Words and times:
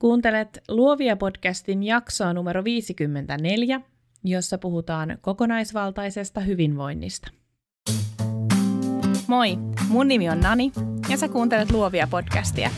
Kuuntelet 0.00 0.62
Luovia 0.68 1.16
podcastin 1.16 1.82
jaksoa 1.82 2.32
numero 2.32 2.64
54, 2.64 3.80
jossa 4.24 4.58
puhutaan 4.58 5.18
kokonaisvaltaisesta 5.20 6.40
hyvinvoinnista. 6.40 7.30
Moi, 9.26 9.56
mun 9.88 10.08
nimi 10.08 10.30
on 10.30 10.40
Nani 10.40 10.72
ja 11.08 11.16
sä 11.16 11.28
kuuntelet 11.28 11.70
Luovia 11.70 12.06
podcastia. 12.10 12.70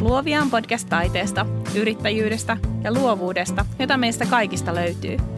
Luovia 0.00 0.42
on 0.42 0.50
podcast 0.50 0.88
taiteesta, 0.88 1.46
yrittäjyydestä 1.74 2.56
ja 2.84 2.92
luovuudesta, 2.92 3.66
jota 3.78 3.96
meistä 3.96 4.26
kaikista 4.26 4.74
löytyy– 4.74 5.16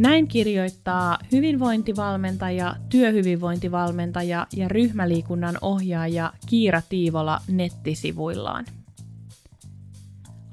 Näin 0.00 0.28
kirjoittaa 0.28 1.18
hyvinvointivalmentaja, 1.32 2.76
työhyvinvointivalmentaja 2.88 4.46
ja 4.56 4.68
ryhmäliikunnan 4.68 5.58
ohjaaja 5.60 6.32
Kiira 6.46 6.82
Tiivola 6.88 7.40
nettisivuillaan. 7.48 8.64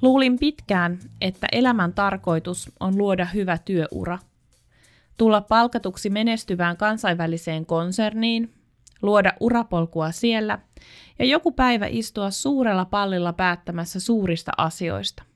Luulin 0.02 0.38
pitkään, 0.38 0.98
että 1.20 1.46
elämän 1.52 1.92
tarkoitus 1.92 2.72
on 2.80 2.98
luoda 2.98 3.24
hyvä 3.24 3.58
työura. 3.58 4.18
Tulla 5.16 5.40
palkatuksi 5.40 6.10
menestyvään 6.10 6.76
kansainväliseen 6.76 7.66
konserniin, 7.66 8.54
luoda 9.02 9.32
urapolkua 9.40 10.12
siellä 10.12 10.58
ja 11.18 11.24
joku 11.24 11.52
päivä 11.52 11.86
istua 11.90 12.30
suurella 12.30 12.84
pallilla 12.84 13.32
päättämässä 13.32 14.00
suurista 14.00 14.52
asioista. 14.56 15.27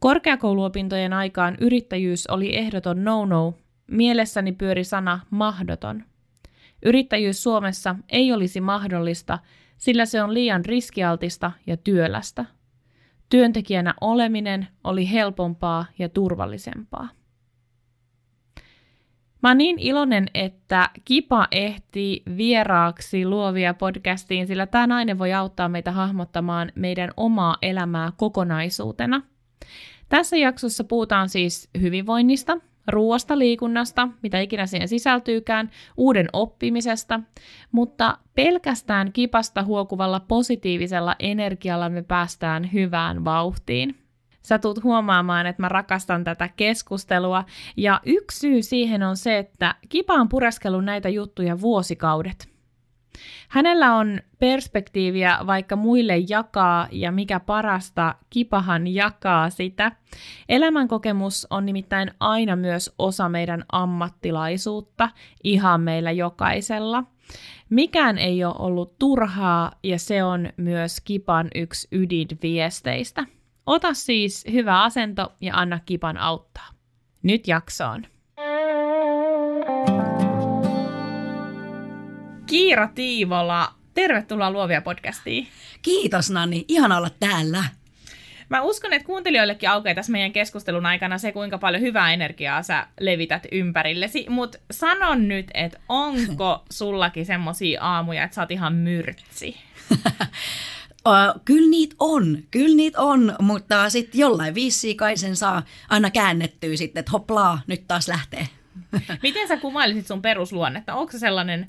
Korkeakouluopintojen 0.00 1.12
aikaan 1.12 1.56
yrittäjyys 1.60 2.26
oli 2.26 2.56
ehdoton 2.56 3.04
no-no. 3.04 3.54
Mielessäni 3.90 4.52
pyöri 4.52 4.84
sana 4.84 5.20
mahdoton. 5.30 6.04
Yrittäjyys 6.82 7.42
Suomessa 7.42 7.96
ei 8.08 8.32
olisi 8.32 8.60
mahdollista, 8.60 9.38
sillä 9.76 10.06
se 10.06 10.22
on 10.22 10.34
liian 10.34 10.64
riskialtista 10.64 11.52
ja 11.66 11.76
työlästä. 11.76 12.44
Työntekijänä 13.28 13.94
oleminen 14.00 14.68
oli 14.84 15.10
helpompaa 15.10 15.86
ja 15.98 16.08
turvallisempaa. 16.08 17.08
Mä 19.42 19.54
niin 19.54 19.78
iloinen, 19.78 20.26
että 20.34 20.90
Kipa 21.04 21.48
ehti 21.50 22.22
vieraaksi 22.36 23.26
luovia 23.26 23.74
podcastiin, 23.74 24.46
sillä 24.46 24.66
tämä 24.66 24.86
nainen 24.86 25.18
voi 25.18 25.32
auttaa 25.32 25.68
meitä 25.68 25.92
hahmottamaan 25.92 26.72
meidän 26.74 27.10
omaa 27.16 27.56
elämää 27.62 28.12
kokonaisuutena– 28.16 29.22
tässä 30.08 30.36
jaksossa 30.36 30.84
puhutaan 30.84 31.28
siis 31.28 31.68
hyvinvoinnista, 31.80 32.58
ruoasta, 32.88 33.38
liikunnasta, 33.38 34.08
mitä 34.22 34.40
ikinä 34.40 34.66
siihen 34.66 34.88
sisältyykään, 34.88 35.70
uuden 35.96 36.28
oppimisesta, 36.32 37.20
mutta 37.72 38.18
pelkästään 38.34 39.12
kipasta 39.12 39.62
huokuvalla 39.62 40.20
positiivisella 40.20 41.16
energialla 41.18 41.88
me 41.88 42.02
päästään 42.02 42.72
hyvään 42.72 43.24
vauhtiin. 43.24 43.98
Sä 44.42 44.58
tulet 44.58 44.84
huomaamaan, 44.84 45.46
että 45.46 45.62
mä 45.62 45.68
rakastan 45.68 46.24
tätä 46.24 46.48
keskustelua, 46.48 47.44
ja 47.76 48.00
yksi 48.06 48.38
syy 48.38 48.62
siihen 48.62 49.02
on 49.02 49.16
se, 49.16 49.38
että 49.38 49.74
Kipa 49.88 50.14
on 50.14 50.28
pureskellut 50.28 50.84
näitä 50.84 51.08
juttuja 51.08 51.60
vuosikaudet. 51.60 52.57
Hänellä 53.48 53.94
on 53.94 54.20
perspektiiviä 54.38 55.38
vaikka 55.46 55.76
muille 55.76 56.16
jakaa 56.28 56.88
ja 56.92 57.12
mikä 57.12 57.40
parasta, 57.40 58.14
kipahan 58.30 58.86
jakaa 58.86 59.50
sitä. 59.50 59.92
Elämänkokemus 60.48 61.46
on 61.50 61.66
nimittäin 61.66 62.10
aina 62.20 62.56
myös 62.56 62.94
osa 62.98 63.28
meidän 63.28 63.64
ammattilaisuutta, 63.72 65.08
ihan 65.44 65.80
meillä 65.80 66.10
jokaisella. 66.10 67.04
Mikään 67.70 68.18
ei 68.18 68.44
ole 68.44 68.54
ollut 68.58 68.98
turhaa 68.98 69.72
ja 69.82 69.98
se 69.98 70.24
on 70.24 70.48
myös 70.56 71.00
Kipan 71.00 71.48
yksi 71.54 71.88
ydinviesteistä. 71.92 73.24
Ota 73.66 73.94
siis 73.94 74.44
hyvä 74.52 74.82
asento 74.82 75.32
ja 75.40 75.54
anna 75.56 75.80
Kipan 75.86 76.16
auttaa. 76.16 76.68
Nyt 77.22 77.48
jaksoon. 77.48 78.04
Kiira 82.48 82.88
Tiivola, 82.94 83.74
tervetuloa 83.94 84.50
Luovia 84.50 84.82
podcastiin. 84.82 85.48
Kiitos 85.82 86.30
Nani, 86.30 86.64
ihana 86.68 86.96
olla 86.96 87.10
täällä. 87.20 87.64
Mä 88.48 88.62
uskon, 88.62 88.92
että 88.92 89.06
kuuntelijoillekin 89.06 89.70
aukeaa 89.70 89.94
tässä 89.94 90.12
meidän 90.12 90.32
keskustelun 90.32 90.86
aikana 90.86 91.18
se, 91.18 91.32
kuinka 91.32 91.58
paljon 91.58 91.82
hyvää 91.82 92.12
energiaa 92.12 92.62
sä 92.62 92.86
levität 93.00 93.46
ympärillesi. 93.52 94.26
Mutta 94.28 94.58
sanon 94.70 95.28
nyt, 95.28 95.50
että 95.54 95.78
onko 95.88 96.64
sullakin 96.70 97.26
semmosia 97.26 97.82
aamuja, 97.82 98.24
että 98.24 98.34
sä 98.34 98.42
oot 98.42 98.50
ihan 98.50 98.74
myrtsi? 98.74 99.56
Kyllä 101.44 101.70
niitä 101.70 101.96
on, 101.98 102.38
kyllä 102.50 102.76
niitä 102.76 103.00
on, 103.00 103.36
mutta 103.40 103.90
sitten 103.90 104.20
jollain 104.20 104.54
viisi 104.54 104.94
kai 104.94 105.16
sen 105.16 105.36
saa 105.36 105.62
aina 105.88 106.10
käännettyä 106.10 106.76
sitten, 106.76 107.00
että 107.00 107.12
hoplaa, 107.12 107.60
nyt 107.66 107.84
taas 107.88 108.08
lähtee. 108.08 108.48
Miten 109.22 109.48
sä 109.48 109.56
kuvailisit 109.56 110.06
sun 110.06 110.22
perusluonnetta? 110.22 110.94
Onko 110.94 111.12
se 111.12 111.18
sellainen 111.18 111.66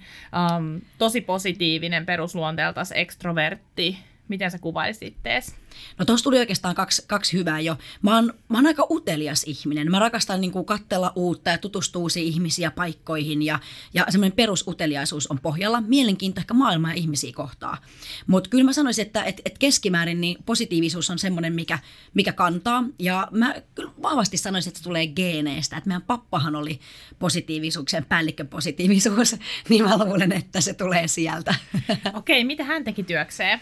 um, 0.57 0.81
tosi 0.97 1.22
positiivinen 1.22 2.06
perusluonteeltas 2.06 2.91
ekstrovertti? 2.96 4.00
Miten 4.28 4.52
sä 4.52 4.59
kuvailisit 4.59 5.16
tees? 5.24 5.56
No 5.97 6.06
tuossa 6.06 6.24
tuli 6.24 6.40
oikeastaan 6.40 6.75
kaksi, 6.75 7.03
kaksi 7.07 7.38
hyvää 7.38 7.59
jo. 7.59 7.78
Mä 8.02 8.16
oon, 8.16 8.34
mä 8.50 8.57
oon 8.57 8.68
aika 8.68 8.88
utelias 8.90 9.44
ihminen. 9.44 9.91
Mä 9.91 10.00
rakastan 10.00 10.41
niin 10.41 10.52
kuin 10.52 10.66
katsella 10.66 11.13
uutta 11.16 11.50
ja 11.50 11.57
tutustua 11.57 12.00
ihmisiä 12.16 12.72
paikkoihin 12.72 13.41
ja, 13.41 13.59
ja 13.94 14.06
semmoinen 14.09 14.35
perusuteliaisuus 14.35 15.28
on 15.28 15.40
pohjalla. 15.40 15.81
Mielenkiinto 15.81 16.41
ehkä 16.41 16.53
maailmaa 16.53 16.91
ja 16.91 16.97
ihmisiä 16.97 17.34
kohtaa. 17.34 17.78
Mutta 18.28 18.50
kyllä 18.50 18.63
mä 18.63 18.74
sanoisin, 18.74 19.06
että 19.06 19.24
et, 19.24 19.41
et 19.46 19.57
keskimäärin 19.57 20.22
niin 20.22 20.38
positiivisuus 20.46 21.09
on 21.09 21.19
semmoinen, 21.19 21.53
mikä, 21.53 21.80
mikä 22.13 22.34
kantaa. 22.34 22.84
Ja 23.00 23.28
mä 23.31 23.56
kyllä 23.75 23.91
vahvasti 24.01 24.38
sanoisin, 24.38 24.69
että 24.69 24.78
se 24.78 24.84
tulee 24.84 25.07
geeneistä. 25.07 25.78
Että 25.78 25.88
meidän 25.88 26.01
pappahan 26.01 26.56
oli 26.56 26.80
positiivisuuksien 27.19 28.06
päällikköpositiivisuus, 28.06 29.36
niin 29.69 29.84
mä 29.84 29.97
luulen, 29.97 30.31
että 30.31 30.62
se 30.62 30.74
tulee 30.74 31.07
sieltä. 31.07 31.56
Okei, 32.13 32.44
mitä 32.44 32.63
hän 32.63 32.84
teki 32.84 33.03
työkseen? 33.03 33.59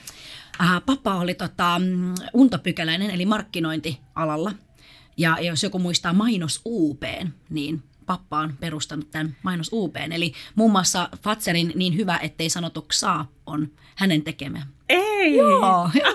Äh, 0.61 0.81
pappa 0.85 1.15
oli 1.15 1.33
tota, 1.33 1.81
mm, 1.97 2.13
untopykäläinen, 2.33 3.11
eli 3.11 3.25
markkinointialalla. 3.25 4.51
Ja 5.17 5.37
jos 5.41 5.63
joku 5.63 5.79
muistaa 5.79 6.13
mainos 6.13 6.61
UP, 6.65 7.03
niin 7.49 7.83
pappa 8.05 8.39
on 8.39 8.57
perustanut 8.59 9.11
tämän 9.11 9.37
mainos 9.43 9.69
UP. 9.73 9.95
Eli 9.95 10.33
muun 10.55 10.71
muassa 10.71 11.09
Fatserin 11.23 11.71
niin 11.75 11.95
hyvä, 11.95 12.17
ettei 12.17 12.49
sanotuksaa 12.49 13.31
on 13.45 13.71
hänen 13.95 14.21
tekemä. 14.21 14.67
Ei! 14.89 15.35
Joo, 15.35 15.89
joo. 16.03 16.13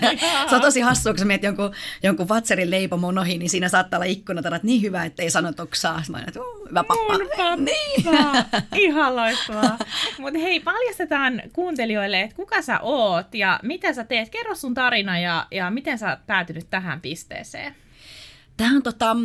se 0.48 0.54
on 0.54 0.60
tosi 0.60 0.80
hassua, 0.80 1.12
kun 1.12 1.18
sä 1.18 1.24
mietit 1.24 1.44
jonkun, 1.44 1.74
jonkun 2.02 2.26
Fatserin 2.26 2.70
leipomon 2.70 3.18
ohi, 3.18 3.38
niin 3.38 3.50
siinä 3.50 3.68
saattaa 3.68 3.98
olla 3.98 4.04
ikkunat, 4.04 4.46
että 4.46 4.60
niin 4.62 4.82
hyvä, 4.82 5.04
ettei 5.04 5.30
sanotuksaa. 5.30 6.02
Mä 6.10 6.18
että 6.18 6.40
hyvä 6.70 6.84
pappa. 6.84 7.18
Mun 7.18 7.28
pappa. 7.36 7.56
Niin. 7.64 8.04
Ihan 8.72 9.16
loistavaa. 9.16 9.78
Mutta 10.18 10.38
hei, 10.38 10.60
paljastetaan 10.60 11.42
kuuntelijoille, 11.52 12.20
että 12.20 12.36
kuka 12.36 12.62
sä 12.62 12.80
oot 12.80 13.34
ja 13.34 13.60
mitä 13.62 13.92
sä 13.92 14.04
teet. 14.04 14.28
Kerro 14.28 14.54
sun 14.54 14.74
tarina 14.74 15.18
ja, 15.18 15.46
ja 15.50 15.70
miten 15.70 15.98
sä 15.98 16.18
päätynyt 16.26 16.70
tähän 16.70 17.00
pisteeseen. 17.00 17.74
Tähän 18.56 18.82
tota, 18.82 19.16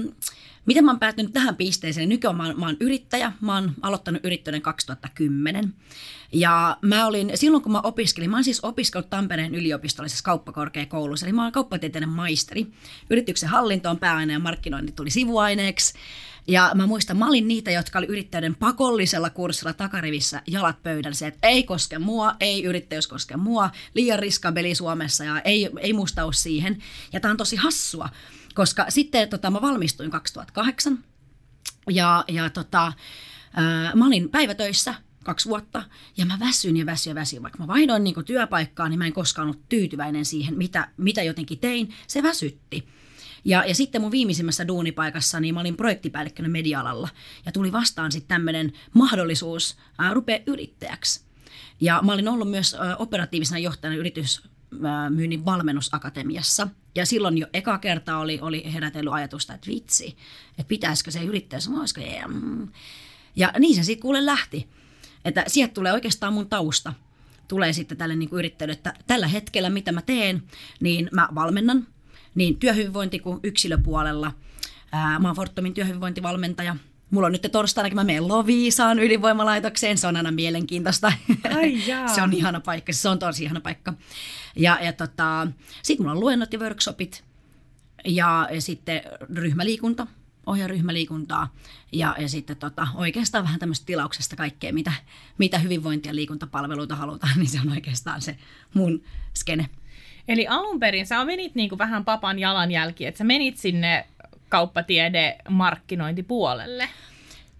Miten 0.70 0.86
mä 0.86 0.92
oon 0.92 1.00
päätynyt 1.00 1.34
tähän 1.34 1.56
pisteeseen? 1.56 2.10
Nykyään 2.10 2.36
mä 2.36 2.54
mä 2.54 2.66
oon 2.66 2.78
yrittäjä. 2.80 3.32
Mä 3.42 3.56
oon 3.56 3.72
aloittanut 3.82 4.26
yrittäjyyden 4.26 4.62
2010. 4.62 5.74
Ja 6.32 6.78
mä 6.82 7.08
olin, 7.08 7.32
silloin 7.36 7.64
kun 7.64 7.72
mä 7.72 7.82
opiskelin, 7.82 8.30
mä 8.30 8.38
oon 8.38 8.44
siis 8.44 8.64
opiskellut 8.64 9.10
Tampereen 9.10 9.56
yliopistollisessa 9.56 10.24
kauppakorkeakoulussa, 10.24 11.26
eli 11.26 11.34
mä 11.34 11.44
oon 11.44 11.52
kauppatieteiden 11.52 12.10
maisteri. 12.10 12.68
Yrityksen 13.10 13.50
hallinto 13.50 13.90
on 13.90 14.00
pääaine 14.00 14.34
ja 14.34 14.40
markkinointi 14.40 14.92
tuli 14.92 15.10
sivuaineeksi. 15.10 15.94
Ja 16.48 16.72
mä 16.76 16.88
muistan, 16.88 17.18
mä 17.18 17.28
olin 17.28 17.48
niitä, 17.48 17.72
jotka 17.72 18.00
oli 18.00 18.08
yrittäjyyden 18.08 18.56
pakollisella 18.56 19.30
kurssilla 19.30 19.74
takarivissä 19.74 20.42
jalat 20.48 20.84
pöydällä. 20.84 21.16
Se, 21.16 21.28
että 21.28 21.48
ei 21.48 21.64
koske 21.64 22.00
mua, 22.00 22.36
ei 22.40 22.64
yrittäjyys 22.64 23.08
koske 23.08 23.38
mua, 23.38 23.70
liian 23.94 24.20
riskabeli 24.20 24.76
Suomessa 24.76 25.24
ja 25.24 25.40
ei, 25.40 25.70
ei 25.80 25.94
musta 25.94 26.26
ole 26.26 26.34
siihen. 26.34 26.84
Ja 27.14 27.20
tää 27.20 27.32
on 27.32 27.38
tosi 27.38 27.56
hassua, 27.56 28.10
koska 28.60 28.86
sitten 28.90 29.30
tota, 29.30 29.52
mä 29.52 29.62
valmistuin 29.62 30.12
2008 30.12 31.04
ja, 31.90 32.26
ja 32.28 32.50
tota, 32.50 32.94
ää, 33.54 33.96
mä 33.96 34.08
olin 34.08 34.30
päivätöissä 34.30 34.96
kaksi 35.24 35.50
vuotta 35.50 35.84
ja 36.18 36.26
mä 36.26 36.38
väsyin 36.40 36.78
ja 36.78 36.86
väsyin 36.86 37.12
ja 37.12 37.16
väsyin. 37.16 37.44
Vaikka 37.44 37.60
mä 37.60 37.68
vaihdoin 37.68 38.04
niin 38.04 38.26
työpaikkaa, 38.26 38.90
niin 38.90 39.00
mä 39.00 39.06
en 39.06 39.14
koskaan 39.14 39.48
ollut 39.48 39.70
tyytyväinen 39.70 40.26
siihen, 40.26 40.58
mitä, 40.58 40.88
mitä 40.98 41.24
jotenkin 41.24 41.60
tein. 41.60 41.94
Se 42.08 42.24
väsytti. 42.24 42.88
Ja, 43.46 43.66
ja 43.66 43.76
sitten 43.76 44.02
mun 44.02 44.12
viimeisimmässä 44.12 44.68
duunipaikassa, 44.68 45.40
niin 45.40 45.54
mä 45.54 45.60
olin 45.60 45.78
projektipäällikkönä 45.78 46.50
media-alalla. 46.50 47.10
Ja 47.46 47.52
tuli 47.52 47.72
vastaan 47.72 48.12
sitten 48.12 48.28
tämmöinen 48.28 48.74
mahdollisuus 48.94 49.78
ää, 49.98 50.14
rupea 50.14 50.40
yrittäjäksi. 50.48 51.22
Ja 51.82 52.00
mä 52.04 52.14
olin 52.14 52.28
ollut 52.28 52.52
myös 52.52 52.76
operatiivisena 52.98 53.60
johtajana 53.60 53.98
yritysmyynnin 54.72 55.46
valmennusakatemiassa. 55.46 56.68
Ja 56.96 57.06
silloin 57.06 57.38
jo 57.38 57.48
eka 57.54 57.78
kerta 57.78 58.18
oli, 58.18 58.40
oli 58.42 58.74
herätellyt 58.74 59.14
ajatusta, 59.14 59.54
että 59.54 59.68
vitsi, 59.68 60.18
että 60.50 60.68
pitäisikö 60.68 61.12
se 61.12 61.24
yrittäjä 61.24 61.60
sanoa, 61.60 61.80
olisiko 61.80 62.02
mm. 62.28 62.68
Ja 63.36 63.54
niin 63.60 63.76
se 63.76 63.84
sitten 63.84 64.02
kuule 64.02 64.26
lähti. 64.26 64.68
Että 65.26 65.44
sieltä 65.48 65.74
tulee 65.74 65.94
oikeastaan 65.94 66.34
mun 66.34 66.50
tausta. 66.50 66.94
Tulee 67.48 67.74
sitten 67.74 67.98
tälle 67.98 68.16
niin 68.16 68.30
kuin 68.30 68.46
että 68.46 68.94
tällä 69.08 69.28
hetkellä 69.28 69.70
mitä 69.70 69.92
mä 69.92 70.02
teen, 70.02 70.44
niin 70.80 71.10
mä 71.12 71.30
valmennan 71.36 71.88
niin 72.36 72.60
työhyvinvointi 72.60 73.20
kuin 73.20 73.40
yksilöpuolella. 73.44 74.32
Mä 74.92 75.28
oon 75.28 75.36
Fortumin 75.36 75.74
työhyvinvointivalmentaja– 75.74 76.76
Mulla 77.12 77.26
on 77.26 77.32
nyt 77.32 77.48
torstaina, 77.52 77.96
mä 77.96 78.04
menen 78.04 78.28
Loviisaan 78.28 79.00
ydinvoimalaitokseen, 79.00 79.98
se 79.98 80.08
on 80.08 80.16
aina 80.16 80.32
mielenkiintoista. 80.32 81.14
Ai 81.56 81.84
se 82.16 82.22
on 82.22 82.34
ihana 82.34 82.60
paikka, 82.60 82.94
se 82.94 83.10
on 83.10 83.20
tosi 83.20 83.44
ihana 83.44 83.62
paikka. 83.62 83.94
Ja, 84.56 84.78
ja 84.82 84.94
tota, 84.94 85.48
sitten 85.84 86.04
mulla 86.04 86.12
on 86.12 86.20
luennot 86.20 86.54
ja 86.54 86.60
workshopit 86.60 87.24
ja, 88.06 88.48
ja 88.52 88.62
sitten 88.62 89.02
ryhmäliikunta, 89.36 90.08
ohjaa 90.46 90.68
ryhmäliikuntaa 90.68 91.56
ja, 91.92 92.16
ja 92.20 92.30
sitten 92.30 92.58
tota, 92.58 92.88
oikeastaan 92.96 93.44
vähän 93.44 93.60
tämmöistä 93.60 93.86
tilauksesta 93.86 94.36
kaikkea, 94.36 94.74
mitä, 94.74 94.94
mitä 95.38 95.60
hyvinvointi- 95.60 96.10
ja 96.10 96.16
liikuntapalveluita 96.16 96.96
halutaan, 96.96 97.34
niin 97.40 97.50
se 97.50 97.60
on 97.66 97.72
oikeastaan 97.72 98.22
se 98.22 98.38
mun 98.74 99.02
skene. 99.38 99.70
Eli 100.28 100.48
alun 100.48 100.80
perin 100.80 101.08
sä 101.08 101.26
menit 101.26 101.56
niin 101.56 101.70
kuin 101.70 101.80
vähän 101.80 102.06
papan 102.06 102.40
jalanjälki, 102.40 103.06
että 103.06 103.18
sä 103.18 103.24
menit 103.24 103.58
sinne 103.58 104.08
kauppatiede 104.50 105.36
markkinointipuolelle? 105.50 106.90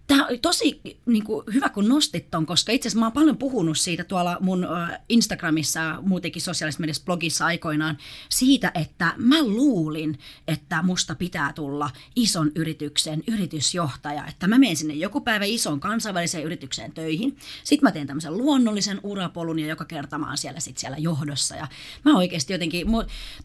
Tämä 0.10 0.28
oli 0.28 0.38
tosi 0.38 0.82
niin 1.06 1.24
kuin, 1.24 1.46
hyvä, 1.54 1.70
kun 1.70 1.90
nostit 1.90 2.32
ton, 2.32 2.46
koska 2.46 2.72
itse 2.72 2.88
asiassa 2.88 3.00
mä 3.00 3.06
oon 3.06 3.14
paljon 3.14 3.38
puhunut 3.38 3.78
siitä 3.78 4.04
tuolla 4.04 4.38
mun 4.40 4.68
Instagramissa 5.10 6.02
muutenkin 6.02 6.42
sosiaalisessa 6.42 6.82
mediassa 6.82 7.04
blogissa 7.06 7.46
aikoinaan 7.46 7.98
siitä, 8.30 8.72
että 8.76 9.14
mä 9.18 9.44
luulin, 9.44 10.20
että 10.48 10.82
musta 10.82 11.16
pitää 11.16 11.54
tulla 11.54 11.90
ison 12.16 12.52
yrityksen 12.56 13.24
yritysjohtaja, 13.28 14.26
että 14.28 14.48
mä 14.48 14.58
menen 14.58 14.76
sinne 14.76 14.94
joku 14.94 15.22
päivä 15.22 15.46
ison 15.46 15.80
kansainväliseen 15.80 16.44
yritykseen 16.44 16.92
töihin. 16.92 17.38
Sitten 17.64 17.88
mä 17.88 17.92
teen 17.92 18.08
tämmöisen 18.08 18.38
luonnollisen 18.38 19.00
urapolun 19.04 19.60
ja 19.60 19.68
joka 19.68 19.86
kerta 19.86 20.18
mä 20.18 20.28
oon 20.28 20.38
siellä, 20.38 20.60
sit 20.60 20.78
siellä 20.78 20.98
johdossa. 20.98 21.56
Ja 21.56 21.68
mä 22.06 22.18
oikeasti 22.18 22.54
jotenkin, 22.54 22.88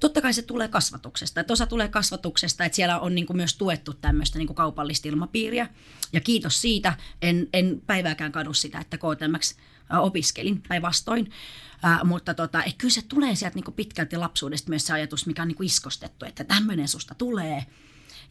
totta 0.00 0.20
kai 0.20 0.32
se 0.32 0.42
tulee 0.42 0.68
kasvatuksesta, 0.68 1.40
että 1.40 1.52
osa 1.52 1.66
tulee 1.66 1.88
kasvatuksesta, 1.88 2.64
että 2.64 2.76
siellä 2.76 3.00
on 3.00 3.14
niin 3.14 3.26
kuin 3.26 3.36
myös 3.36 3.56
tuettu 3.56 3.94
tämmöistä 3.94 4.38
niin 4.38 4.46
kuin 4.46 4.56
kaupallista 4.56 5.08
ilmapiiriä. 5.08 5.68
Ja 6.12 6.20
kiitos 6.20 6.53
siitä, 6.54 6.94
en, 7.22 7.48
en 7.52 7.82
päivääkään 7.86 8.32
kadu 8.32 8.54
sitä, 8.54 8.78
että 8.78 8.98
KTMX 8.98 9.56
opiskelin 9.98 10.62
päinvastoin. 10.68 11.30
Äh, 11.84 12.00
mutta 12.04 12.34
tota, 12.34 12.64
et 12.64 12.74
kyllä 12.78 12.94
se 12.94 13.02
tulee 13.02 13.34
sieltä 13.34 13.54
niin 13.54 13.74
pitkälti 13.74 14.16
lapsuudesta 14.16 14.68
myös 14.68 14.86
se 14.86 14.92
ajatus, 14.92 15.26
mikä 15.26 15.42
on 15.42 15.48
niin 15.48 15.64
iskostettu, 15.64 16.24
että 16.24 16.44
tämmöinen 16.44 16.88
susta 16.88 17.14
tulee. 17.14 17.66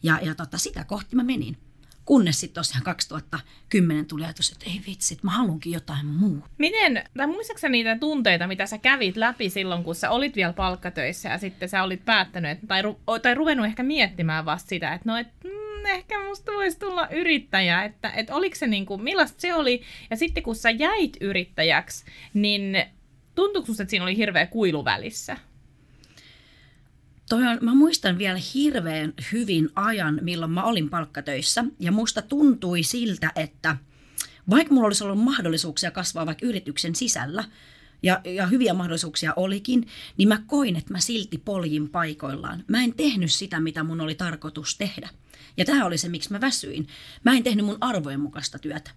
Ja, 0.02 0.18
ja 0.22 0.34
tota, 0.34 0.58
sitä 0.58 0.84
kohti 0.84 1.16
mä 1.16 1.22
menin. 1.22 1.56
Kunnes 2.04 2.40
sitten 2.40 2.54
tosiaan 2.54 2.82
2010 2.82 4.06
tuli 4.06 4.24
ajatus, 4.24 4.52
että 4.52 4.64
ei 4.66 4.80
vitsi, 4.86 5.18
mä 5.22 5.30
haluankin 5.30 5.72
jotain 5.72 6.06
muuta. 6.06 6.48
Miten, 6.58 7.04
tai 7.16 7.26
muistatko 7.26 7.68
niitä 7.68 7.98
tunteita, 7.98 8.46
mitä 8.46 8.66
sä 8.66 8.78
kävit 8.78 9.16
läpi 9.16 9.50
silloin, 9.50 9.84
kun 9.84 9.94
sä 9.94 10.10
olit 10.10 10.36
vielä 10.36 10.52
palkkatöissä 10.52 11.28
ja 11.28 11.38
sitten 11.38 11.68
sä 11.68 11.82
olit 11.82 12.04
päättänyt, 12.04 12.58
tai, 12.68 12.82
tai 13.22 13.34
ruvennut 13.34 13.66
ehkä 13.66 13.82
miettimään 13.82 14.44
vasta 14.44 14.68
sitä, 14.68 14.94
että 14.94 15.10
no, 15.10 15.16
et, 15.16 15.26
mm, 15.44 15.50
ehkä 15.90 16.28
musta 16.28 16.52
voisi 16.52 16.78
tulla 16.78 17.08
yrittäjä, 17.08 17.84
että, 17.84 18.10
että 18.10 18.34
oliko 18.34 18.56
se 18.56 18.66
niin 18.66 18.86
kuin, 18.86 19.02
millaista 19.02 19.40
se 19.40 19.54
oli, 19.54 19.82
ja 20.10 20.16
sitten 20.16 20.42
kun 20.42 20.56
sä 20.56 20.70
jäit 20.70 21.16
yrittäjäksi, 21.20 22.04
niin 22.34 22.84
tuntuuko 23.34 23.72
että 23.72 23.90
siinä 23.90 24.04
oli 24.04 24.16
hirveä 24.16 24.46
kuilu 24.46 24.84
välissä? 24.84 25.36
Toi 27.28 27.46
on, 27.46 27.58
mä 27.60 27.74
muistan 27.74 28.18
vielä 28.18 28.38
hirveän 28.54 29.14
hyvin 29.32 29.68
ajan, 29.74 30.18
milloin 30.22 30.52
mä 30.52 30.64
olin 30.64 30.90
palkkatöissä, 30.90 31.64
ja 31.80 31.92
musta 31.92 32.22
tuntui 32.22 32.82
siltä, 32.82 33.32
että 33.36 33.76
vaikka 34.50 34.74
mulla 34.74 34.86
olisi 34.86 35.04
ollut 35.04 35.24
mahdollisuuksia 35.24 35.90
kasvaa 35.90 36.26
vaikka 36.26 36.46
yrityksen 36.46 36.94
sisällä, 36.94 37.44
ja, 38.04 38.20
ja 38.24 38.46
hyviä 38.46 38.74
mahdollisuuksia 38.74 39.32
olikin, 39.36 39.86
niin 40.16 40.28
mä 40.28 40.42
koin, 40.46 40.76
että 40.76 40.92
mä 40.92 41.00
silti 41.00 41.38
poljin 41.38 41.88
paikoillaan. 41.88 42.64
Mä 42.68 42.84
en 42.84 42.94
tehnyt 42.94 43.32
sitä, 43.32 43.60
mitä 43.60 43.82
mun 43.82 44.00
oli 44.00 44.14
tarkoitus 44.14 44.78
tehdä. 44.78 45.08
Ja 45.56 45.64
tämä 45.64 45.84
oli 45.84 45.98
se, 45.98 46.08
miksi 46.08 46.32
mä 46.32 46.40
väsyin. 46.40 46.86
Mä 47.24 47.32
en 47.32 47.42
tehnyt 47.42 47.66
mun 47.66 47.78
arvojen 47.80 48.20
mukaista 48.20 48.58
työtä. 48.58 48.90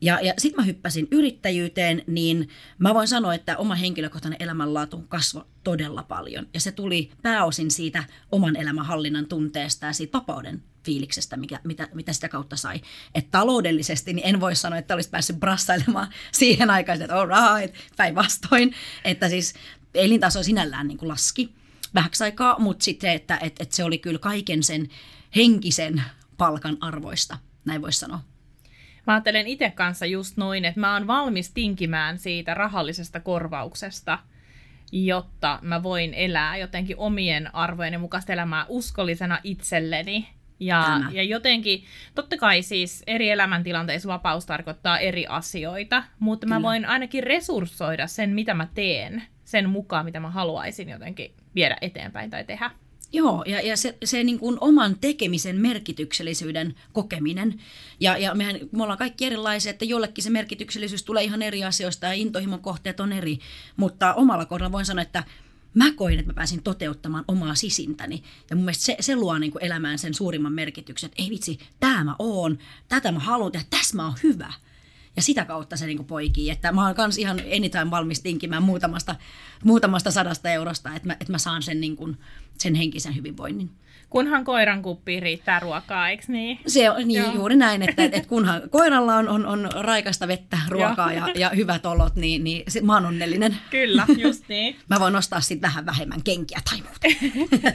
Ja, 0.00 0.20
ja 0.22 0.34
sitten 0.38 0.62
mä 0.62 0.66
hyppäsin 0.66 1.08
yrittäjyyteen, 1.10 2.02
niin 2.06 2.48
mä 2.78 2.94
voin 2.94 3.08
sanoa, 3.08 3.34
että 3.34 3.56
oma 3.56 3.74
henkilökohtainen 3.74 4.42
elämänlaatu 4.42 5.04
kasvoi 5.08 5.44
todella 5.64 6.02
paljon. 6.02 6.46
Ja 6.54 6.60
se 6.60 6.72
tuli 6.72 7.10
pääosin 7.22 7.70
siitä 7.70 8.04
oman 8.32 8.56
elämän 8.56 8.86
hallinnan 8.86 9.26
tunteesta 9.26 9.86
ja 9.86 9.92
siitä 9.92 10.18
vapauden 10.18 10.62
fiiliksestä, 10.84 11.36
mikä, 11.36 11.60
mitä, 11.64 11.88
mitä 11.94 12.12
sitä 12.12 12.28
kautta 12.28 12.56
sai. 12.56 12.80
Et 13.14 13.30
taloudellisesti 13.30 14.12
niin 14.12 14.26
en 14.26 14.40
voi 14.40 14.56
sanoa, 14.56 14.78
että 14.78 14.94
olisi 14.94 15.10
päässyt 15.10 15.40
brassailemaan 15.40 16.08
siihen 16.32 16.70
aikaan, 16.70 17.02
että 17.02 17.16
all 17.16 17.28
right, 17.28 17.76
päinvastoin. 17.96 18.74
Että 19.04 19.28
siis 19.28 19.54
elintaso 19.94 20.42
sinällään 20.42 20.88
niin 20.88 20.98
kuin 20.98 21.08
laski 21.08 21.54
vähäksi 21.94 22.24
aikaa, 22.24 22.58
mutta 22.58 22.84
sitten 22.84 23.10
että 23.10 23.38
et, 23.42 23.56
et 23.60 23.72
se 23.72 23.84
oli 23.84 23.98
kyllä 23.98 24.18
kaiken 24.18 24.62
sen 24.62 24.88
henkisen 25.36 26.02
palkan 26.38 26.76
arvoista, 26.80 27.38
näin 27.64 27.82
voisi 27.82 27.98
sanoa. 27.98 28.20
Mä 29.06 29.12
ajattelen 29.12 29.46
itse 29.46 29.70
kanssa 29.70 30.06
just 30.06 30.36
noin, 30.36 30.64
että 30.64 30.80
mä 30.80 30.94
oon 30.94 31.06
valmis 31.06 31.50
tinkimään 31.50 32.18
siitä 32.18 32.54
rahallisesta 32.54 33.20
korvauksesta, 33.20 34.18
jotta 34.92 35.58
mä 35.62 35.82
voin 35.82 36.14
elää 36.14 36.56
jotenkin 36.56 36.96
omien 36.98 37.54
arvojeni 37.54 37.98
mukaista 37.98 38.32
elämää 38.32 38.66
uskollisena 38.68 39.38
itselleni. 39.44 40.28
Ja, 40.60 41.00
ja 41.12 41.22
jotenkin, 41.22 41.84
totta 42.14 42.36
kai 42.36 42.62
siis 42.62 43.02
eri 43.06 43.30
elämäntilanteissa 43.30 44.08
vapaus 44.08 44.46
tarkoittaa 44.46 44.98
eri 44.98 45.26
asioita, 45.26 46.04
mutta 46.18 46.46
Kyllä. 46.46 46.58
mä 46.58 46.62
voin 46.62 46.84
ainakin 46.84 47.22
resurssoida 47.22 48.06
sen, 48.06 48.30
mitä 48.30 48.54
mä 48.54 48.68
teen, 48.74 49.22
sen 49.44 49.70
mukaan, 49.70 50.04
mitä 50.04 50.20
mä 50.20 50.30
haluaisin 50.30 50.88
jotenkin 50.88 51.34
viedä 51.54 51.76
eteenpäin 51.80 52.30
tai 52.30 52.44
tehdä. 52.44 52.70
Joo, 53.14 53.44
ja, 53.46 53.60
ja 53.60 53.76
se, 53.76 53.98
se 54.04 54.24
niin 54.24 54.38
kuin 54.38 54.58
oman 54.60 54.96
tekemisen 55.00 55.56
merkityksellisyyden 55.56 56.74
kokeminen. 56.92 57.60
Ja, 58.00 58.18
ja 58.18 58.34
mehän, 58.34 58.56
me 58.72 58.82
ollaan 58.82 58.98
kaikki 58.98 59.26
erilaisia, 59.26 59.70
että 59.70 59.84
jollekin 59.84 60.24
se 60.24 60.30
merkityksellisyys 60.30 61.02
tulee 61.02 61.24
ihan 61.24 61.42
eri 61.42 61.64
asioista 61.64 62.06
ja 62.06 62.12
intohimon 62.12 62.60
kohteet 62.60 63.00
on 63.00 63.12
eri. 63.12 63.38
Mutta 63.76 64.14
omalla 64.14 64.44
kohdalla 64.44 64.72
voin 64.72 64.86
sanoa, 64.86 65.02
että 65.02 65.24
mä 65.74 65.92
koin, 65.92 66.18
että 66.18 66.32
mä 66.32 66.34
pääsin 66.34 66.62
toteuttamaan 66.62 67.24
omaa 67.28 67.54
sisintäni. 67.54 68.22
Ja 68.50 68.56
mun 68.56 68.64
mielestä 68.64 68.84
se, 68.84 68.96
se 69.00 69.16
luo 69.16 69.38
niin 69.38 69.52
kuin 69.52 69.64
elämään 69.64 69.98
sen 69.98 70.14
suurimman 70.14 70.52
merkityksen, 70.52 71.06
että 71.06 71.22
ei 71.22 71.30
vitsi, 71.30 71.58
tämä 71.80 72.04
mä 72.04 72.16
oon, 72.18 72.58
tätä 72.88 73.12
mä 73.12 73.18
haluan 73.18 73.52
tehdä, 73.52 73.66
tässä 73.70 73.96
mä 73.96 74.04
oon 74.04 74.16
hyvä. 74.22 74.52
Ja 75.16 75.22
sitä 75.22 75.44
kautta 75.44 75.76
se 75.76 75.86
niin 75.86 76.04
poikii, 76.04 76.50
että 76.50 76.72
mä 76.72 76.86
oon 76.86 76.94
kans 76.94 77.18
ihan 77.18 77.40
anytime 77.56 77.90
valmis 77.90 78.20
tinkimään 78.20 78.62
muutamasta, 78.62 79.16
muutamasta 79.64 80.10
sadasta 80.10 80.50
eurosta, 80.50 80.94
että 80.94 81.08
mä, 81.08 81.12
että 81.12 81.32
mä 81.32 81.38
saan 81.38 81.62
sen, 81.62 81.80
niin 81.80 81.96
kuin, 81.96 82.18
sen 82.58 82.74
henkisen 82.74 83.16
hyvinvoinnin. 83.16 83.70
Kunhan 84.14 84.44
koiran 84.44 84.82
kuppiin 84.82 85.22
riittää 85.22 85.60
ruokaa, 85.60 86.08
eikö 86.08 86.24
niin? 86.28 86.58
Se 86.66 86.90
on 86.90 87.08
niin, 87.08 87.34
juuri 87.34 87.56
näin, 87.56 87.82
että, 87.82 88.04
että 88.04 88.28
kunhan 88.28 88.62
koiralla 88.70 89.16
on, 89.16 89.28
on, 89.28 89.46
on 89.46 89.70
raikasta 89.80 90.28
vettä, 90.28 90.58
ruokaa 90.68 91.12
ja, 91.12 91.28
ja 91.34 91.50
hyvät 91.56 91.86
olot, 91.86 92.16
niin, 92.16 92.44
niin 92.44 92.62
se, 92.68 92.80
mä 92.80 92.94
oon 92.94 93.06
onnellinen. 93.06 93.56
Kyllä, 93.70 94.06
just 94.16 94.48
niin. 94.48 94.76
mä 94.90 95.00
voin 95.00 95.16
ostaa 95.16 95.40
sitten 95.40 95.68
vähän 95.68 95.86
vähemmän 95.86 96.22
kenkiä 96.22 96.60
tai 96.70 96.78
muuta. 96.82 97.28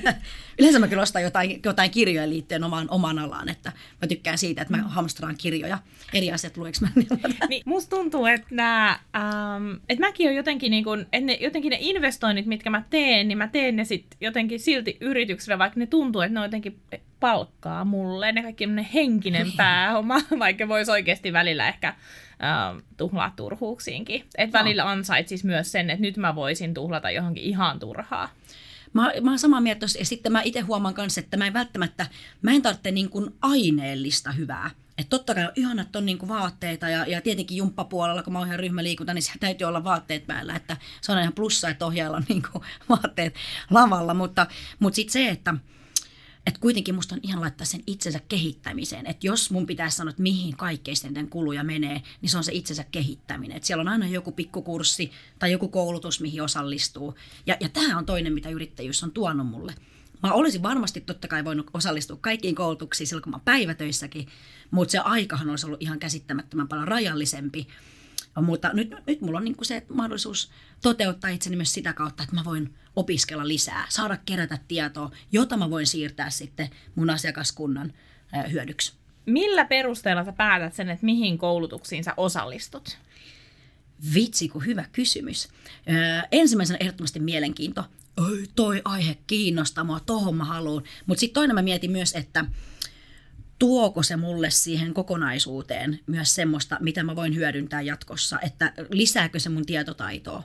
Yleensä 0.59 0.79
mä 0.79 0.87
kyllä 0.87 1.01
ostan 1.01 1.23
jotain, 1.23 1.59
jotain 1.65 1.91
kirjoja 1.91 2.29
liittyen 2.29 2.63
omaan, 2.63 2.87
omaan 2.89 3.19
alaan, 3.19 3.49
että 3.49 3.71
mä 4.01 4.07
tykkään 4.07 4.37
siitä, 4.37 4.61
että 4.61 4.77
mä 4.77 4.83
hamstraan 4.83 5.35
kirjoja. 5.37 5.77
Eri 6.13 6.31
asiat 6.31 6.57
lueks 6.57 6.81
mä. 6.81 6.87
niin, 7.49 7.63
musta 7.65 7.95
tuntuu, 7.95 8.25
että, 8.25 8.47
nää, 8.51 8.89
ähm, 9.15 9.71
että 9.89 10.05
mäkin 10.05 10.29
on 10.29 10.35
jotenkin, 10.35 10.71
niin 10.71 10.83
kun, 10.83 10.99
että 10.99 11.21
ne, 11.21 11.37
jotenkin 11.41 11.69
ne 11.69 11.77
investoinnit, 11.79 12.45
mitkä 12.45 12.69
mä 12.69 12.83
teen, 12.89 13.27
niin 13.27 13.37
mä 13.37 13.47
teen 13.47 13.75
ne 13.75 13.85
sitten 13.85 14.17
jotenkin 14.21 14.59
silti 14.59 14.97
yrityksellä, 15.01 15.59
vaikka 15.59 15.79
ne 15.79 15.85
tuntuu, 15.85 16.21
että 16.29 16.33
ne 16.33 16.39
on 16.39 16.45
jotenkin 16.45 16.81
palkkaa 17.19 17.85
mulle, 17.85 18.31
ne 18.31 18.43
kaikki 18.43 18.67
henkinen 18.93 19.51
pääoma, 19.57 20.17
vaikka 20.39 20.67
voisi 20.67 20.91
oikeasti 20.91 21.33
välillä 21.33 21.67
ehkä 21.67 21.87
ähm, 21.87 22.77
tuhlaa 22.97 23.33
turhuuksiinkin. 23.35 24.23
Että 24.37 24.59
välillä 24.59 24.89
ansaitsisi 24.89 25.45
myös 25.45 25.71
sen, 25.71 25.89
että 25.89 26.01
nyt 26.01 26.17
mä 26.17 26.35
voisin 26.35 26.73
tuhlata 26.73 27.11
johonkin 27.11 27.43
ihan 27.43 27.79
turhaa. 27.79 28.29
Mä, 28.93 29.11
mä 29.21 29.31
oon 29.31 29.39
samaa 29.39 29.61
mieltä 29.61 29.85
ja 29.99 30.05
sitten 30.05 30.31
mä 30.31 30.41
itse 30.41 30.59
huomaan 30.59 30.93
kanssa, 30.93 31.21
että 31.21 31.37
mä 31.37 31.47
en 31.47 31.53
välttämättä, 31.53 32.07
mä 32.41 32.51
en 32.51 32.61
tarvitse 32.61 32.91
niin 32.91 33.09
kuin 33.09 33.35
aineellista 33.41 34.31
hyvää. 34.31 34.71
Että 34.97 35.09
totta 35.09 35.35
kai 35.35 35.45
on 35.45 35.51
ihanat 35.55 35.95
on 35.95 36.05
niinku 36.05 36.27
vaatteita 36.27 36.89
ja, 36.89 37.05
ja 37.07 37.21
tietenkin 37.21 37.57
jumppapuolella, 37.57 38.23
kun 38.23 38.33
mä 38.33 38.39
ohjaan 38.39 38.59
ryhmäliikunta, 38.59 39.13
niin 39.13 39.23
täytyy 39.39 39.67
olla 39.67 39.83
vaatteet 39.83 40.27
päällä. 40.27 40.55
Että 40.55 40.77
se 41.01 41.11
on 41.11 41.19
ihan 41.19 41.33
plussa, 41.33 41.69
että 41.69 41.85
ohjailla 41.85 42.17
on 42.17 42.25
niinku 42.29 42.63
vaatteet 42.89 43.35
lavalla. 43.69 44.13
Mutta, 44.13 44.47
mutta 44.79 44.95
sitten 44.95 45.13
se, 45.13 45.29
että 45.29 45.53
että 46.47 46.59
kuitenkin 46.59 46.95
musta 46.95 47.15
on 47.15 47.21
ihan 47.23 47.41
laittaa 47.41 47.65
sen 47.65 47.83
itsensä 47.87 48.19
kehittämiseen. 48.27 49.05
Että 49.05 49.27
jos 49.27 49.51
mun 49.51 49.65
pitäisi 49.65 49.97
sanoa, 49.97 50.09
että 50.09 50.21
mihin 50.21 50.57
kaikkein 50.57 51.29
kuluja 51.29 51.63
menee, 51.63 52.01
niin 52.21 52.29
se 52.29 52.37
on 52.37 52.43
se 52.43 52.51
itsensä 52.53 52.83
kehittäminen. 52.91 53.57
Että 53.57 53.67
siellä 53.67 53.81
on 53.81 53.87
aina 53.87 54.07
joku 54.07 54.31
pikkukurssi 54.31 55.11
tai 55.39 55.51
joku 55.51 55.67
koulutus, 55.67 56.21
mihin 56.21 56.43
osallistuu. 56.43 57.15
Ja, 57.45 57.57
ja 57.59 57.69
tämä 57.69 57.97
on 57.97 58.05
toinen, 58.05 58.33
mitä 58.33 58.49
yrittäjyys 58.49 59.03
on 59.03 59.11
tuonut 59.11 59.47
mulle. 59.47 59.73
Mä 60.23 60.33
olisin 60.33 60.63
varmasti 60.63 61.01
totta 61.01 61.27
kai 61.27 61.45
voinut 61.45 61.69
osallistua 61.73 62.17
kaikkiin 62.21 62.55
koulutuksiin 62.55 63.07
silloin, 63.07 63.23
kun 63.23 63.31
mä 63.31 63.39
päivätöissäkin, 63.45 64.27
mutta 64.71 64.91
se 64.91 64.97
aikahan 64.97 65.49
olisi 65.49 65.65
ollut 65.65 65.81
ihan 65.81 65.99
käsittämättömän 65.99 66.67
paljon 66.67 66.87
rajallisempi. 66.87 67.67
Mutta 68.41 68.73
nyt, 68.73 68.95
nyt 69.07 69.21
mulla 69.21 69.37
on 69.37 69.45
niin 69.45 69.55
se 69.61 69.85
mahdollisuus 69.89 70.51
toteuttaa 70.81 71.29
itseni 71.29 71.55
myös 71.55 71.73
sitä 71.73 71.93
kautta, 71.93 72.23
että 72.23 72.35
mä 72.35 72.45
voin 72.45 72.75
opiskella 72.95 73.47
lisää, 73.47 73.85
saada 73.89 74.17
kerätä 74.25 74.57
tietoa, 74.67 75.11
jota 75.31 75.57
mä 75.57 75.69
voin 75.69 75.87
siirtää 75.87 76.29
sitten 76.29 76.69
mun 76.95 77.09
asiakaskunnan 77.09 77.93
hyödyksi. 78.51 78.93
Millä 79.25 79.65
perusteella 79.65 80.25
sä 80.25 80.31
päätät 80.31 80.73
sen, 80.73 80.89
että 80.89 81.05
mihin 81.05 81.37
koulutuksiin 81.37 82.03
sä 82.03 82.13
osallistut? 82.17 82.97
Vitsi, 84.13 84.49
kun 84.49 84.65
hyvä 84.65 84.85
kysymys. 84.91 85.49
Öö, 85.89 86.21
ensimmäisenä 86.31 86.77
ehdottomasti 86.79 87.19
mielenkiinto. 87.19 87.85
Oi, 88.17 88.43
toi 88.55 88.81
aihe 88.85 89.17
kiinnostaa 89.27 89.83
mua, 89.83 89.99
tohon 89.99 90.35
mä 90.35 90.43
haluan. 90.43 90.83
Mutta 91.05 91.19
sitten 91.19 91.33
toinen 91.33 91.55
mä 91.55 91.61
mietin 91.61 91.91
myös, 91.91 92.15
että 92.15 92.45
tuoko 93.59 94.03
se 94.03 94.15
mulle 94.15 94.49
siihen 94.49 94.93
kokonaisuuteen 94.93 95.99
myös 96.07 96.35
semmoista, 96.35 96.77
mitä 96.79 97.03
mä 97.03 97.15
voin 97.15 97.35
hyödyntää 97.35 97.81
jatkossa, 97.81 98.39
että 98.41 98.73
lisääkö 98.91 99.39
se 99.39 99.49
mun 99.49 99.65
tietotaitoa. 99.65 100.43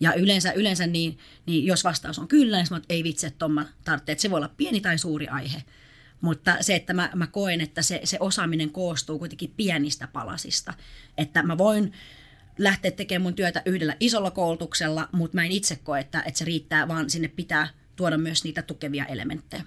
Ja 0.00 0.14
yleensä, 0.14 0.52
yleensä 0.52 0.86
niin, 0.86 1.18
niin 1.46 1.66
jos 1.66 1.84
vastaus 1.84 2.18
on 2.18 2.28
kyllä, 2.28 2.56
niin 2.56 2.66
mä 2.70 2.80
ei 2.88 3.04
vitsi, 3.04 3.26
että 3.26 3.48
mä 3.48 3.66
että 3.96 4.22
se 4.22 4.30
voi 4.30 4.36
olla 4.36 4.54
pieni 4.56 4.80
tai 4.80 4.98
suuri 4.98 5.28
aihe. 5.28 5.62
Mutta 6.20 6.56
se, 6.60 6.74
että 6.74 6.94
mä, 6.94 7.10
mä 7.14 7.26
koen, 7.26 7.60
että 7.60 7.82
se, 7.82 8.00
se 8.04 8.16
osaaminen 8.20 8.70
koostuu 8.70 9.18
kuitenkin 9.18 9.54
pienistä 9.56 10.06
palasista. 10.06 10.74
Että 11.18 11.42
mä 11.42 11.58
voin 11.58 11.92
lähteä 12.58 12.90
tekemään 12.90 13.22
mun 13.22 13.34
työtä 13.34 13.62
yhdellä 13.66 13.96
isolla 14.00 14.30
koulutuksella, 14.30 15.08
mutta 15.12 15.34
mä 15.34 15.44
en 15.44 15.52
itse 15.52 15.76
koe, 15.76 16.00
että, 16.00 16.22
että 16.26 16.38
se 16.38 16.44
riittää, 16.44 16.88
vaan 16.88 17.10
sinne 17.10 17.28
pitää 17.28 17.68
tuoda 17.96 18.18
myös 18.18 18.44
niitä 18.44 18.62
tukevia 18.62 19.04
elementtejä. 19.04 19.62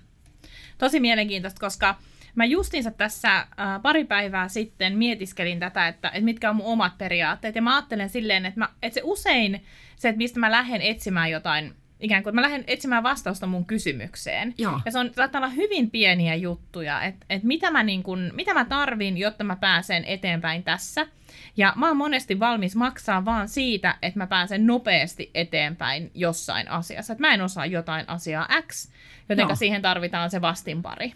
Tosi 0.77 0.99
mielenkiintoista, 0.99 1.59
koska 1.59 1.99
Mä 2.39 2.45
justiinsa 2.45 2.91
tässä 2.91 3.37
äh, 3.37 3.47
pari 3.81 4.05
päivää 4.05 4.47
sitten 4.47 4.97
mietiskelin 4.97 5.59
tätä, 5.59 5.87
että, 5.87 6.07
että 6.07 6.21
mitkä 6.21 6.49
on 6.49 6.55
mun 6.55 6.65
omat 6.65 6.97
periaatteet. 6.97 7.55
Ja 7.55 7.61
mä 7.61 7.75
ajattelen 7.75 8.09
silleen, 8.09 8.45
että, 8.45 8.59
mä, 8.59 8.69
että 8.83 8.93
se 8.93 9.01
usein 9.03 9.63
se, 9.95 10.09
että 10.09 10.17
mistä 10.17 10.39
mä 10.39 10.51
lähden 10.51 10.81
etsimään 10.81 11.31
jotain, 11.31 11.73
ikään 11.99 12.23
kuin, 12.23 12.31
että 12.31 12.41
mä 12.41 12.47
lähden 12.47 12.63
etsimään 12.67 13.03
vastausta 13.03 13.47
mun 13.47 13.65
kysymykseen. 13.65 14.53
Joo. 14.57 14.79
Ja 14.85 14.91
se 14.91 14.99
on 14.99 15.11
saattaa 15.15 15.39
olla 15.39 15.49
hyvin 15.49 15.91
pieniä 15.91 16.35
juttuja, 16.35 17.03
että, 17.03 17.25
että 17.29 17.47
mitä, 17.47 17.71
mä 17.71 17.83
niin 17.83 18.03
kun, 18.03 18.31
mitä 18.33 18.53
mä 18.53 18.65
tarvin, 18.65 19.17
jotta 19.17 19.43
mä 19.43 19.55
pääsen 19.55 20.05
eteenpäin 20.05 20.63
tässä. 20.63 21.07
Ja 21.57 21.73
mä 21.75 21.87
oon 21.87 21.97
monesti 21.97 22.39
valmis 22.39 22.75
maksaa 22.75 23.25
vaan 23.25 23.47
siitä, 23.47 23.95
että 24.01 24.19
mä 24.19 24.27
pääsen 24.27 24.67
nopeasti 24.67 25.31
eteenpäin 25.33 26.11
jossain 26.13 26.71
asiassa. 26.71 27.13
Että 27.13 27.27
mä 27.27 27.33
en 27.33 27.41
osaa 27.41 27.65
jotain 27.65 28.09
asiaa 28.09 28.47
X, 28.67 28.91
joten 29.29 29.57
siihen 29.57 29.81
tarvitaan 29.81 30.29
se 30.29 30.41
vastinpari. 30.41 31.13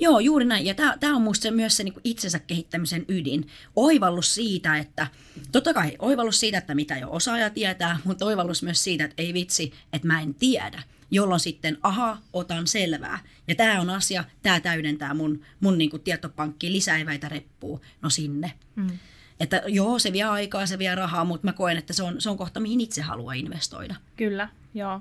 Joo, 0.00 0.20
juuri 0.20 0.44
näin. 0.44 0.66
Ja 0.66 0.74
tämä 0.74 1.16
on 1.16 1.22
minusta 1.22 1.50
myös 1.50 1.76
se 1.76 1.84
niinku 1.84 2.00
itsensä 2.04 2.38
kehittämisen 2.38 3.04
ydin. 3.08 3.48
Oivallus 3.76 4.34
siitä, 4.34 4.78
että, 4.78 5.06
totta 5.52 5.74
kai 5.74 5.96
oivallus 5.98 6.40
siitä, 6.40 6.58
että 6.58 6.74
mitä 6.74 6.96
jo 6.96 7.10
osaaja 7.10 7.50
tietää, 7.50 7.98
mutta 8.04 8.24
oivallus 8.24 8.62
myös 8.62 8.84
siitä, 8.84 9.04
että 9.04 9.22
ei 9.22 9.34
vitsi, 9.34 9.72
että 9.92 10.06
mä 10.06 10.20
en 10.20 10.34
tiedä. 10.34 10.82
Jolloin 11.10 11.40
sitten, 11.40 11.78
aha, 11.82 12.18
otan 12.32 12.66
selvää. 12.66 13.18
Ja 13.48 13.54
tämä 13.54 13.80
on 13.80 13.90
asia, 13.90 14.24
tämä 14.42 14.60
täydentää 14.60 15.14
mun, 15.14 15.44
mun 15.60 15.78
niinku 15.78 15.98
tietopankki 15.98 16.72
lisäiväitä 16.72 17.28
reppuu, 17.28 17.80
no 18.02 18.10
sinne. 18.10 18.52
Mm. 18.76 18.98
Että 19.40 19.62
joo, 19.66 19.98
se 19.98 20.12
vie 20.12 20.24
aikaa, 20.24 20.66
se 20.66 20.78
vie 20.78 20.94
rahaa, 20.94 21.24
mutta 21.24 21.46
mä 21.46 21.52
koen, 21.52 21.76
että 21.76 21.92
se 21.92 22.02
on, 22.02 22.20
se 22.20 22.30
on 22.30 22.36
kohta, 22.36 22.60
mihin 22.60 22.80
itse 22.80 23.02
haluaa 23.02 23.34
investoida. 23.34 23.94
Kyllä, 24.16 24.48
joo. 24.74 25.00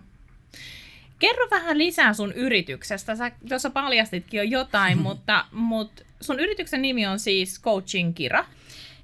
Kerro 1.20 1.48
vähän 1.52 1.78
lisää 1.78 2.14
sun 2.14 2.34
yrityksestä. 2.34 3.16
Sä 3.16 3.32
tuossa 3.50 3.70
paljastitkin 3.70 4.38
jo 4.38 4.44
jotain, 4.44 4.98
mutta, 5.08 5.46
mutta 5.52 6.04
sun 6.22 6.40
yrityksen 6.40 6.82
nimi 6.82 7.08
on 7.08 7.20
siis 7.20 7.62
Coaching 7.62 8.16
Kira. 8.16 8.46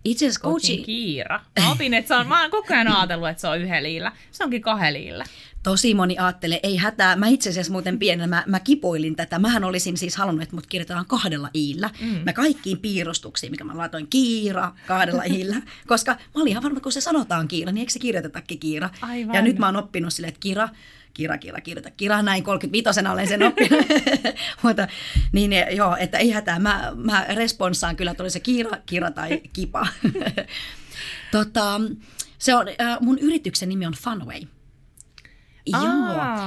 Itse 0.06 0.26
asiassa 0.26 0.42
coaching... 0.42 0.86
Kiira. 0.86 1.40
Mä 1.60 1.72
opin, 1.72 1.94
että 1.94 2.08
se 2.08 2.16
on, 2.16 2.28
mä 2.28 2.42
oon 2.42 2.52
koko 2.52 2.74
ajan 2.74 2.88
ajatellut, 2.88 3.30
että 3.30 3.42
se 3.42 3.48
on 3.48 3.62
yhdellä 3.62 4.12
Se 4.32 4.44
onkin 4.44 4.62
kahdella 4.62 5.24
Tosi 5.64 5.94
moni 5.94 6.18
ajattelee, 6.18 6.60
ei 6.64 6.78
hätää. 6.78 7.16
Mä 7.16 7.28
itse 7.28 7.50
asiassa 7.50 7.72
muuten 7.72 8.00
pienenä, 8.00 8.28
mä, 8.28 8.44
mä 8.48 8.60
kipoilin 8.60 9.16
tätä. 9.16 9.40
Mähän 9.40 9.64
olisin 9.64 9.98
siis 9.98 10.16
halunnut, 10.16 10.44
että 10.44 10.56
mut 10.56 10.68
kirjoitetaan 10.68 11.06
kahdella 11.06 11.50
iillä. 11.56 11.90
Mm. 12.02 12.20
Mä 12.26 12.34
kaikkiin 12.34 12.80
piirustuksiin, 12.80 13.52
mikä 13.52 13.64
mä 13.64 13.78
laitoin 13.78 14.08
kiira 14.08 14.72
kahdella 14.88 15.24
iillä. 15.24 15.56
Koska 15.88 16.12
mä 16.12 16.42
olin 16.42 16.48
ihan 16.48 16.64
varma, 16.64 16.80
kun 16.80 16.92
se 16.92 17.02
sanotaan 17.02 17.48
kiira, 17.48 17.72
niin 17.72 17.80
eikö 17.80 17.92
se 17.92 18.00
kirjoitetakin 18.00 18.60
kiira? 18.60 18.90
Aivan. 19.02 19.36
Ja 19.36 19.42
nyt 19.42 19.60
mä 19.60 19.66
oon 19.66 19.78
oppinut 19.78 20.14
silleen, 20.14 20.30
että 20.30 20.40
kiira 20.40 20.70
kira, 21.14 21.38
kira, 21.38 21.62
kirjoita 21.62 21.92
kira, 21.92 22.22
näin 22.22 22.44
35 22.44 23.00
olen 23.12 23.28
sen 23.28 23.44
oppinut. 23.44 23.86
Mutta 24.64 24.88
niin 25.32 25.52
joo, 25.72 25.96
että 26.00 26.18
ei 26.18 26.32
hätää, 26.32 26.60
mä, 26.60 26.92
mä 26.96 27.26
responssaan 27.30 27.96
kyllä, 27.96 28.14
tuli 28.14 28.30
se 28.30 28.40
kira, 28.40 28.78
kira 28.86 29.12
tai 29.12 29.42
kipa. 29.54 29.88
tota, 31.32 31.82
se 32.38 32.56
on, 32.56 32.68
äh, 32.68 32.98
mun 33.02 33.20
yrityksen 33.20 33.70
nimi 33.70 33.86
on 33.86 33.94
Funway. 33.94 34.42
Joo, 35.66 35.84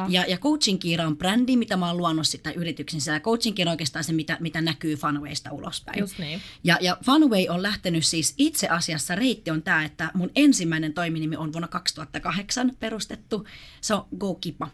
ja, 0.09 0.25
ja 0.29 0.39
Coaching 0.39 0.81
Kiira 0.81 1.07
on 1.07 1.17
brändi, 1.17 1.57
mitä 1.57 1.77
mä 1.77 1.87
oon 1.87 1.97
luonut 1.97 2.27
sitä 2.27 2.51
yrityksen 2.51 3.01
sisällä. 3.01 3.21
Coaching 3.21 3.57
Kiira 3.57 3.71
on 3.71 3.73
oikeastaan 3.73 4.05
se, 4.05 4.13
mitä, 4.13 4.37
mitä 4.41 4.61
näkyy 4.61 4.97
Funwaysta 4.97 5.53
ulospäin. 5.53 5.99
Just 5.99 6.19
niin. 6.19 6.41
Ja, 6.65 6.79
ja 6.81 6.97
Funway 7.05 7.47
on 7.49 7.63
lähtenyt 7.63 8.07
siis 8.07 8.35
itse 8.39 8.69
asiassa, 8.69 9.15
reitti 9.15 9.51
on 9.51 9.63
tämä, 9.63 9.85
että 9.85 10.11
mun 10.15 10.31
ensimmäinen 10.37 10.95
toiminimi 10.95 11.37
on 11.37 11.53
vuonna 11.53 11.69
2008 11.69 12.73
perustettu. 12.81 13.47
Se 13.81 13.95
on 13.95 14.07
GoKipa. 14.19 14.69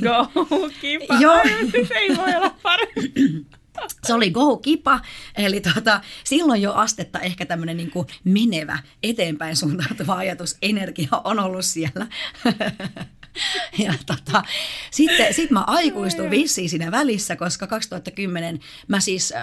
GoKipa, 0.00 1.14
Joo. 1.20 1.42
se 1.88 1.94
ei 1.94 2.16
voi 2.16 2.36
olla 2.36 2.56
parempi. 2.62 3.12
Se 4.04 4.14
oli 4.14 4.30
go 4.30 4.56
kipa, 4.56 5.00
eli 5.36 5.60
tota, 5.60 6.00
silloin 6.24 6.62
jo 6.62 6.72
astetta 6.72 7.20
ehkä 7.20 7.46
tämmöinen 7.46 7.76
niin 7.76 7.90
menevä, 8.24 8.78
eteenpäin 9.02 9.56
suuntautuva 9.56 10.14
ajatus, 10.14 10.56
energia 10.62 11.08
on 11.24 11.38
ollut 11.38 11.64
siellä. 11.64 12.06
ja 13.84 13.94
tota, 14.06 14.42
sitten 14.90 15.34
sit 15.34 15.50
mä 15.50 15.64
aikuistuin 15.66 16.30
vissiin 16.30 16.68
siinä 16.68 16.90
välissä, 16.90 17.36
koska 17.36 17.66
2010 17.66 18.60
mä 18.88 19.00
siis, 19.00 19.32
äh, 19.32 19.42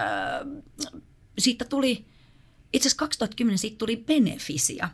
siitä 1.38 1.64
tuli, 1.64 2.04
itse 2.72 2.88
asiassa 2.88 2.98
2010 2.98 3.58
siitä 3.58 3.78
tuli 3.78 3.96
Benefisia. 3.96 4.88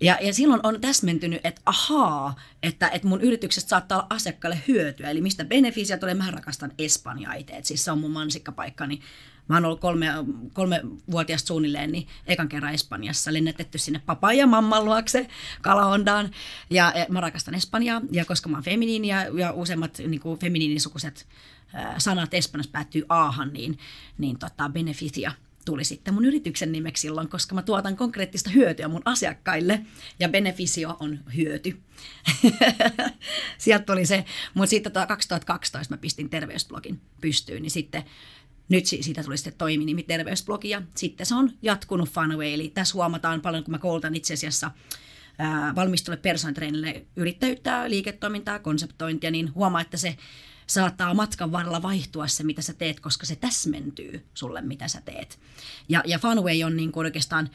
Ja, 0.00 0.18
ja 0.20 0.34
silloin 0.34 0.60
on 0.62 0.80
täsmentynyt, 0.80 1.40
että 1.44 1.62
ahaa, 1.66 2.40
että, 2.62 2.88
että 2.88 3.08
mun 3.08 3.20
yrityksestä 3.20 3.68
saattaa 3.68 3.98
olla 3.98 4.06
asiakkaalle 4.10 4.58
hyötyä. 4.68 5.10
Eli 5.10 5.20
mistä 5.20 5.44
benefisiä 5.44 5.98
tulee, 5.98 6.14
mä 6.14 6.30
rakastan 6.30 6.72
Espanjaa 6.78 7.34
itse. 7.34 7.60
Siis 7.62 7.84
se 7.84 7.90
on 7.90 7.98
mun 7.98 8.10
mansikkapaikka, 8.10 8.86
niin 8.86 9.02
mä 9.48 9.56
oon 9.56 9.64
ollut 9.64 9.80
kolme, 9.80 10.06
kolme 10.52 10.80
vuotiaasta 11.10 11.46
suunnilleen, 11.46 11.92
niin 11.92 12.06
ekan 12.26 12.48
kerran 12.48 12.74
Espanjassa 12.74 13.32
lennätetty 13.32 13.78
sinne 13.78 14.00
papa 14.06 14.32
ja 14.32 14.46
mamman 14.46 14.84
luokse 14.84 15.28
Kalahondaan. 15.62 16.30
Ja, 16.70 16.92
ja 16.96 17.06
mä 17.08 17.20
rakastan 17.20 17.54
Espanjaa, 17.54 18.00
ja 18.10 18.24
koska 18.24 18.48
mä 18.48 18.56
oon 18.56 18.64
feminiini 18.64 19.08
ja, 19.08 19.26
ja 19.38 19.52
useimmat 19.52 19.98
niin 19.98 20.20
kuin 20.20 20.38
feminiinisukuiset 20.38 21.26
äh, 21.74 21.94
sanat 21.98 22.34
Espanjassa 22.34 22.72
päättyy 22.72 23.04
aahan, 23.08 23.52
niin, 23.52 23.78
niin 24.18 24.38
tota, 24.38 24.68
benefitia 24.68 25.32
tuli 25.64 25.84
sitten 25.84 26.14
mun 26.14 26.24
yrityksen 26.24 26.72
nimeksi 26.72 27.00
silloin, 27.00 27.28
koska 27.28 27.54
mä 27.54 27.62
tuotan 27.62 27.96
konkreettista 27.96 28.50
hyötyä 28.50 28.88
mun 28.88 29.02
asiakkaille 29.04 29.80
ja 30.20 30.28
beneficio 30.28 30.96
on 31.00 31.18
hyöty. 31.36 31.80
Sieltä 33.58 33.84
tuli 33.84 34.06
se, 34.06 34.24
mutta 34.54 34.70
sitten 34.70 34.92
2012 35.08 35.94
mä 35.94 35.98
pistin 35.98 36.30
terveysblogin 36.30 37.00
pystyyn, 37.20 37.62
niin 37.62 37.70
sitten 37.70 38.04
nyt 38.68 38.86
siitä 38.86 39.22
tuli 39.22 39.36
sitten 39.36 39.54
toiminimi 39.58 40.02
terveysblogi 40.02 40.70
ja 40.70 40.82
sitten 40.94 41.26
se 41.26 41.34
on 41.34 41.50
jatkunut 41.62 42.08
Funway. 42.08 42.52
Eli 42.52 42.68
tässä 42.68 42.94
huomataan 42.94 43.40
paljon, 43.40 43.64
kun 43.64 43.72
mä 43.72 43.78
koulutan 43.78 44.14
itse 44.14 44.34
asiassa 44.34 44.70
valmistulle 45.74 46.16
personatreenille 46.16 47.06
yrittäjyyttä, 47.16 47.90
liiketoimintaa, 47.90 48.58
konseptointia, 48.58 49.30
niin 49.30 49.54
huomaa, 49.54 49.80
että 49.80 49.96
se 49.96 50.16
saattaa 50.66 51.14
matkan 51.14 51.52
varrella 51.52 51.82
vaihtua 51.82 52.26
se, 52.26 52.42
mitä 52.42 52.62
sä 52.62 52.72
teet, 52.74 53.00
koska 53.00 53.26
se 53.26 53.36
täsmentyy 53.36 54.26
sulle, 54.34 54.60
mitä 54.60 54.88
sä 54.88 55.00
teet. 55.00 55.38
Ja, 55.88 56.02
ja 56.06 56.18
Funway 56.18 56.62
on 56.62 56.76
niin 56.76 56.92
kuin 56.92 57.06
oikeastaan, 57.06 57.50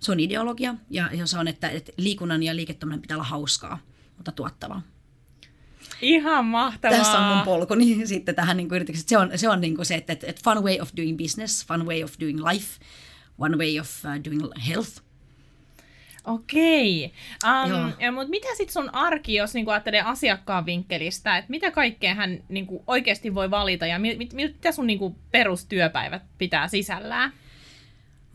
se 0.00 0.12
on 0.12 0.20
ideologia, 0.20 0.74
ja 0.90 1.10
se 1.24 1.38
on, 1.38 1.48
että, 1.48 1.68
että 1.68 1.92
liikunnan 1.96 2.42
ja 2.42 2.56
liiketoiminnan 2.56 3.02
pitää 3.02 3.16
olla 3.16 3.24
hauskaa, 3.24 3.78
mutta 4.16 4.32
tuottavaa. 4.32 4.82
Ihan 6.00 6.44
mahtavaa. 6.44 6.98
Tässä 6.98 7.18
on 7.18 7.36
mun 7.36 7.44
polku 7.44 7.74
niin 7.74 8.08
sitten 8.14 8.34
tähän 8.34 8.56
niin 8.56 8.68
yritykseen. 8.72 9.08
Se 9.08 9.18
on, 9.18 9.30
se, 9.38 9.48
on 9.48 9.60
niin 9.60 9.76
kuin 9.76 9.86
se, 9.86 9.94
että, 9.94 10.12
että 10.12 10.40
fun 10.44 10.64
way 10.64 10.80
of 10.80 10.90
doing 10.96 11.18
business, 11.18 11.66
fun 11.66 11.86
way 11.86 12.04
of 12.04 12.12
doing 12.20 12.44
life, 12.44 12.80
one 13.38 13.56
way 13.56 13.80
of 13.80 13.88
uh, 14.04 14.24
doing 14.24 14.42
health. 14.68 15.06
Okei. 16.26 17.12
Um, 17.44 17.92
ja, 18.00 18.12
mutta 18.12 18.30
mitä 18.30 18.48
sitten 18.56 18.72
sun 18.72 18.94
arki, 18.94 19.34
jos 19.34 19.54
niinku 19.54 19.70
ajattelee 19.70 20.02
asiakkaan 20.02 20.66
vinkkelistä, 20.66 21.36
että 21.36 21.50
mitä 21.50 21.70
kaikkea 21.70 22.14
hän 22.14 22.44
niinku 22.48 22.84
oikeasti 22.86 23.34
voi 23.34 23.50
valita 23.50 23.86
ja 23.86 23.98
mit, 23.98 24.18
mit, 24.18 24.32
mitä 24.32 24.72
sun 24.72 24.86
niinku 24.86 25.16
perustyöpäivät 25.30 26.22
pitää 26.38 26.68
sisällään? 26.68 27.32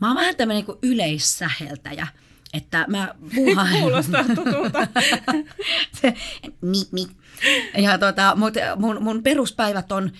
Mä 0.00 0.06
oon 0.06 0.16
vähän 0.16 0.36
tämmöinen 0.36 0.64
niin 0.66 0.78
yleissäheltäjä, 0.82 2.06
että 2.52 2.84
mä 2.88 3.14
puuhaan... 3.34 3.80
Kuulostaa 3.80 4.24
tutulta. 4.24 4.86
Se, 6.00 6.14
mi, 6.60 6.78
mi. 6.92 7.06
Ja 7.78 7.98
tota, 7.98 8.36
mut 8.36 8.54
mun, 8.76 9.02
mun 9.02 9.22
peruspäivät 9.22 9.92
on 9.92 10.12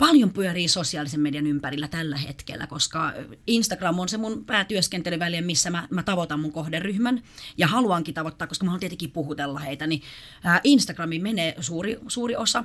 paljon 0.00 0.32
pyörii 0.32 0.68
sosiaalisen 0.68 1.20
median 1.20 1.46
ympärillä 1.46 1.88
tällä 1.88 2.16
hetkellä, 2.16 2.66
koska 2.66 3.12
Instagram 3.46 3.98
on 3.98 4.08
se 4.08 4.16
mun 4.16 4.44
päätyöskentelyväline, 4.44 5.46
missä 5.46 5.70
mä, 5.70 5.88
mä 5.90 6.02
tavoitan 6.02 6.40
mun 6.40 6.52
kohderyhmän 6.52 7.22
ja 7.58 7.66
haluankin 7.66 8.14
tavoittaa, 8.14 8.46
koska 8.48 8.64
mä 8.64 8.70
haluan 8.70 8.80
tietenkin 8.80 9.10
puhutella 9.10 9.58
heitä, 9.58 9.86
niin 9.86 10.02
ää, 10.44 10.60
Instagramiin 10.64 11.22
menee 11.22 11.54
suuri, 11.60 11.98
suuri 12.08 12.36
osa 12.36 12.64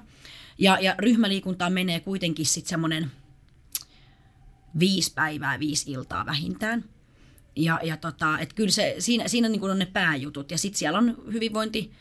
ja, 0.60 0.78
ja 0.82 0.96
ryhmäliikuntaan 1.00 1.74
menee 1.74 2.00
kuitenkin 2.00 2.46
sitten 2.46 2.70
semmoinen 2.70 3.12
viisi 4.80 5.14
päivää, 5.14 5.60
viisi 5.60 5.92
iltaa 5.92 6.26
vähintään. 6.26 6.84
Ja, 7.56 7.80
ja 7.84 7.98
tota, 7.98 8.40
et 8.40 8.54
kyllä 8.54 8.72
se, 8.72 8.96
siinä, 9.00 9.28
siinä 9.28 9.50
niin 9.50 9.64
on 9.64 9.80
ne 9.80 9.86
pääjutut. 9.86 10.52
Ja 10.52 10.58
sitten 10.58 10.80
siellä 10.80 10.98
on 10.98 11.24
hyvinvointi, 11.34 11.92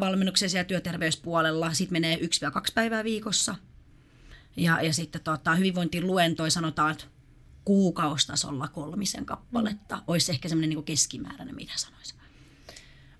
valmennuksessa 0.00 0.58
ja 0.58 0.64
työterveyspuolella. 0.64 1.72
Sitten 1.72 1.92
menee 1.92 2.16
1-2 2.16 2.20
päivää 2.74 3.04
viikossa. 3.04 3.54
Ja, 4.56 4.82
ja 4.82 4.92
sitten 4.92 5.20
tota, 5.20 5.54
hyvinvointiluentoi 5.54 6.50
sanotaan, 6.50 6.92
että 6.92 7.04
kuukaustasolla 7.64 8.68
kolmisen 8.68 9.26
kappaletta. 9.26 9.96
Mm. 9.96 10.02
Olisi 10.06 10.32
ehkä 10.32 10.48
semmoinen 10.48 10.70
niin 10.70 10.84
keskimääräinen, 10.84 11.54
mitä 11.54 11.72
sanoisin. 11.76 12.16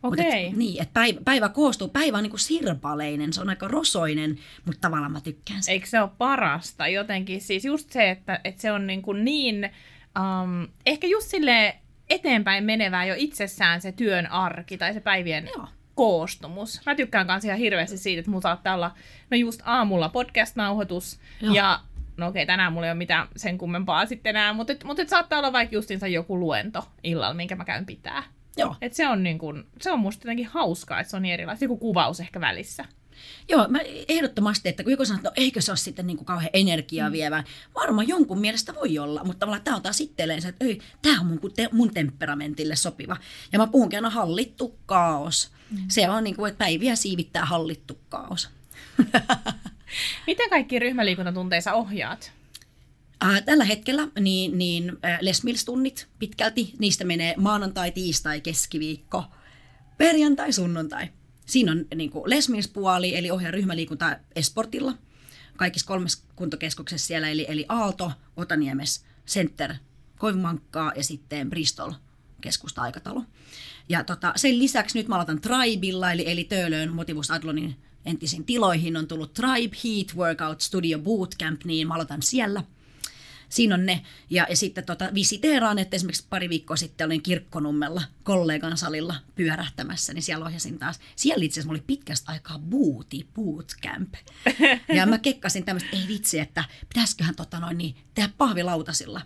Okei. 0.02 0.46
Et, 0.46 0.56
niin, 0.56 0.82
että 0.82 0.92
päivä, 0.92 1.20
päivä 1.24 1.48
koostuu, 1.48 1.88
päivä 1.88 2.16
on 2.16 2.22
niin 2.22 2.30
kuin 2.30 2.40
sirpaleinen, 2.40 3.32
se 3.32 3.40
on 3.40 3.48
aika 3.48 3.68
rosoinen, 3.68 4.38
mutta 4.64 4.80
tavallaan 4.80 5.12
mä 5.12 5.20
tykkään 5.20 5.62
sitä. 5.62 5.72
Eikö 5.72 5.86
se 5.86 6.00
ole 6.00 6.10
parasta 6.18 6.88
jotenkin? 6.88 7.40
Siis 7.40 7.64
just 7.64 7.90
se, 7.90 8.10
että, 8.10 8.40
että 8.44 8.62
se 8.62 8.72
on 8.72 8.86
niin, 8.86 9.02
kuin 9.02 9.24
niin 9.24 9.70
um, 10.16 10.68
ehkä 10.86 11.06
just 11.06 11.28
sille 11.30 11.76
eteenpäin 12.10 12.64
menevää 12.64 13.04
jo 13.04 13.14
itsessään 13.18 13.80
se 13.80 13.92
työn 13.92 14.30
arki 14.30 14.78
tai 14.78 14.94
se 14.94 15.00
päivien 15.00 15.48
Joo. 15.56 15.68
koostumus. 15.94 16.80
Mä 16.86 16.94
tykkään 16.94 17.26
kanssa 17.26 17.48
ihan 17.48 17.58
hirveästi 17.58 17.98
siitä, 17.98 18.20
että 18.20 18.30
mulla 18.30 18.42
saattaa 18.42 18.74
olla 18.74 18.94
no 19.30 19.36
just 19.36 19.60
aamulla 19.64 20.08
podcast-nauhoitus 20.08 21.20
Joo. 21.40 21.54
ja 21.54 21.80
no 22.16 22.26
okei, 22.26 22.46
tänään 22.46 22.72
mulla 22.72 22.86
ei 22.86 22.90
ole 22.90 22.98
mitään 22.98 23.28
sen 23.36 23.58
kummempaa 23.58 24.06
sitten 24.06 24.30
enää, 24.30 24.52
mutta, 24.52 24.72
et, 24.72 24.84
mutta 24.84 25.02
et 25.02 25.08
saattaa 25.08 25.38
olla 25.38 25.52
vaikka 25.52 25.74
justinsa 25.74 26.06
joku 26.06 26.40
luento 26.40 26.88
illalla, 27.04 27.34
minkä 27.34 27.56
mä 27.56 27.64
käyn 27.64 27.86
pitää. 27.86 28.22
Joo. 28.56 28.76
Et 28.82 28.94
se 28.94 29.08
on 29.08 29.22
niin 29.22 29.38
kuin, 29.38 29.66
se 29.80 29.92
on 29.92 29.98
musta 29.98 30.26
jotenkin 30.26 30.46
hauskaa, 30.46 31.00
että 31.00 31.10
se 31.10 31.16
on 31.16 31.22
niin 31.22 31.34
erilaista, 31.34 31.64
joku 31.64 31.76
kuvaus 31.76 32.20
ehkä 32.20 32.40
välissä. 32.40 32.84
Joo, 33.48 33.68
mä 33.68 33.78
ehdottomasti, 34.08 34.68
että 34.68 34.82
kun 34.82 34.92
joku 34.92 35.04
sanoo, 35.04 35.18
että 35.18 35.28
no 35.28 35.34
eikö 35.36 35.60
se 35.60 35.70
ole 35.70 35.76
sitten 35.76 36.06
niin 36.06 36.16
kuin 36.16 36.26
kauhean 36.26 36.50
energiaa 36.52 37.12
vievää. 37.12 37.44
Varmaan 37.74 38.08
jonkun 38.08 38.40
mielestä 38.40 38.74
voi 38.74 38.98
olla, 38.98 39.24
mutta 39.24 39.38
tavallaan 39.38 39.64
tämä 39.64 39.76
on 39.76 39.82
taas 39.82 40.00
itselleen 40.00 40.42
se, 40.42 40.48
että 40.48 40.64
ei, 40.64 40.80
tämä 41.02 41.20
on 41.20 41.26
mun, 41.26 41.40
te, 41.56 41.68
mun 41.72 41.94
temperamentille 41.94 42.76
sopiva. 42.76 43.16
Ja 43.52 43.58
mä 43.58 43.66
puhunkin 43.66 43.96
aina 43.96 44.10
hallittu 44.10 44.78
kaos. 44.86 45.50
Mm. 45.70 45.84
Se 45.88 46.10
on 46.10 46.24
niin 46.24 46.36
kuin, 46.36 46.48
että 46.48 46.64
päiviä 46.64 46.96
siivittää 46.96 47.44
hallittu 47.44 47.98
kaos. 48.08 48.48
Miten 50.26 50.50
kaikki 50.50 50.78
ryhmäliikuntatunteissa 50.78 51.72
ohjaat? 51.72 52.32
Tällä 53.44 53.64
hetkellä 53.64 54.08
niin, 54.20 54.58
niin 54.58 54.92
äh, 55.04 55.18
Les 55.20 55.44
Mills-tunnit 55.44 56.06
pitkälti, 56.18 56.74
niistä 56.78 57.04
menee 57.04 57.34
maanantai, 57.36 57.90
tiistai, 57.90 58.40
keskiviikko, 58.40 59.24
perjantai, 59.98 60.52
sunnuntai. 60.52 61.08
Siinä 61.46 61.72
on 61.72 61.86
niin 61.94 62.10
kuin 62.10 62.24
eli 63.14 63.30
ohjaa 63.30 63.50
ryhmäliikunta 63.50 64.16
Esportilla, 64.36 64.94
kaikissa 65.56 65.86
kolmessa 65.86 66.24
kuntokeskuksessa 66.36 67.06
siellä, 67.06 67.28
eli, 67.28 67.46
eli 67.48 67.64
Aalto, 67.68 68.12
Otaniemes, 68.36 69.04
Center, 69.26 69.74
Koivumankkaa 70.18 70.92
ja 70.96 71.04
sitten 71.04 71.50
Bristol 71.50 71.92
keskusta-aikatalo. 72.40 73.22
Ja 73.88 74.04
tota, 74.04 74.32
sen 74.36 74.58
lisäksi 74.58 74.98
nyt 74.98 75.08
mä 75.08 75.14
aloitan 75.14 75.40
Tribilla, 75.40 76.12
eli, 76.12 76.30
eli 76.30 76.44
Töölön 76.44 76.92
Motivus 76.92 77.30
Adlonin 77.30 77.76
entisiin 78.04 78.44
tiloihin 78.44 78.96
on 78.96 79.08
tullut 79.08 79.32
Tribe 79.32 79.76
Heat 79.84 80.16
Workout 80.16 80.60
Studio 80.60 80.98
Bootcamp, 80.98 81.64
niin 81.64 81.88
mä 81.88 81.94
aloitan 81.94 82.22
siellä– 82.22 82.62
siinä 83.48 83.74
on 83.74 83.86
ne. 83.86 84.02
Ja, 84.30 84.46
ja 84.50 84.56
sitten 84.56 84.84
tota, 84.84 85.10
visiteeraan, 85.14 85.78
että 85.78 85.96
esimerkiksi 85.96 86.26
pari 86.30 86.48
viikkoa 86.48 86.76
sitten 86.76 87.04
olin 87.04 87.22
Kirkkonummella 87.22 88.02
kollegan 88.22 88.76
salilla 88.76 89.14
pyörähtämässä, 89.34 90.12
niin 90.14 90.22
siellä 90.22 90.44
ohjasin 90.44 90.78
taas. 90.78 91.00
Siellä 91.16 91.44
itse 91.44 91.60
asiassa 91.60 91.70
oli 91.70 91.82
pitkästä 91.86 92.32
aikaa 92.32 92.58
booty 92.58 93.26
bootcamp. 93.34 94.14
Ja 94.96 95.06
mä 95.06 95.18
kekkasin 95.18 95.64
tämmöistä, 95.64 95.90
ei 95.92 96.04
vitsi, 96.08 96.38
että 96.38 96.64
pitäisiköhän 96.88 97.36
tota 97.36 97.60
noin, 97.60 97.78
niin, 97.78 97.96
tehdä 98.14 98.28
pahvilautasilla. 98.38 99.20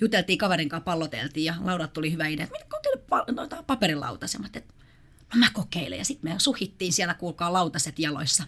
Juteltiin 0.00 0.38
kaverin 0.38 0.68
kanssa, 0.68 0.84
palloteltiin 0.84 1.44
ja 1.44 1.54
laudat 1.60 1.92
tuli 1.92 2.12
hyvä 2.12 2.26
idea, 2.26 2.44
että 2.44 2.66
kokeile 2.68 3.00
pa- 3.00 3.34
noita 3.34 3.62
paperilautasia. 3.62 4.40
Mä 4.40 4.46
että 4.46 4.74
no 5.34 5.38
mä 5.38 5.46
kokeilen. 5.52 5.98
Ja 5.98 6.04
sitten 6.04 6.32
me 6.32 6.38
suhittiin 6.38 6.92
siellä, 6.92 7.14
kuulkaa, 7.14 7.52
lautaset 7.52 7.98
jaloissa. 7.98 8.44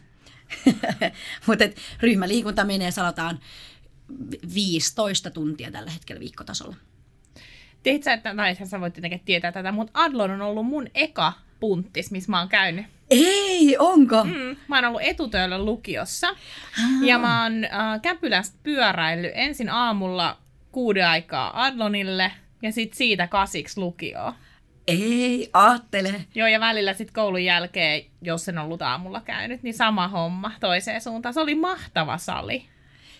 Mutta 1.47 1.65
ryhmäliikunta 2.01 2.65
menee, 2.65 2.91
sanotaan, 2.91 3.41
15 4.55 5.31
tuntia 5.31 5.71
tällä 5.71 5.91
hetkellä 5.91 6.21
viikkotasolla. 6.21 6.77
Tiedät 7.83 8.03
sä, 8.03 8.13
että, 8.13 8.35
tai 8.35 8.57
sä 8.65 8.81
voit 8.81 8.95
tietenkin 8.95 9.21
tietää 9.25 9.53
tätä, 9.53 9.73
mutta 9.73 9.93
Adlon 9.95 10.31
on 10.31 10.43
ollut 10.43 10.67
mun 10.67 10.87
eka 10.95 11.33
punttis, 11.61 12.11
missä 12.11 12.31
mä 12.31 12.39
oon 12.39 12.49
käynyt. 12.49 12.87
Ei, 13.11 13.77
onko? 13.79 14.25
Mm, 14.25 14.57
mä 14.69 14.77
oon 14.77 14.85
ollut 14.85 15.03
etutöillä 15.05 15.65
lukiossa. 15.65 16.37
Ja 17.03 17.19
mä 17.19 17.43
oon 17.43 17.65
äh, 17.65 18.01
Käpylästä 18.03 18.59
pyöräillyt 18.63 19.33
ensin 19.35 19.69
aamulla 19.69 20.39
kuuden 20.73 21.09
aikaa 21.09 21.65
Adlonille 21.65 22.33
ja 22.63 22.73
sitten 22.73 22.97
siitä 22.97 23.27
kasiksi 23.27 23.81
lukioon. 23.81 24.33
Ei, 24.87 25.51
aattele. 25.55 26.25
Joo, 26.35 26.49
ja 26.49 26.61
välillä 26.61 26.95
sitten 26.95 27.15
koulun 27.15 27.45
jälkeen, 27.45 28.03
jos 28.23 28.49
en 28.49 28.59
ollut 28.59 28.83
aamulla 28.83 29.21
käynyt, 29.21 29.63
niin 29.63 29.75
sama 29.75 30.09
homma 30.09 30.53
toiseen 30.61 31.01
suuntaan. 31.01 31.35
Se 31.35 31.41
oli 31.41 31.55
mahtava 31.55 32.19
sali. 32.19 32.67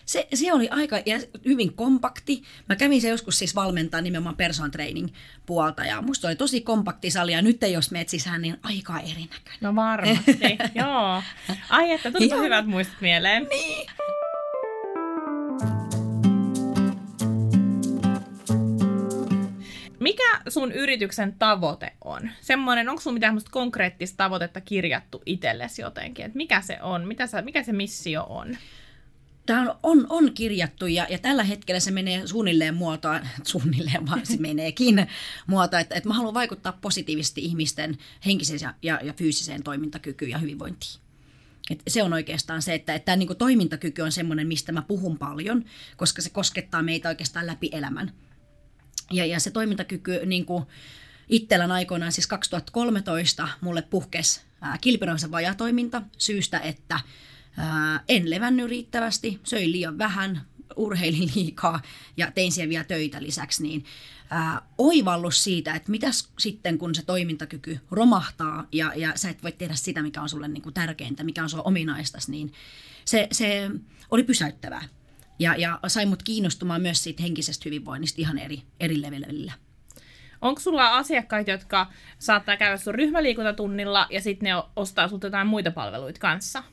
Se, 0.07 0.27
se 0.33 0.53
oli 0.53 0.69
aika 0.69 0.95
ja 1.05 1.19
hyvin 1.45 1.73
kompakti. 1.73 2.43
Mä 2.69 2.75
kävin 2.75 3.01
se 3.01 3.09
joskus 3.09 3.39
siis 3.39 3.55
valmentaa 3.55 4.01
nimenomaan 4.01 4.37
person 4.37 4.71
training 4.71 5.09
puolta 5.45 5.85
ja 5.85 6.01
musta 6.01 6.27
oli 6.27 6.35
tosi 6.35 6.61
kompakti 6.61 7.11
sali 7.11 7.31
ja 7.31 7.41
nyt 7.41 7.57
jos 7.71 7.91
meet 7.91 8.09
sisään, 8.09 8.41
niin 8.41 8.57
aika 8.63 8.99
erinäköinen. 8.99 9.57
No 9.61 9.75
varmasti, 9.75 10.57
joo. 10.75 11.23
Ai 11.69 11.91
että, 11.91 12.11
tuli 12.11 12.29
Joo. 12.29 12.41
hyvät 12.41 12.67
muistot 12.67 13.01
mieleen. 13.01 13.47
Niin. 13.49 13.87
Mikä 19.99 20.41
sun 20.49 20.71
yrityksen 20.71 21.35
tavoite 21.39 21.93
on? 22.03 22.29
Semmoinen, 22.41 22.89
onko 22.89 23.01
sun 23.01 23.13
mitään 23.13 23.41
konkreettista 23.51 24.17
tavoitetta 24.17 24.61
kirjattu 24.61 25.21
itsellesi 25.25 25.81
jotenkin? 25.81 26.25
Et 26.25 26.35
mikä 26.35 26.61
se 26.61 26.77
on? 26.81 27.07
Mitä 27.07 27.27
sä, 27.27 27.41
mikä 27.41 27.63
se 27.63 27.73
missio 27.73 28.23
on? 28.29 28.57
Tämä 29.47 29.61
on, 29.61 29.77
on, 29.83 30.05
on 30.09 30.33
kirjattu 30.33 30.87
ja, 30.87 31.07
ja 31.09 31.17
tällä 31.17 31.43
hetkellä 31.43 31.79
se 31.79 31.91
menee 31.91 32.27
suunnilleen 32.27 32.75
muotoa, 32.75 33.19
suunnilleen 33.43 34.05
vaan 34.05 34.25
se 34.25 34.37
meneekin 34.47 35.07
muotoa, 35.47 35.79
että, 35.79 35.95
että 35.95 36.09
mä 36.09 36.15
haluan 36.15 36.33
vaikuttaa 36.33 36.77
positiivisesti 36.81 37.41
ihmisten 37.41 37.97
henkiseen 38.25 38.59
ja, 38.61 38.73
ja, 38.81 38.99
ja 39.03 39.13
fyysiseen 39.13 39.63
toimintakykyyn 39.63 40.31
ja 40.31 40.37
hyvinvointiin. 40.37 41.01
Et 41.69 41.83
se 41.87 42.03
on 42.03 42.13
oikeastaan 42.13 42.61
se, 42.61 42.73
että, 42.73 42.95
että 42.95 43.05
tämä 43.05 43.15
niinku 43.15 43.35
toimintakyky 43.35 44.01
on 44.01 44.11
semmoinen, 44.11 44.47
mistä 44.47 44.71
mä 44.71 44.81
puhun 44.81 45.17
paljon, 45.17 45.65
koska 45.97 46.21
se 46.21 46.29
koskettaa 46.29 46.83
meitä 46.83 47.09
oikeastaan 47.09 47.47
läpi 47.47 47.69
elämän. 47.71 48.11
Ja, 49.11 49.25
ja 49.25 49.39
se 49.39 49.51
toimintakyky 49.51 50.25
niin 50.25 50.45
itsellän 51.29 51.71
aikoinaan, 51.71 52.11
siis 52.11 52.27
2013, 52.27 53.47
mulle 53.61 53.81
puhkesi 53.81 54.41
kilpinoisen 54.81 55.31
vajatoiminta 55.31 56.01
syystä, 56.17 56.59
että 56.59 56.99
en 58.07 58.29
levännyt 58.29 58.69
riittävästi, 58.69 59.39
söin 59.43 59.71
liian 59.71 59.97
vähän, 59.97 60.41
urheilin 60.75 61.31
liikaa 61.35 61.81
ja 62.17 62.31
tein 62.31 62.51
siellä 62.51 62.69
vielä 62.69 62.83
töitä 62.83 63.23
lisäksi, 63.23 63.63
niin 63.63 63.85
ää, 64.29 64.61
oivallus 64.77 65.43
siitä, 65.43 65.73
että 65.73 65.91
mitäs 65.91 66.29
sitten 66.39 66.77
kun 66.77 66.95
se 66.95 67.05
toimintakyky 67.05 67.79
romahtaa 67.91 68.67
ja, 68.71 68.91
ja 68.95 69.11
sä 69.15 69.29
et 69.29 69.43
voi 69.43 69.51
tehdä 69.51 69.75
sitä, 69.75 70.01
mikä 70.01 70.21
on 70.21 70.29
sulle 70.29 70.47
niin 70.47 70.61
kuin 70.61 70.73
tärkeintä, 70.73 71.23
mikä 71.23 71.43
on 71.43 71.49
sulle 71.49 71.63
ominaistas, 71.65 72.29
niin 72.29 72.53
se, 73.05 73.27
se 73.31 73.71
oli 74.11 74.23
pysäyttävää. 74.23 74.83
Ja, 75.39 75.55
ja 75.55 75.79
sai 75.87 76.05
mut 76.05 76.23
kiinnostumaan 76.23 76.81
myös 76.81 77.03
siitä 77.03 77.23
henkisestä 77.23 77.63
hyvinvoinnista 77.65 78.21
ihan 78.21 78.37
eri, 78.37 78.61
eri 78.79 79.01
levelillä. 79.01 79.53
Onko 80.41 80.59
sulla 80.59 80.97
asiakkaita, 80.97 81.51
jotka 81.51 81.91
saattaa 82.19 82.57
käydä 82.57 82.77
sun 82.77 82.95
ryhmäliikuntatunnilla 82.95 84.07
ja 84.09 84.21
sitten 84.21 84.45
ne 84.45 84.63
ostaa 84.75 85.07
sulta 85.07 85.27
jotain 85.27 85.47
muita 85.47 85.71
palveluita 85.71 86.19
kanssa? 86.19 86.63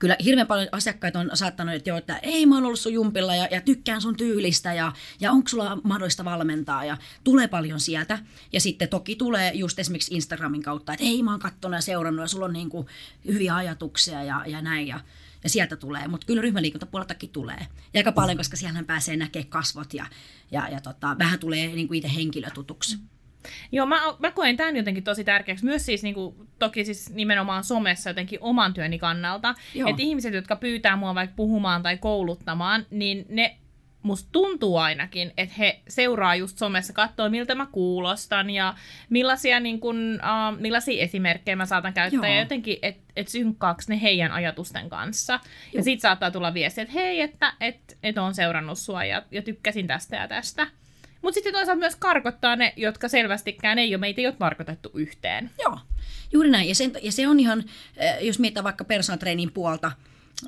Kyllä 0.00 0.16
hirveän 0.24 0.46
paljon 0.46 0.68
asiakkaita 0.72 1.20
on 1.20 1.30
saattanut, 1.34 1.74
että, 1.74 1.90
jo, 1.90 1.96
että 1.96 2.18
ei 2.18 2.46
mä 2.46 2.54
oon 2.54 2.64
ollut 2.64 2.80
sun 2.80 2.92
jumpilla 2.92 3.36
ja, 3.36 3.48
ja 3.50 3.60
tykkään 3.60 4.00
sun 4.00 4.16
tyylistä 4.16 4.74
ja, 4.74 4.92
ja 5.20 5.32
onko 5.32 5.48
sulla 5.48 5.78
mahdollista 5.84 6.24
valmentaa 6.24 6.84
ja 6.84 6.96
tulee 7.24 7.48
paljon 7.48 7.80
sieltä. 7.80 8.18
Ja 8.52 8.60
sitten 8.60 8.88
toki 8.88 9.16
tulee 9.16 9.52
just 9.54 9.78
esimerkiksi 9.78 10.14
Instagramin 10.14 10.62
kautta, 10.62 10.92
että 10.92 11.04
ei 11.04 11.22
mä 11.22 11.30
oon 11.30 11.40
katsonut 11.40 11.78
ja 11.78 11.82
seurannut 11.82 12.22
ja 12.22 12.28
sulla 12.28 12.44
on 12.44 12.52
niin 12.52 12.70
kuin 12.70 12.86
hyviä 13.26 13.54
ajatuksia 13.54 14.22
ja, 14.22 14.42
ja 14.46 14.62
näin. 14.62 14.86
Ja, 14.86 15.00
ja 15.44 15.50
sieltä 15.50 15.76
tulee, 15.76 16.08
mutta 16.08 16.26
kyllä 16.26 16.42
ryhmäliikuntapuoleltakin 16.42 17.30
tulee. 17.30 17.66
Ja 17.94 17.98
aika 17.98 18.12
paljon, 18.12 18.36
koska 18.36 18.56
siellä 18.56 18.82
pääsee 18.82 19.16
näkemään 19.16 19.48
kasvot 19.48 19.94
ja, 19.94 20.06
ja, 20.50 20.68
ja 20.68 20.80
tota, 20.80 21.16
vähän 21.18 21.38
tulee 21.38 21.66
niin 21.66 21.88
kuin 21.88 21.98
itse 21.98 22.14
henkilötutuksi. 22.14 22.96
Mm. 22.96 23.19
Joo, 23.72 23.86
mä, 23.86 24.00
mä 24.18 24.30
koen 24.30 24.56
tämän 24.56 24.76
jotenkin 24.76 25.04
tosi 25.04 25.24
tärkeäksi. 25.24 25.64
Myös 25.64 25.86
siis 25.86 26.02
niin 26.02 26.14
kuin, 26.14 26.34
toki 26.58 26.84
siis 26.84 27.10
nimenomaan 27.10 27.64
somessa 27.64 28.10
jotenkin 28.10 28.38
oman 28.42 28.74
työni 28.74 28.98
kannalta. 28.98 29.54
Että 29.74 30.02
ihmiset, 30.02 30.34
jotka 30.34 30.56
pyytää 30.56 30.96
mua 30.96 31.14
vaikka 31.14 31.36
puhumaan 31.36 31.82
tai 31.82 31.96
kouluttamaan, 31.96 32.86
niin 32.90 33.26
ne 33.28 33.56
musta 34.02 34.28
tuntuu 34.32 34.76
ainakin, 34.76 35.32
että 35.36 35.54
he 35.58 35.80
seuraa 35.88 36.34
just 36.34 36.58
somessa, 36.58 36.92
katsoo 36.92 37.28
miltä 37.28 37.54
mä 37.54 37.66
kuulostan 37.72 38.50
ja 38.50 38.74
millaisia, 39.10 39.60
niin 39.60 39.80
kun, 39.80 40.20
uh, 40.22 40.60
millaisia 40.60 41.02
esimerkkejä 41.02 41.56
mä 41.56 41.66
saatan 41.66 41.92
käyttää 41.92 42.28
Joo. 42.28 42.34
ja 42.34 42.40
jotenkin, 42.40 42.78
että 42.82 43.02
et 43.16 43.28
synkkaaks 43.28 43.88
ne 43.88 44.02
heidän 44.02 44.32
ajatusten 44.32 44.88
kanssa. 44.88 45.32
Joo. 45.32 45.40
Ja 45.72 45.82
sit 45.82 46.00
saattaa 46.00 46.30
tulla 46.30 46.54
viesti, 46.54 46.80
että 46.80 46.94
hei, 46.94 47.20
että 47.20 47.52
et, 47.60 47.98
et 48.02 48.18
on 48.18 48.34
seurannut 48.34 48.78
sua 48.78 49.04
ja, 49.04 49.22
ja 49.30 49.42
tykkäsin 49.42 49.86
tästä 49.86 50.16
ja 50.16 50.28
tästä. 50.28 50.66
Mutta 51.22 51.34
sitten 51.34 51.52
toisaalta 51.52 51.78
myös 51.78 51.96
karkottaa 51.96 52.56
ne, 52.56 52.72
jotka 52.76 53.08
selvästikään 53.08 53.78
ei 53.78 53.94
ole, 53.94 54.00
meitä 54.00 54.20
ei 54.20 54.26
ole 54.26 54.34
tarkoitettu 54.38 54.90
yhteen. 54.94 55.50
Joo, 55.62 55.78
juuri 56.32 56.50
näin. 56.50 56.68
Ja, 56.68 56.74
sen, 56.74 56.92
ja 57.02 57.12
se 57.12 57.28
on 57.28 57.40
ihan, 57.40 57.64
jos 58.20 58.38
mietitään 58.38 58.64
vaikka 58.64 58.84
personal 58.84 59.18
puolta, 59.54 59.92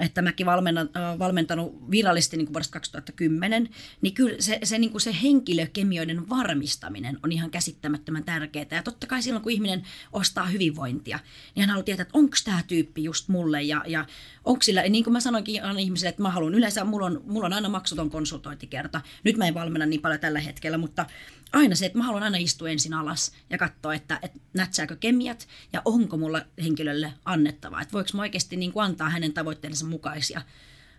että 0.00 0.22
mäkin 0.22 0.46
valmennan, 0.46 0.90
valmentanut 1.18 1.90
virallisesti 1.90 2.37
niin 2.37 2.46
kuin 2.46 2.54
vuodesta 2.54 2.72
2010, 2.72 3.68
niin 4.00 4.14
kyllä 4.14 4.37
se, 4.40 4.58
se, 4.62 4.78
niin 4.78 4.90
kuin 4.90 5.00
se 5.00 5.16
henkilökemioiden 5.22 6.28
varmistaminen 6.28 7.18
on 7.22 7.32
ihan 7.32 7.50
käsittämättömän 7.50 8.24
tärkeää. 8.24 8.66
Ja 8.70 8.82
totta 8.82 9.06
kai 9.06 9.22
silloin, 9.22 9.42
kun 9.42 9.52
ihminen 9.52 9.82
ostaa 10.12 10.46
hyvinvointia, 10.46 11.18
niin 11.54 11.61
hän 11.62 11.70
haluaa 11.70 11.85
tietää, 11.85 12.02
että 12.02 12.18
onko 12.18 12.37
tämä 12.44 12.62
tyyppi 12.66 13.04
just 13.04 13.28
mulle 13.28 13.62
ja, 13.62 13.82
ja 13.87 14.06
onko 14.44 14.62
sillä, 14.62 14.83
niin 14.83 15.05
kuin 15.05 15.12
mä 15.12 15.20
sanoinkin 15.20 15.64
aina 15.64 15.78
ihmisille, 15.78 16.09
että 16.09 16.22
mä 16.22 16.31
haluan 16.31 16.55
yleensä, 16.55 16.85
mulla 16.85 17.07
on, 17.07 17.20
mulla 17.26 17.46
on 17.46 17.52
aina 17.52 17.68
maksuton 17.68 18.11
konsultointikerta. 18.11 19.00
Nyt 19.24 19.37
mä 19.37 19.46
en 19.46 19.55
valmenna 19.55 19.87
niin 19.87 20.02
paljon 20.02 20.20
tällä 20.20 20.40
hetkellä, 20.40 20.78
mutta 20.78 21.07
aina 21.52 21.74
se, 21.74 21.87
että 21.87 21.98
mä 21.98 22.05
haluan 22.05 22.22
aina 22.22 22.37
istua 22.38 22.70
ensin 22.70 22.94
alas 22.94 23.33
ja 23.50 23.59
katsoa, 23.59 23.94
että, 23.94 24.18
että 24.22 24.38
nätsääkö 24.55 24.96
kemiat 24.96 25.48
ja 25.72 25.83
onko 25.85 26.16
mulla 26.16 26.42
henkilölle 26.62 27.12
annettavaa. 27.24 27.81
Että 27.83 27.92
voiko 27.92 28.11
mä 28.14 28.22
oikeasti 28.22 28.57
niin 28.57 28.72
kuin 28.72 28.85
antaa 28.85 29.11
hänen 29.11 29.33
tavoitteensa 29.33 29.87
mukaisia 29.87 30.42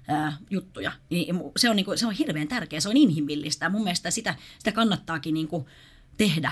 ää, 0.07 0.37
juttuja. 0.49 0.91
Niin 1.09 1.35
se, 1.57 1.69
on, 1.69 1.75
niin 1.75 1.85
kuin, 1.85 1.97
se 1.97 2.07
on 2.07 2.13
hirveän 2.13 2.47
tärkeää, 2.47 2.79
se 2.79 2.89
on 2.89 2.97
inhimillistä 2.97 3.65
ja 3.65 3.69
mun 3.69 3.83
mielestä 3.83 4.11
sitä, 4.11 4.35
sitä 4.57 4.71
kannattaakin 4.71 5.33
niin 5.33 5.47
kuin 5.47 5.65
tehdä 6.17 6.51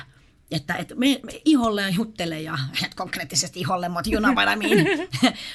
että, 0.51 0.75
että 0.75 0.95
me, 0.95 1.19
me 1.23 1.41
iholle 1.45 1.81
ja 1.81 1.89
juttele 1.89 2.41
ja, 2.41 2.57
et 2.85 2.95
konkreettisesti 2.95 3.59
iholle, 3.59 3.89
mutta 3.93 4.09
you 4.11 4.21
know 4.21 4.35
what 4.35 4.49
I 4.53 4.55
mean. 4.55 5.09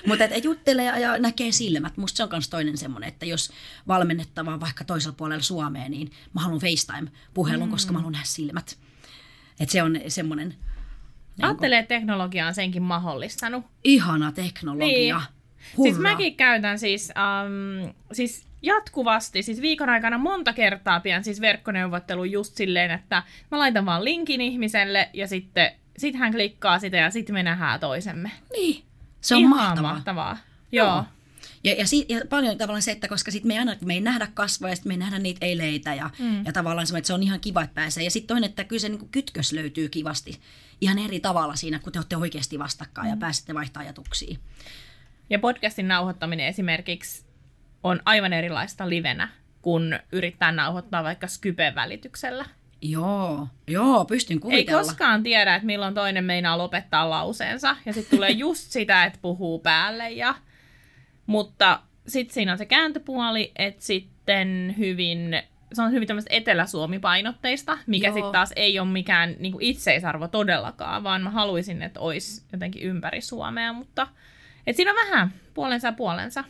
mutta 0.07 0.25
että 0.25 0.39
juttele 0.39 0.85
ja, 0.85 0.99
ja 0.99 1.19
näkee 1.19 1.53
silmät. 1.53 1.97
Musta 1.97 2.17
se 2.17 2.23
on 2.23 2.29
myös 2.33 2.49
toinen 2.49 2.79
semmoinen, 2.79 3.09
että 3.09 3.27
jos 3.27 3.51
valmennettava 3.89 4.53
on 4.53 4.61
vaikka 4.61 4.85
toisella 4.85 5.17
puolella 5.19 5.43
Suomea, 5.43 5.89
niin 5.89 6.11
mä 6.35 6.41
haluan 6.41 6.61
FaceTime-puhelun, 6.61 7.67
mm. 7.69 7.71
koska 7.71 7.93
mä 7.93 7.99
haluan 7.99 8.13
nähdä 8.13 8.27
silmät. 8.27 8.79
Että 9.61 9.73
se 9.73 9.83
on 9.83 10.01
semmoinen... 10.09 10.49
Niin 10.49 11.45
Ajattelee, 11.45 11.79
että 11.79 11.95
teknologia 11.95 12.47
on 12.47 12.55
senkin 12.55 12.83
mahdollistanut. 12.83 13.65
Ihana 13.85 14.33
teknologia. 14.33 15.17
Niin. 15.19 15.37
Hurra. 15.77 15.93
Siis 15.93 16.03
mäkin 16.03 16.37
käytän 16.37 16.79
siis, 16.79 17.13
um, 17.17 17.95
siis 18.13 18.47
jatkuvasti, 18.67 19.43
siis 19.43 19.61
viikon 19.61 19.89
aikana 19.89 20.19
monta 20.19 20.53
kertaa 20.53 21.01
pian 21.01 21.25
siis 21.25 21.41
verkkoneuvottelu 21.41 22.25
just 22.25 22.57
silleen, 22.57 22.91
että 22.91 23.23
mä 23.51 23.59
laitan 23.59 23.87
vaan 23.87 24.05
linkin 24.05 24.41
ihmiselle 24.41 25.11
ja 25.13 25.29
sitten 25.29 25.73
sit 25.99 26.15
hän 26.15 26.33
klikkaa 26.33 26.79
sitä 26.79 26.97
ja 26.97 27.11
sitten 27.11 27.35
me 27.35 27.43
nähdään 27.43 27.81
toisemme. 27.81 28.31
Niin, 28.53 28.85
se 29.21 29.35
on 29.35 29.41
Ihan 29.41 29.57
mahtavaa. 29.57 29.93
mahtavaa. 29.93 30.39
Joo. 30.73 30.87
Joo. 30.87 31.05
Ja, 31.65 31.73
ja, 31.73 31.87
si, 31.87 32.07
ja 32.09 32.21
paljon 32.31 32.59
tavallaan 32.59 32.83
se, 32.83 32.91
että 32.91 33.09
koska 33.09 33.31
sitten 33.31 33.49
me 33.49 33.55
ei, 33.55 33.59
aina, 33.59 33.77
me 33.85 33.95
ei 33.95 34.01
nähdä 34.01 34.29
kasvoja, 34.35 34.73
ja 34.73 34.77
sitten 34.77 34.91
me 34.91 34.95
ei 34.95 34.99
nähdä 34.99 35.19
niitä 35.19 35.47
eileitä, 35.47 35.95
ja, 35.95 36.11
mm. 36.19 36.45
ja 36.45 36.53
tavallaan 36.53 36.87
se, 36.87 36.99
että 36.99 37.07
se 37.07 37.15
on 37.15 37.23
ihan 37.23 37.41
kiva, 37.41 37.63
että 37.63 37.75
pääsee. 37.75 38.05
Ja 38.05 38.11
sitten 38.11 38.27
toinen, 38.27 38.51
että 38.51 38.65
kyllä 38.65 38.81
se 38.81 38.89
niin 38.89 39.09
kytkös 39.09 39.53
löytyy 39.53 39.89
kivasti 39.89 40.41
ihan 40.81 40.99
eri 40.99 41.21
tavalla 41.21 41.57
siinä, 41.57 41.79
kun 41.79 41.93
te 41.93 41.99
olette 41.99 42.17
oikeasti 42.17 42.59
vastakkain 42.59 43.07
mm. 43.07 43.11
ja 43.11 43.17
pääsette 43.17 43.55
vaihtaa 43.55 43.83
ajatuksia. 43.83 44.39
Ja 45.31 45.39
podcastin 45.39 45.89
nauhoittaminen 45.89 46.47
esimerkiksi 46.47 47.26
on 47.83 48.01
aivan 48.05 48.33
erilaista 48.33 48.89
livenä, 48.89 49.29
kun 49.63 49.99
yrittää 50.13 50.53
nauhoittaa 50.53 51.05
vaikka 51.05 51.27
Skypen 51.27 51.75
välityksellä. 51.75 52.45
Joo, 52.83 53.49
joo, 53.67 54.05
pystyn 54.05 54.41
kuvitella. 54.41 54.81
Ei 54.81 54.85
koskaan 54.85 55.23
tiedä, 55.23 55.55
että 55.55 55.67
milloin 55.67 55.95
toinen 55.95 56.25
meinaa 56.25 56.59
lopettaa 56.59 57.11
lauseensa, 57.11 57.77
ja 57.87 57.93
sitten 57.93 58.19
tulee 58.19 58.31
just 58.47 58.71
sitä, 58.71 59.05
että 59.05 59.19
puhuu 59.23 59.59
päälle. 59.59 60.11
Ja... 60.11 60.35
Mutta 61.27 61.81
sitten 62.07 62.35
siinä 62.35 62.53
on 62.53 62.59
se 62.59 62.67
kääntöpuoli, 62.67 63.53
että 63.57 63.85
sitten 63.85 64.75
hyvin, 64.79 65.43
se 65.73 65.83
on 65.83 65.93
hyvin 65.93 66.09
tämmöistä 66.09 66.35
Etelä-Suomi-painotteista, 66.35 67.79
mikä 67.87 68.13
sitten 68.13 68.33
taas 68.33 68.53
ei 68.57 68.79
ole 68.79 68.89
mikään 68.89 69.37
niin 69.39 69.53
kuin 69.53 69.65
itseisarvo 69.65 70.29
todellakaan, 70.29 71.05
vaan 71.05 71.23
mä 71.23 71.31
haluaisin, 71.31 71.83
että 71.83 72.01
olisi 72.01 72.45
jotenkin 72.53 72.83
ympäri 72.83 73.21
Suomea, 73.21 73.73
mutta 73.73 74.07
et 74.67 74.77
siinä 74.77 74.91
on 74.91 75.07
vähän 75.07 75.33
puolensa 75.55 75.89
ja 75.89 75.93
puolensa. 75.93 76.45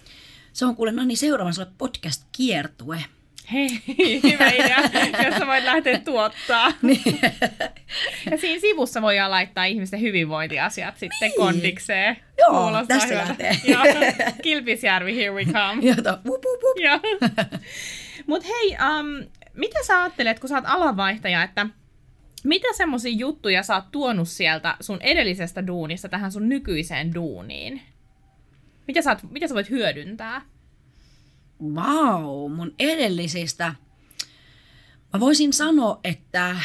Se 0.57 0.65
on 0.65 0.77
kuule, 0.77 0.93
no 0.93 1.05
niin 1.05 1.19
seuraavan 1.19 1.55
sulle 1.55 1.69
podcast-kiertue. 1.79 3.05
Hei, 3.53 3.69
hyvä 4.33 4.49
idea, 4.49 4.79
jos 5.25 5.35
sä 5.39 5.47
voit 5.47 5.65
lähteä 5.65 5.99
tuottaa. 5.99 6.73
Niin. 6.83 7.21
ja 8.31 8.39
siinä 8.39 8.61
sivussa 8.61 9.03
voidaan 9.03 9.31
laittaa 9.31 9.65
ihmisten 9.65 10.01
hyvinvointiasiat 10.01 10.99
sitten 10.99 11.19
niin. 11.21 11.33
kondikseen. 11.37 12.17
Joo, 12.39 12.51
Kuulostaa 12.51 12.85
tästä 12.87 13.07
hyvältä. 13.07 13.29
lähtee. 13.29 13.61
Joo. 13.73 13.83
Kilpisjärvi, 14.43 15.17
here 15.17 15.31
we 15.31 15.45
come. 15.45 15.83
Joo, 15.83 15.97
wup, 16.27 16.45
wup, 16.45 16.63
wup. 16.63 17.53
Mutta 18.27 18.49
hei, 18.49 18.71
um, 18.71 19.27
mitä 19.55 19.79
sä 19.87 20.03
ajattelet, 20.03 20.41
kun 20.41 20.49
sä 20.49 20.55
oot 20.55 20.65
alanvaihtaja, 20.67 21.43
että 21.43 21.67
mitä 22.45 22.69
semmoisia 22.77 23.13
juttuja 23.17 23.63
sä 23.63 23.75
oot 23.75 23.93
tuonut 23.93 24.29
sieltä 24.29 24.77
sun 24.81 24.99
edellisestä 25.01 25.67
duunista 25.67 26.09
tähän 26.09 26.33
sun 26.33 26.49
nykyiseen 26.49 27.15
duuniin? 27.15 27.83
Mitä 28.87 29.03
sä, 29.03 29.11
oot, 29.11 29.31
mitä 29.31 29.49
sä 29.49 29.55
voit 29.55 29.71
hyödyntää? 29.71 30.43
Vau, 31.61 32.23
wow, 32.23 32.53
mun 32.53 32.75
edellisistä. 32.79 33.75
Mä 35.13 35.21
voisin 35.21 35.53
sanoa, 35.53 36.01
että 36.05 36.57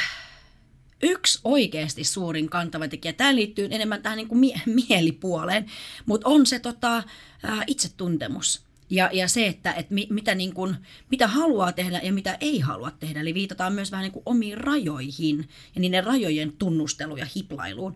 yksi 1.04 1.40
oikeasti 1.44 2.04
suurin 2.04 2.50
kantava 2.50 2.88
tekijä, 2.88 3.14
tämä 3.14 3.36
liittyy 3.36 3.68
enemmän 3.72 4.02
tähän 4.02 4.18
niin 4.18 4.28
kuin 4.28 4.40
mie- 4.40 4.62
mielipuoleen, 4.90 5.66
mutta 6.06 6.30
on 6.30 6.46
se 6.46 6.60
tota, 6.60 7.04
ää, 7.44 7.64
itsetuntemus. 7.68 8.66
Ja, 8.90 9.10
ja 9.14 9.28
se, 9.28 9.48
että, 9.48 9.74
että 9.74 9.94
mi, 9.94 10.08
mitä, 10.10 10.36
niin 10.36 10.54
kuin, 10.54 10.76
mitä 11.12 11.28
haluaa 11.28 11.72
tehdä 11.72 12.00
ja 12.04 12.14
mitä 12.14 12.38
ei 12.42 12.60
halua 12.60 12.92
tehdä. 12.92 13.22
Eli 13.22 13.34
viitataan 13.34 13.74
myös 13.74 13.92
vähän 13.92 14.04
niin 14.04 14.12
kuin 14.12 14.24
omiin 14.26 14.58
rajoihin 14.58 15.50
ja 15.76 15.82
niiden 15.82 16.04
rajojen 16.04 16.54
tunnustelu 16.58 17.18
ja 17.18 17.28
hiplailuun. 17.36 17.96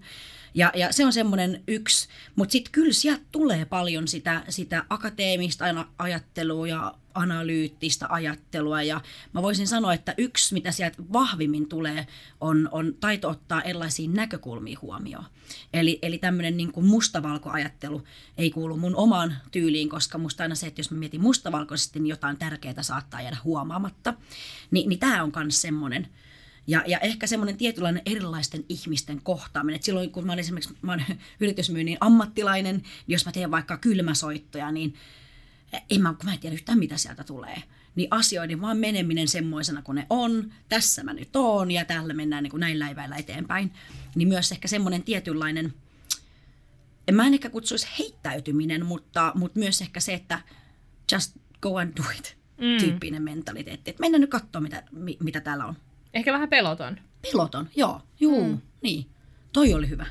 Ja, 0.55 0.71
ja 0.75 0.93
se 0.93 1.05
on 1.05 1.13
semmoinen 1.13 1.63
yksi, 1.67 2.07
mutta 2.35 2.51
sitten 2.51 2.71
kyllä 2.71 2.93
sieltä 2.93 3.23
tulee 3.31 3.65
paljon 3.65 4.07
sitä, 4.07 4.43
sitä 4.49 4.85
akateemista 4.89 5.65
ajattelua 5.97 6.67
ja 6.67 6.95
analyyttistä 7.13 8.05
ajattelua. 8.09 8.83
Ja 8.83 9.01
mä 9.33 9.41
voisin 9.41 9.67
sanoa, 9.67 9.93
että 9.93 10.13
yksi, 10.17 10.53
mitä 10.53 10.71
sieltä 10.71 10.97
vahvimmin 11.13 11.69
tulee, 11.69 12.07
on, 12.41 12.69
on 12.71 12.93
taito 12.99 13.29
ottaa 13.29 13.61
erilaisia 13.61 14.09
näkökulmia 14.09 14.79
huomioon. 14.81 15.25
Eli, 15.73 15.99
eli 16.01 16.17
tämmöinen 16.17 16.57
niin 16.57 16.71
kuin 16.71 16.85
mustavalkoajattelu 16.85 18.03
ei 18.37 18.51
kuulu 18.51 18.77
mun 18.77 18.95
omaan 18.95 19.35
tyyliin, 19.51 19.89
koska 19.89 20.17
musta 20.17 20.43
aina 20.43 20.55
se, 20.55 20.67
että 20.67 20.79
jos 20.79 20.91
mä 20.91 20.97
mietin 20.97 21.21
mustavalkoisesti, 21.21 21.99
niin 21.99 22.09
jotain 22.09 22.37
tärkeää 22.37 22.83
saattaa 22.83 23.21
jäädä 23.21 23.37
huomaamatta. 23.43 24.13
Ni, 24.71 24.85
niin 24.87 24.99
tämä 24.99 25.23
on 25.23 25.31
myös 25.35 25.61
semmoinen, 25.61 26.07
ja, 26.67 26.83
ja 26.87 26.99
ehkä 26.99 27.27
semmoinen 27.27 27.57
tietynlainen 27.57 28.01
erilaisten 28.05 28.65
ihmisten 28.69 29.21
kohtaaminen. 29.21 29.75
Et 29.75 29.83
silloin 29.83 30.11
kun 30.11 30.25
mä 30.25 30.31
olen 30.31 30.39
esimerkiksi 30.39 30.75
mä 30.81 30.93
olen 30.93 31.19
yritysmyynnin 31.41 31.97
ammattilainen, 31.99 32.75
niin 32.75 32.85
jos 33.07 33.25
mä 33.25 33.31
teen 33.31 33.51
vaikka 33.51 33.77
kylmäsoittoja, 33.77 34.71
niin 34.71 34.93
en 35.89 36.01
mä, 36.01 36.13
kun 36.13 36.25
mä 36.25 36.33
en 36.33 36.39
tiedä 36.39 36.53
yhtään 36.53 36.79
mitä 36.79 36.97
sieltä 36.97 37.23
tulee. 37.23 37.63
Niin 37.95 38.07
asioiden 38.11 38.61
vaan 38.61 38.77
meneminen 38.77 39.27
semmoisena 39.27 39.81
kuin 39.81 39.95
ne 39.95 40.07
on, 40.09 40.53
tässä 40.69 41.03
mä 41.03 41.13
nyt 41.13 41.35
oon 41.35 41.71
ja 41.71 41.85
tällä 41.85 42.13
mennään 42.13 42.43
niin 42.43 42.51
kuin 42.51 42.61
näillä 42.61 42.89
eväillä 42.89 43.15
eteenpäin. 43.15 43.73
Niin 44.15 44.27
myös 44.27 44.51
ehkä 44.51 44.67
semmoinen 44.67 45.03
tietynlainen, 45.03 45.73
en 47.07 47.15
mä 47.15 47.27
en 47.27 47.33
ehkä 47.33 47.49
kutsuisi 47.49 47.87
heittäytyminen, 47.99 48.85
mutta, 48.85 49.31
mutta 49.35 49.59
myös 49.59 49.81
ehkä 49.81 49.99
se, 49.99 50.13
että 50.13 50.39
just 51.11 51.37
go 51.61 51.77
and 51.77 51.97
do 51.97 52.03
it 52.17 52.37
mm. 52.57 52.77
tyyppinen 52.79 53.23
mentaliteetti. 53.23 53.89
Että 53.89 54.01
mennään 54.01 54.21
nyt 54.21 54.29
katsoa, 54.29 54.61
mitä, 54.61 54.83
mitä 55.19 55.39
täällä 55.41 55.65
on. 55.65 55.75
Ehkä 56.15 56.33
vähän 56.33 56.49
peloton. 56.49 56.97
Peloton, 57.21 57.69
joo. 57.75 58.01
Juu, 58.19 58.43
mm. 58.43 58.61
niin. 58.81 59.05
Toi 59.53 59.73
oli 59.73 59.89
hyvä. 59.89 60.05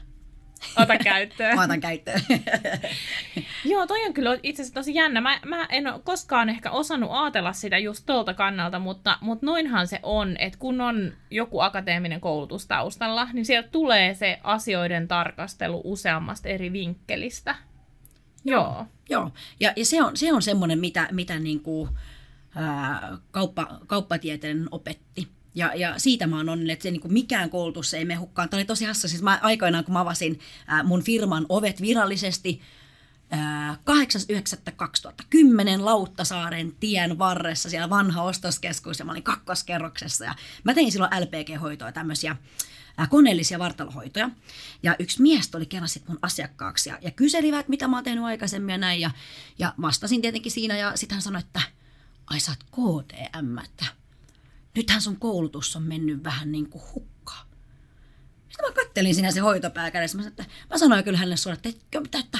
Ota 0.77 0.99
käyttöön. 0.99 1.59
Otan 1.65 1.81
käyttöön. 1.81 2.21
Joo, 3.65 3.87
toi 3.87 4.07
on 4.07 4.15
kyllä 4.15 4.39
itse 4.43 4.63
asiassa 4.63 4.75
tosi 4.75 4.95
jännä. 4.95 5.21
Mä, 5.21 5.41
mä 5.47 5.67
en 5.71 5.87
ole 5.87 6.01
koskaan 6.05 6.49
ehkä 6.49 6.71
osannut 6.71 7.11
ajatella 7.13 7.53
sitä 7.53 7.79
just 7.79 8.07
tuolta 8.07 8.35
kannalta, 8.35 8.79
mutta, 8.79 9.19
mutta 9.21 9.47
noinhan 9.47 9.87
se 9.87 10.01
on, 10.03 10.37
että 10.39 10.59
kun 10.59 10.81
on 10.81 11.13
joku 11.31 11.61
akateeminen 11.61 12.21
koulutus 12.21 12.67
taustalla, 12.67 13.29
niin 13.33 13.45
sieltä 13.45 13.69
tulee 13.69 14.15
se 14.15 14.41
asioiden 14.43 15.09
tarkastelu 15.09 15.81
useammasta 15.85 16.49
eri 16.49 16.73
vinkkelistä. 16.73 17.55
Joo. 18.45 18.87
Joo, 19.09 19.31
ja, 19.61 19.73
ja 19.77 19.85
se 19.85 20.03
on, 20.03 20.17
se 20.17 20.33
on 20.33 20.43
semmoinen, 20.43 20.79
mitä, 20.79 21.09
mitä 21.13 21.39
niin 21.39 21.61
kuin, 21.61 21.91
ää, 22.55 23.19
kauppa, 23.31 23.79
kauppatieteellinen 23.87 24.69
opetti. 24.71 25.29
Ja, 25.55 25.75
ja 25.75 25.99
siitä 25.99 26.27
mä 26.27 26.37
oon 26.37 26.49
onnellinen, 26.49 26.73
että 26.73 26.83
se, 26.83 26.91
niin 26.91 27.01
kuin 27.01 27.13
mikään 27.13 27.51
koulutus 27.51 27.95
ei 27.95 28.05
mene 28.05 28.19
hukkaan. 28.19 28.49
Tämä 28.49 28.59
oli 28.59 28.65
tosi 28.65 28.85
hassa. 28.85 29.09
Siis 29.09 29.23
mä, 29.23 29.39
aikoinaan, 29.43 29.85
kun 29.85 29.93
mä 29.93 30.01
avasin 30.01 30.41
ää, 30.67 30.83
mun 30.83 31.03
firman 31.03 31.47
ovet 31.49 31.81
virallisesti, 31.81 32.61
8.9.2010 33.35 35.85
Lauttasaaren 35.85 36.73
tien 36.81 37.19
varressa, 37.19 37.71
siellä 37.71 37.91
vanha 37.91 38.23
ostoskeskus, 38.23 38.99
ja 38.99 39.05
mä 39.05 39.13
olin 39.13 39.23
kakkoskerroksessa. 39.23 40.25
Ja 40.25 40.35
mä 40.65 40.75
tein 40.75 40.93
silloin 40.93 41.13
LPG-hoitoa, 41.21 41.93
tämmöisiä 41.93 42.37
koneellisia 43.11 43.59
vartalohoitoja. 43.59 44.31
Ja 44.83 44.97
yksi 44.99 45.23
mies 45.23 45.51
tuli 45.51 45.67
kerran 45.67 45.89
sitten 45.89 46.11
mun 46.11 46.19
asiakkaaksi 46.23 46.91
ja, 46.91 46.99
ja 47.01 47.11
kyselivät, 47.11 47.69
mitä 47.69 47.89
mä 47.89 47.97
oon 47.97 48.05
tehnyt 48.05 48.25
aikaisemmin 48.25 48.73
ja 48.73 48.79
näin. 48.79 49.01
Ja, 49.01 49.11
ja 49.59 49.75
vastasin 49.81 50.21
tietenkin 50.21 50.53
siinä 50.53 50.77
ja 50.77 50.97
sitten 50.97 51.15
hän 51.15 51.23
sanoi, 51.23 51.41
että 51.41 51.61
ai 52.27 52.41
sä 52.41 52.53
oot 52.53 52.65
KTM, 53.05 53.59
että 53.59 53.85
nythän 54.77 55.03
sun 55.03 55.17
koulutus 55.17 55.77
on 55.77 55.83
mennyt 55.83 56.25
vähän 56.25 56.53
niin 56.53 56.71
kuin 56.71 56.83
hukkaan. 56.95 57.47
Sitten 58.49 58.69
mä 58.69 58.73
kattelin 58.73 59.15
siinä 59.15 59.31
se 59.31 59.41
hoitopää 59.41 59.91
kädessä. 59.91 60.19
Mä 60.19 60.23
sanoin, 60.23 60.41
että 60.41 60.55
mä 60.71 60.79
sanoin 60.79 61.05
kyllä 61.05 61.19
hänelle 61.19 61.37
suoraan, 61.37 61.61
että, 61.65 61.99
että, 61.99 62.19
että 62.19 62.39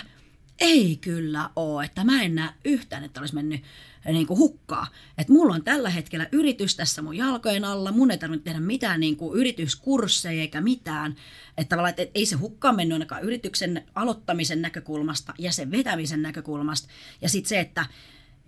ei 0.61 0.97
kyllä 0.97 1.51
ole, 1.57 1.85
että 1.85 2.05
mä 2.05 2.23
en 2.23 2.35
näe 2.35 2.51
yhtään, 2.65 3.05
että 3.05 3.21
olisi 3.21 3.35
mennyt 3.35 3.63
niin 4.05 4.27
kuin 4.27 4.39
hukkaa. 4.39 4.87
Että 5.19 5.33
mulla 5.33 5.55
on 5.55 5.65
tällä 5.65 5.91
hetkellä 5.91 6.29
yritys 6.33 6.77
tässä 6.77 7.03
mun 7.03 7.17
jalkojen 7.17 7.65
alla, 7.65 7.93
mun 7.93 8.11
ei 8.11 8.19
tarvitse 8.19 8.45
tehdä 8.45 8.61
mitään 8.61 9.01
niin 9.01 9.17
kuin 9.17 9.39
yrityskursseja 9.39 10.41
eikä 10.41 10.61
mitään. 10.61 11.17
Että 11.59 11.69
tavallaan, 11.69 11.95
että 11.97 12.13
ei 12.15 12.27
se 12.27 12.37
hukkaa 12.37 12.73
mennyt 12.73 12.95
ainakaan 12.95 13.23
yrityksen 13.23 13.85
aloittamisen 13.95 14.63
näkökulmasta 14.63 15.35
ja 15.39 15.53
sen 15.53 15.71
vetämisen 15.71 16.23
näkökulmasta. 16.23 16.89
Ja 17.23 17.29
sitten 17.29 17.49
se, 17.49 17.61
että 17.61 17.87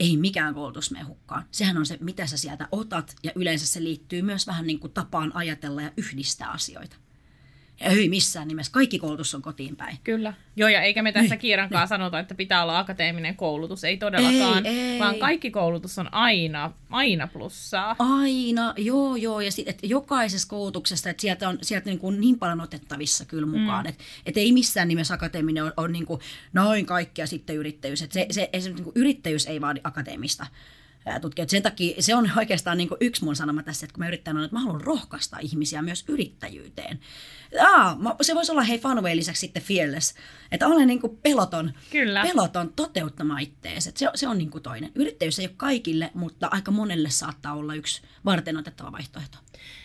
ei 0.01 0.17
mikään 0.17 0.55
koulutus 0.55 0.91
mene 0.91 1.05
hukkaan. 1.05 1.45
Sehän 1.51 1.77
on 1.77 1.87
se, 1.87 1.99
mitä 2.01 2.27
sä 2.27 2.37
sieltä 2.37 2.69
otat 2.73 3.17
ja 3.23 3.33
yleensä 3.35 3.67
se 3.67 3.83
liittyy 3.83 4.23
myös 4.23 4.47
vähän 4.47 4.67
niin 4.67 4.81
kuin 4.81 4.93
tapaan 4.93 5.37
ajatella 5.37 5.83
ja 5.83 5.93
yhdistää 5.97 6.51
asioita. 6.51 6.97
Ja 7.81 7.87
ei 7.87 8.09
missään 8.09 8.49
nimessä. 8.49 8.73
Kaikki 8.73 8.99
koulutus 8.99 9.35
on 9.35 9.43
kotiin 9.43 9.77
päin. 9.77 9.99
Kyllä. 10.05 10.35
Joo, 10.57 10.69
ja 10.69 10.83
eikä 10.83 11.03
me 11.03 11.12
tässä 11.12 11.35
niin, 11.35 11.41
Kiirankaan 11.41 11.83
niin. 11.83 11.89
sanota, 11.89 12.19
että 12.19 12.35
pitää 12.35 12.62
olla 12.62 12.79
akateeminen 12.79 13.37
koulutus. 13.37 13.85
Ei 13.85 13.97
todellakaan, 13.97 14.67
ei, 14.67 14.79
ei. 14.79 14.99
vaan 15.01 15.15
kaikki 15.17 15.51
koulutus 15.51 15.99
on 15.99 16.15
aina, 16.15 16.73
aina 16.91 17.27
plussaa. 17.27 17.97
Aina, 17.99 18.75
joo, 18.77 19.17
joo. 19.17 19.41
Ja 19.41 19.53
sit, 19.53 19.79
jokaisessa 19.83 20.49
koulutuksessa, 20.49 21.11
että 21.11 21.21
sieltä 21.21 21.49
on 21.49 21.59
sieltä 21.62 21.91
niin, 21.91 21.99
kuin 21.99 22.21
niin 22.21 22.39
paljon 22.39 22.61
otettavissa 22.61 23.25
kyllä 23.25 23.47
mukaan. 23.47 23.85
Mm. 23.85 23.89
Että 23.89 24.05
et 24.27 24.37
ei 24.37 24.53
missään 24.53 24.89
nimessä 24.89 25.15
akateeminen 25.15 25.65
ole, 25.65 25.73
ole 25.77 25.89
niin 25.89 26.07
kuin 26.07 26.21
noin 26.53 26.87
kaikkea 26.87 27.27
sitten 27.27 27.57
yrittäjyys. 27.57 28.03
Et 28.03 28.12
se, 28.12 28.27
se, 28.31 28.49
se, 28.59 28.71
niin 28.71 28.85
kuin 28.85 28.97
yrittäjyys 28.97 29.47
ei 29.47 29.61
vaadi 29.61 29.81
akateemista 29.85 30.47
tutkijat. 31.21 31.51
Sen 31.51 31.62
takia 31.62 32.03
se 32.03 32.14
on 32.14 32.31
oikeastaan 32.37 32.79
niin 32.79 32.88
yksi 33.01 33.25
mun 33.25 33.37
sanoma 33.37 33.62
tässä, 33.62 33.87
että 33.87 33.95
kun 33.95 34.05
mä 34.05 34.09
yrittänyt, 34.09 34.45
että 34.45 34.57
mä 34.57 34.61
haluan 34.61 34.81
rohkaista 34.81 35.38
ihmisiä 35.38 35.83
myös 35.83 36.05
yrittäjyyteen. 36.09 37.01
Aa, 37.61 37.99
se 38.21 38.35
voisi 38.35 38.53
olla 38.53 38.62
hei 38.62 38.79
Funway 38.79 39.16
lisäksi 39.16 39.40
sitten 39.40 39.62
fearless, 39.62 40.14
että 40.53 40.66
olen 40.66 40.87
niin 40.88 41.01
peloton, 41.23 41.73
Kyllä. 41.90 42.23
peloton 42.23 42.73
toteuttamaan 42.77 43.40
ittees. 43.40 43.85
Se, 43.95 44.07
se 44.14 44.29
on 44.29 44.38
niin 44.38 44.51
toinen. 44.62 44.92
Yrittäjyys 44.95 45.38
ei 45.38 45.47
ole 45.47 45.55
kaikille, 45.57 46.11
mutta 46.14 46.49
aika 46.51 46.71
monelle 46.71 47.11
saattaa 47.11 47.55
olla 47.55 47.75
yksi 47.75 48.03
varten 48.25 48.57
otettava 48.57 48.92
vaihtoehto. 48.92 49.38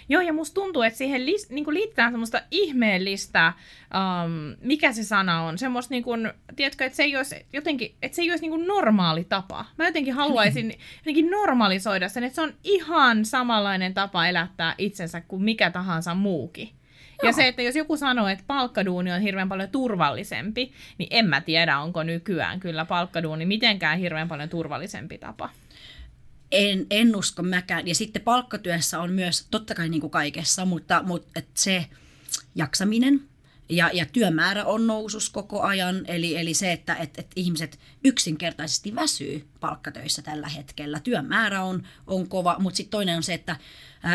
Joo, 0.10 0.22
ja 0.22 0.34
musta 0.34 0.54
tuntuu, 0.54 0.82
että 0.82 0.98
siihen 0.98 1.26
li, 1.26 1.36
niin 1.50 1.66
kuin 1.66 1.74
liitetään 1.74 2.12
semmoista 2.12 2.42
ihmeellistä, 2.52 3.54
um, 3.94 4.56
mikä 4.62 4.94
se 4.94 5.04
sana 5.04 5.42
on, 5.42 5.58
semmoista, 5.58 5.94
niin 5.94 6.04
kuin, 6.04 6.34
tiedätkö, 6.56 6.86
että 6.86 6.96
se 6.96 7.04
ei 7.04 7.18
olisi 7.18 7.46
jotenkin, 7.54 7.96
että 8.02 8.16
se 8.16 8.22
ei 8.22 8.32
olisi 8.32 8.42
niin 8.42 8.52
kuin 8.52 8.68
normaali 8.68 9.24
tapa. 9.24 9.66
Mä 9.78 9.86
jotenkin 9.86 10.14
haluaisin 10.14 10.74
jotenkin 11.00 11.30
normalisoida 11.30 12.10
sen, 12.10 12.24
että 12.24 12.36
se 12.36 12.42
on 12.42 12.54
ihan 12.64 13.26
samanlainen 13.26 13.94
tapa 13.94 14.28
elättää 14.28 14.76
itsensä 14.78 15.22
kuin 15.22 15.44
mikä 15.44 15.72
tahansa 15.72 16.14
muukin. 16.14 16.68
Joo. 16.68 17.30
Ja 17.30 17.34
se, 17.34 17.48
että 17.48 17.62
jos 17.62 17.76
joku 17.76 17.98
sanoo, 17.98 18.28
että 18.28 18.44
palkkaduuni 18.48 19.12
on 19.12 19.22
hirveän 19.22 19.50
paljon 19.50 19.70
turvallisempi, 19.70 20.72
niin 20.98 21.08
en 21.12 21.26
mä 21.26 21.42
tiedä, 21.42 21.80
onko 21.80 22.04
nykyään 22.04 22.60
kyllä 22.60 22.86
palkkaduuni 22.86 23.46
mitenkään 23.46 24.00
hirveän 24.00 24.28
paljon 24.28 24.50
turvallisempi 24.50 25.18
tapa 25.18 25.50
en, 26.52 26.86
en 26.90 27.16
usko 27.16 27.44
mäkään. 27.44 27.88
Ja 27.88 27.96
sitten 27.96 28.22
palkkatyössä 28.22 29.00
on 29.00 29.12
myös, 29.12 29.48
totta 29.52 29.76
kai 29.76 29.90
niin 29.90 30.02
kuin 30.02 30.12
kaikessa, 30.12 30.66
mutta, 30.66 31.04
mutta 31.04 31.32
et 31.36 31.50
se 31.54 31.86
jaksaminen 32.56 33.22
ja, 33.70 33.90
ja 33.94 34.06
työmäärä 34.06 34.66
on 34.66 34.88
nousus 34.88 35.30
koko 35.30 35.62
ajan. 35.62 36.06
Eli, 36.08 36.38
eli 36.38 36.54
se, 36.54 36.72
että 36.72 36.96
et, 36.96 37.20
et 37.20 37.28
ihmiset 37.36 37.80
yksinkertaisesti 38.04 38.96
väsyy 38.96 39.48
palkkatöissä 39.60 40.22
tällä 40.22 40.50
hetkellä. 40.50 41.00
Työmäärä 41.00 41.64
on, 41.64 41.88
on 42.08 42.28
kova, 42.28 42.56
mutta 42.60 42.78
sitten 42.78 42.92
toinen 42.92 43.18
on 43.18 43.24
se, 43.24 43.34
että 43.34 43.56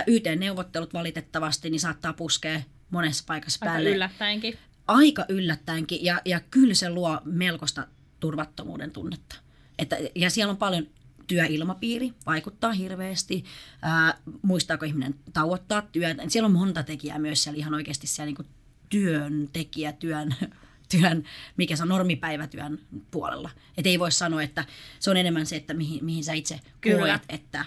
YT-neuvottelut 0.07 0.95
valitettavasti 0.95 1.71
niin 1.71 1.81
saattaa 1.81 2.13
puskea 2.13 2.61
monessa 2.91 3.25
paikassa 3.27 3.59
Aika 3.63 3.73
päälle. 3.73 3.91
yllättäenkin. 3.91 4.59
Aika 4.87 5.25
yllättäenkin 5.29 6.05
ja, 6.05 6.21
ja 6.25 6.41
kyllä 6.41 6.75
se 6.75 6.91
luo 6.91 7.21
melkoista 7.25 7.87
turvattomuuden 8.21 8.91
tunnetta. 8.91 9.37
Että, 9.79 9.97
ja 10.15 10.31
siellä 10.31 10.51
on 10.51 10.57
paljon 10.57 10.87
työilmapiiri 11.27 12.13
vaikuttaa 12.27 12.73
hirveästi. 12.73 13.45
Ää, 13.83 14.19
muistaako 14.43 14.85
ihminen 14.85 15.15
tauottaa 15.33 15.83
työtä. 15.83 16.23
Siellä 16.29 16.47
on 16.47 16.53
monta 16.53 16.83
tekijää 16.83 17.19
myös 17.19 17.43
siellä 17.43 17.59
ihan 17.59 17.75
oikeasti 17.75 18.07
siellä 18.07 18.35
niin 18.39 18.49
työntekijä, 18.89 19.93
työn, 19.93 20.35
työn, 20.93 21.25
mikä 21.57 21.77
se 21.77 21.83
on 21.83 21.89
normipäivätyön 21.89 22.79
puolella. 23.11 23.51
Et 23.77 23.87
ei 23.87 23.99
voi 23.99 24.13
sanoa, 24.13 24.43
että 24.43 24.65
se 24.99 25.11
on 25.11 25.17
enemmän 25.17 25.47
se, 25.47 25.57
että 25.57 25.75
mihin, 25.75 26.05
mihin 26.05 26.25
sä 26.25 26.33
itse 26.33 26.61
koet, 26.83 27.23
että 27.29 27.65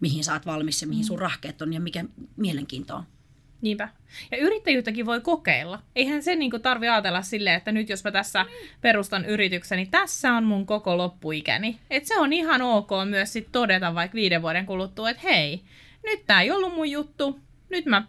mihin 0.00 0.24
sä 0.24 0.32
oot 0.32 0.46
valmis 0.46 0.82
ja 0.82 0.88
mihin 0.88 1.04
sun 1.04 1.16
mm. 1.16 1.20
rahkeet 1.20 1.62
on 1.62 1.72
ja 1.72 1.80
mikä 1.80 2.04
mielenkiinto 2.36 2.96
on. 2.96 3.04
Niinpä. 3.60 3.88
Ja 4.30 4.38
yrittäjyyttäkin 4.38 5.06
voi 5.06 5.20
kokeilla. 5.20 5.82
Eihän 5.96 6.22
se 6.22 6.36
niin 6.36 6.50
tarvi 6.62 6.88
ajatella 6.88 7.22
silleen, 7.22 7.56
että 7.56 7.72
nyt 7.72 7.88
jos 7.88 8.04
mä 8.04 8.10
tässä 8.10 8.46
perustan 8.80 9.24
yrityksen, 9.24 9.76
niin 9.76 9.90
tässä 9.90 10.32
on 10.32 10.44
mun 10.44 10.66
koko 10.66 10.96
loppuikäni. 10.96 11.78
Et 11.90 12.06
se 12.06 12.18
on 12.18 12.32
ihan 12.32 12.62
ok 12.62 12.90
myös 13.04 13.32
sit 13.32 13.48
todeta 13.52 13.94
vaikka 13.94 14.14
viiden 14.14 14.42
vuoden 14.42 14.66
kuluttua, 14.66 15.10
että 15.10 15.22
hei, 15.22 15.62
nyt 16.04 16.26
tämä 16.26 16.42
ei 16.42 16.50
ollut 16.50 16.74
mun 16.74 16.90
juttu, 16.90 17.40
nyt 17.68 17.86
mä, 17.86 18.06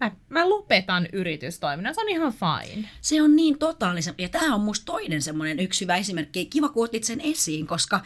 mä, 0.00 0.10
mä 0.28 0.48
lopetan 0.48 1.08
yritystoiminnan. 1.12 1.94
Se 1.94 2.00
on 2.00 2.08
ihan 2.08 2.32
fine. 2.32 2.88
Se 3.00 3.22
on 3.22 3.36
niin 3.36 3.58
totaalisen, 3.58 4.14
ja 4.18 4.28
tämä 4.28 4.54
on 4.54 4.60
musta 4.60 4.84
toinen 4.84 5.22
semmoinen 5.22 5.60
yksi 5.60 5.80
hyvä 5.84 5.96
esimerkki. 5.96 6.46
Kiva, 6.46 6.68
kun 6.68 6.84
otit 6.84 7.04
sen 7.04 7.20
esiin, 7.20 7.66
koska 7.66 8.00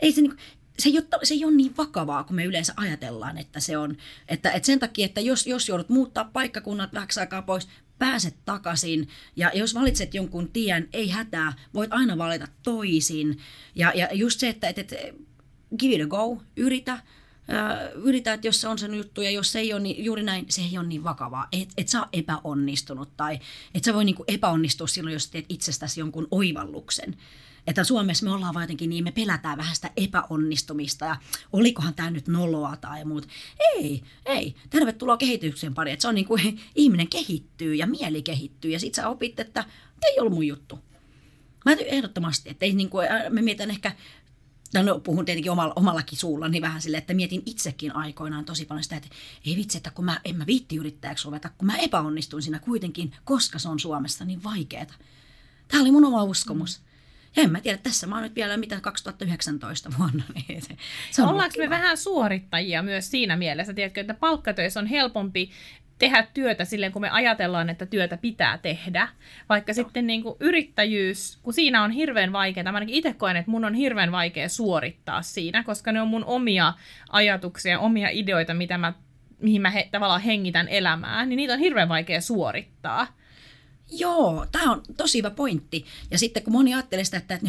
ei 0.00 0.12
se, 0.12 0.20
niin, 0.20 0.36
se, 0.78 0.88
ei 0.88 0.98
ole, 0.98 1.06
se 1.22 1.34
ei 1.34 1.44
ole 1.44 1.54
niin 1.54 1.76
vakavaa, 1.76 2.24
kun 2.24 2.36
me 2.36 2.44
yleensä 2.44 2.72
ajatellaan, 2.76 3.38
että 3.38 3.60
se 3.60 3.78
on. 3.78 3.96
Että, 4.28 4.50
että 4.50 4.66
sen 4.66 4.78
takia, 4.78 5.06
että 5.06 5.20
jos, 5.20 5.46
jos 5.46 5.68
joudut 5.68 5.88
muuttaa 5.88 6.24
paikkakunnat 6.24 6.92
vähäksi 6.92 7.20
aikaa 7.20 7.42
pois, 7.42 7.68
pääset 7.98 8.36
takaisin. 8.44 9.08
Ja 9.36 9.50
jos 9.54 9.74
valitset 9.74 10.14
jonkun 10.14 10.48
tien, 10.48 10.88
ei 10.92 11.08
hätää, 11.08 11.52
voit 11.74 11.92
aina 11.92 12.18
valita 12.18 12.48
toisin. 12.62 13.38
Ja, 13.74 13.92
ja 13.94 14.08
just 14.12 14.40
se, 14.40 14.48
että, 14.48 14.68
että, 14.68 14.80
että 14.80 14.96
give 15.78 15.94
it 15.94 16.02
a 16.02 16.06
go, 16.06 16.42
yritä. 16.56 17.02
Yritä, 17.94 18.32
että 18.32 18.46
jos 18.46 18.60
se 18.60 18.68
on 18.68 18.78
sen 18.78 18.94
juttu 18.94 19.22
ja 19.22 19.30
jos 19.30 19.52
se 19.52 19.58
ei 19.58 19.72
ole 19.72 19.80
niin, 19.80 20.04
juuri 20.04 20.22
näin, 20.22 20.46
se 20.48 20.62
ei 20.62 20.78
ole 20.78 20.86
niin 20.86 21.04
vakavaa. 21.04 21.48
Et, 21.52 21.68
et 21.76 21.88
sä 21.88 22.06
epäonnistunut 22.12 23.16
tai 23.16 23.38
et 23.74 23.84
sä 23.84 23.94
voi 23.94 24.04
niinku 24.04 24.24
epäonnistua 24.28 24.86
silloin, 24.86 25.12
jos 25.12 25.30
teet 25.30 25.44
itsestäsi 25.48 26.00
jonkun 26.00 26.28
oivalluksen 26.30 27.16
että 27.68 27.84
Suomessa 27.84 28.24
me 28.24 28.32
ollaan 28.32 28.54
vaan 28.54 28.62
jotenkin 28.62 28.90
niin, 28.90 29.04
me 29.04 29.12
pelätään 29.12 29.58
vähän 29.58 29.74
sitä 29.74 29.90
epäonnistumista 29.96 31.04
ja 31.04 31.16
olikohan 31.52 31.94
tämä 31.94 32.10
nyt 32.10 32.28
noloa 32.28 32.76
tai 32.76 33.04
muut. 33.04 33.28
Ei, 33.58 34.02
ei. 34.26 34.54
Tervetuloa 34.70 35.16
kehityksen 35.16 35.74
pari. 35.74 35.92
Että 35.92 36.02
se 36.02 36.08
on 36.08 36.14
niin 36.14 36.26
kuin 36.26 36.60
ihminen 36.74 37.08
kehittyy 37.08 37.74
ja 37.74 37.86
mieli 37.86 38.22
kehittyy 38.22 38.70
ja 38.70 38.80
sit 38.80 38.94
sä 38.94 39.08
opit, 39.08 39.40
että 39.40 39.64
ei 40.06 40.20
ollut 40.20 40.32
mun 40.32 40.46
juttu. 40.46 40.78
Mä 41.64 41.72
ehdottomasti, 41.72 42.50
että 42.50 42.66
ei 42.66 42.72
niin 42.72 42.90
kuin, 42.90 43.08
mä 43.30 43.42
mietin 43.42 43.70
ehkä 43.70 43.92
No, 44.74 45.00
puhun 45.00 45.24
tietenkin 45.24 45.52
omalla, 45.52 45.72
omallakin 45.76 46.18
suulla, 46.18 46.48
niin 46.48 46.62
vähän 46.62 46.82
silleen, 46.82 46.98
että 46.98 47.14
mietin 47.14 47.42
itsekin 47.46 47.96
aikoinaan 47.96 48.44
tosi 48.44 48.64
paljon 48.64 48.82
sitä, 48.82 48.96
että 48.96 49.08
ei 49.46 49.56
vitsi, 49.56 49.76
että 49.76 49.90
kun 49.90 50.04
mä 50.04 50.20
en 50.24 50.36
mä 50.36 50.46
viitti 50.46 50.76
yrittäjäksi 50.76 51.24
ruveta, 51.24 51.50
kun 51.58 51.66
mä 51.66 51.76
epäonnistuin 51.76 52.42
siinä 52.42 52.58
kuitenkin, 52.58 53.12
koska 53.24 53.58
se 53.58 53.68
on 53.68 53.78
Suomessa 53.78 54.24
niin 54.24 54.44
vaikeeta. 54.44 54.94
Tämä 55.68 55.80
oli 55.80 55.90
mun 55.90 56.04
oma 56.04 56.22
uskomus. 56.22 56.80
En 57.36 57.52
mä 57.52 57.60
tiedä, 57.60 57.78
tässä 57.78 58.06
mä 58.06 58.14
oon 58.14 58.22
nyt 58.22 58.34
vielä 58.34 58.56
mitä 58.56 58.80
2019 58.80 59.90
vuonna. 59.98 60.24
Niin 60.48 60.62
se, 60.62 60.76
se 61.10 61.22
on 61.22 61.28
Ollaanko 61.28 61.54
me 61.58 61.70
vähän 61.70 61.96
suorittajia 61.96 62.82
myös 62.82 63.10
siinä 63.10 63.36
mielessä, 63.36 63.74
tiedätkö, 63.74 64.00
että 64.00 64.14
palkkatöissä 64.14 64.80
on 64.80 64.86
helpompi 64.86 65.50
tehdä 65.98 66.26
työtä 66.34 66.64
silleen, 66.64 66.92
kun 66.92 67.02
me 67.02 67.10
ajatellaan, 67.10 67.70
että 67.70 67.86
työtä 67.86 68.16
pitää 68.16 68.58
tehdä. 68.58 69.08
Vaikka 69.48 69.70
Joo. 69.70 69.74
sitten 69.74 70.06
niin 70.06 70.22
kuin 70.22 70.36
yrittäjyys, 70.40 71.38
kun 71.42 71.52
siinä 71.52 71.82
on 71.82 71.90
hirveän 71.90 72.32
vaikeaa, 72.32 72.72
mä 72.72 72.78
ainakin 72.78 72.94
itse 72.94 73.12
koen, 73.12 73.36
että 73.36 73.50
mun 73.50 73.64
on 73.64 73.74
hirveän 73.74 74.12
vaikea 74.12 74.48
suorittaa 74.48 75.22
siinä, 75.22 75.62
koska 75.62 75.92
ne 75.92 76.00
on 76.00 76.08
mun 76.08 76.24
omia 76.24 76.74
ajatuksia, 77.08 77.80
omia 77.80 78.08
ideoita, 78.12 78.54
mitä 78.54 78.78
mä, 78.78 78.92
mihin 79.42 79.62
mä 79.62 79.70
he, 79.70 79.88
tavallaan 79.92 80.20
hengitän 80.20 80.68
elämää, 80.68 81.26
niin 81.26 81.36
niitä 81.36 81.52
on 81.52 81.58
hirveän 81.58 81.88
vaikea 81.88 82.20
suorittaa. 82.20 83.06
Joo, 83.90 84.46
tämä 84.52 84.72
on 84.72 84.82
tosi 84.96 85.18
hyvä 85.18 85.30
pointti. 85.30 85.84
Ja 86.10 86.18
sitten 86.18 86.42
kun 86.42 86.52
moni 86.52 86.74
ajattelee 86.74 87.04
sitä, 87.04 87.16
että, 87.16 87.34
että 87.34 87.46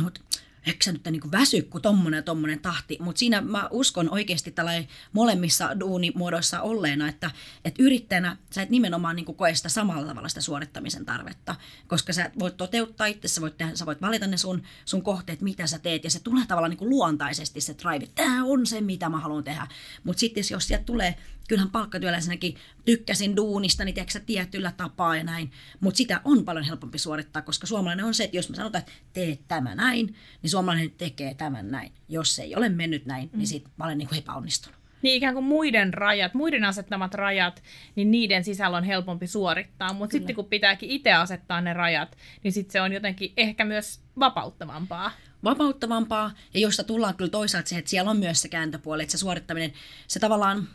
eikö 0.66 0.86
sä 0.86 0.92
nyt 0.92 1.06
niin 1.06 1.32
väsy, 1.32 1.62
kun 1.62 1.82
tommonen 1.82 2.24
tommonen 2.24 2.60
tahti. 2.60 2.98
Mutta 3.00 3.20
siinä 3.20 3.42
mä 3.42 3.68
uskon 3.72 4.10
oikeasti 4.10 4.52
tällä 4.52 4.72
molemmissa 5.12 5.80
duunimuodoissa 5.80 6.62
olleena, 6.62 7.10
että, 7.10 7.32
että 7.66 7.84
yrittäjänä 7.84 8.38
sä 8.52 8.62
et 8.62 8.70
nimenomaan 8.70 9.16
niin 9.16 9.26
koe 9.26 9.56
sitä 9.56 9.70
samalla 9.70 10.08
tavalla 10.08 10.30
sitä 10.30 10.42
suorittamisen 10.42 11.06
tarvetta, 11.06 11.56
koska 11.88 12.14
sä 12.14 12.32
voit 12.40 12.58
toteuttaa 12.58 13.08
itse, 13.08 13.28
sä 13.28 13.42
voit, 13.42 13.58
tehdä, 13.58 13.76
sä 13.76 13.86
voit 13.86 14.02
valita 14.02 14.28
ne 14.28 14.38
sun, 14.38 14.64
sun 14.86 15.02
kohteet, 15.02 15.42
mitä 15.42 15.68
sä 15.68 15.80
teet, 15.80 16.04
ja 16.04 16.10
se 16.10 16.24
tulee 16.24 16.46
tavallaan 16.48 16.78
niin 16.80 16.90
luontaisesti 16.90 17.62
se 17.62 17.76
drive, 17.84 18.08
tämä 18.16 18.44
on 18.44 18.66
se, 18.66 18.82
mitä 18.82 19.10
mä 19.10 19.20
haluan 19.20 19.44
tehdä. 19.44 19.68
Mutta 20.04 20.20
sitten 20.20 20.44
jos 20.52 20.68
sieltä 20.68 20.86
tulee 20.86 21.16
kyllähän 21.50 21.72
palkkatyöläisenäkin 21.72 22.56
tykkäsin 22.86 23.36
duunista, 23.36 23.86
niin 23.86 23.96
tiedätkö, 23.96 24.20
tietyllä 24.20 24.72
tapaa 24.78 25.16
ja 25.16 25.24
näin. 25.24 25.52
Mutta 25.80 25.98
sitä 25.98 26.22
on 26.24 26.46
paljon 26.46 26.66
helpompi 26.66 26.98
suorittaa, 26.98 27.42
koska 27.42 27.68
suomalainen 27.68 28.06
on 28.06 28.14
se, 28.14 28.24
että 28.24 28.38
jos 28.38 28.50
mä 28.50 28.56
sanotaan, 28.56 28.80
että 28.80 28.92
tee 29.14 29.38
tämä 29.48 29.76
näin, 29.76 30.16
niin 30.42 30.50
suomalainen 30.50 30.92
tekee 30.92 31.34
tämän 31.34 31.72
näin. 31.72 31.92
Jos 32.10 32.36
se 32.36 32.44
ei 32.44 32.56
ole 32.56 32.70
mennyt 32.70 33.06
näin, 33.06 33.22
niin 33.22 33.32
mm. 33.34 33.38
niin 33.38 33.48
sitten 33.48 33.72
mä 33.78 33.86
olen 33.86 33.98
niin 33.98 34.08
kuin 34.08 34.20
epäonnistunut. 34.20 34.80
Niin 35.02 35.16
ikään 35.16 35.34
kuin 35.34 35.46
muiden 35.46 35.94
rajat, 35.94 36.34
muiden 36.34 36.64
asettamat 36.64 37.14
rajat, 37.14 37.64
niin 37.96 38.12
niiden 38.12 38.44
sisällä 38.44 38.78
on 38.78 38.84
helpompi 38.84 39.28
suorittaa. 39.28 39.94
Mutta 39.94 40.12
sitten 40.12 40.36
kun 40.36 40.46
pitääkin 40.46 40.90
itse 40.90 41.14
asettaa 41.14 41.62
ne 41.62 41.74
rajat, 41.74 42.18
niin 42.44 42.52
sitten 42.52 42.72
se 42.72 42.82
on 42.82 42.94
jotenkin 42.94 43.34
ehkä 43.38 43.66
myös 43.66 44.00
vapauttavampaa 44.20 45.12
vapauttavampaa, 45.44 46.32
ja 46.54 46.60
josta 46.60 46.84
tullaan 46.84 47.16
kyllä 47.16 47.32
toisaalta 47.32 47.70
se, 47.70 47.78
että 47.78 47.92
siellä 47.92 48.12
on 48.12 48.18
myös 48.18 48.42
se 48.42 48.50
kääntöpuoli, 48.50 49.04
että 49.04 49.12
se 49.12 49.18
suorittaminen, 49.18 49.74
se 50.08 50.20
tavallaan 50.20 50.68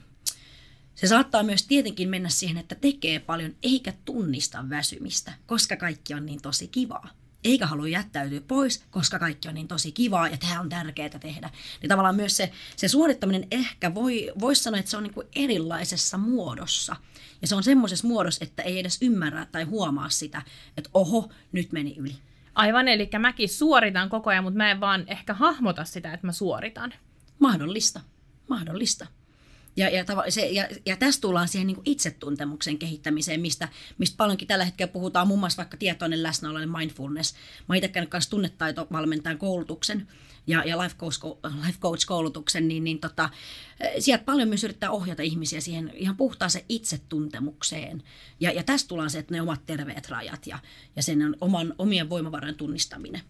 se 0.94 1.06
saattaa 1.06 1.42
myös 1.42 1.66
tietenkin 1.66 2.08
mennä 2.08 2.28
siihen, 2.28 2.58
että 2.58 2.74
tekee 2.74 3.18
paljon 3.18 3.56
eikä 3.62 3.92
tunnista 4.04 4.70
väsymistä, 4.70 5.32
koska 5.46 5.76
kaikki 5.76 6.14
on 6.14 6.26
niin 6.26 6.42
tosi 6.42 6.68
kivaa. 6.68 7.08
Eikä 7.44 7.66
halua 7.66 7.88
jättäytyä 7.88 8.40
pois, 8.48 8.84
koska 8.90 9.18
kaikki 9.18 9.48
on 9.48 9.54
niin 9.54 9.68
tosi 9.68 9.92
kivaa 9.92 10.28
ja 10.28 10.36
tämä 10.36 10.60
on 10.60 10.68
tärkeää 10.68 11.08
tehdä. 11.08 11.50
Niin 11.80 11.88
tavallaan 11.88 12.16
myös 12.16 12.36
se, 12.36 12.52
se 12.76 12.88
suorittaminen 12.88 13.46
ehkä 13.50 13.94
voi, 13.94 14.32
voisi 14.40 14.62
sanoa, 14.62 14.78
että 14.78 14.90
se 14.90 14.96
on 14.96 15.02
niin 15.02 15.14
kuin 15.14 15.26
erilaisessa 15.36 16.18
muodossa. 16.18 16.96
Ja 17.42 17.48
se 17.48 17.54
on 17.54 17.62
semmoisessa 17.62 18.08
muodossa, 18.08 18.44
että 18.44 18.62
ei 18.62 18.78
edes 18.78 18.98
ymmärrä 19.02 19.46
tai 19.52 19.64
huomaa 19.64 20.08
sitä, 20.08 20.42
että 20.76 20.90
oho, 20.94 21.30
nyt 21.52 21.72
meni 21.72 21.94
yli. 21.98 22.16
Aivan, 22.54 22.88
eli 22.88 23.10
mäkin 23.18 23.48
suoritan 23.48 24.10
koko 24.10 24.30
ajan, 24.30 24.44
mutta 24.44 24.58
mä 24.58 24.70
en 24.70 24.80
vaan 24.80 25.04
ehkä 25.06 25.34
hahmota 25.34 25.84
sitä, 25.84 26.12
että 26.12 26.26
mä 26.26 26.32
suoritan. 26.32 26.94
Mahdollista, 27.38 28.00
mahdollista. 28.48 29.06
Ja, 29.76 29.88
ja, 29.88 30.04
se, 30.28 30.46
ja, 30.46 30.68
ja 30.86 30.96
tässä 30.96 31.20
tullaan 31.20 31.48
siihen 31.48 31.66
niin 31.66 31.82
itsetuntemuksen 31.84 32.78
kehittämiseen, 32.78 33.40
mistä, 33.40 33.68
mistä 33.98 34.16
paljonkin 34.16 34.48
tällä 34.48 34.64
hetkellä 34.64 34.92
puhutaan, 34.92 35.28
muun 35.28 35.40
muassa 35.40 35.56
vaikka 35.56 35.76
tietoinen 35.76 36.22
läsnäolo 36.22 36.60
ja 36.60 36.66
mindfulness. 36.66 37.34
Mä 37.68 37.76
itse 37.76 37.88
käynyt 37.88 38.10
kanssa 38.10 38.30
tunnetaitovalmentajan 38.30 39.38
koulutuksen 39.38 40.08
ja, 40.46 40.64
ja 40.64 40.78
life, 40.78 40.96
coach, 40.96 41.24
life 41.66 41.78
coach-koulutuksen, 41.80 42.68
niin, 42.68 42.84
niin 42.84 43.00
tota, 43.00 43.30
sieltä 43.98 44.24
paljon 44.24 44.48
myös 44.48 44.64
yrittää 44.64 44.90
ohjata 44.90 45.22
ihmisiä 45.22 45.60
siihen 45.60 45.92
ihan 45.94 46.16
puhtaaseen 46.16 46.64
itsetuntemukseen. 46.68 48.02
Ja, 48.40 48.52
ja 48.52 48.62
tässä 48.62 48.88
tullaan 48.88 49.10
se, 49.10 49.18
että 49.18 49.34
ne 49.34 49.42
omat 49.42 49.66
terveet 49.66 50.08
rajat 50.08 50.46
ja, 50.46 50.58
ja 50.96 51.02
sen 51.02 51.22
on 51.22 51.36
oman, 51.40 51.74
omien 51.78 52.10
voimavarojen 52.10 52.54
tunnistaminen. 52.54 53.20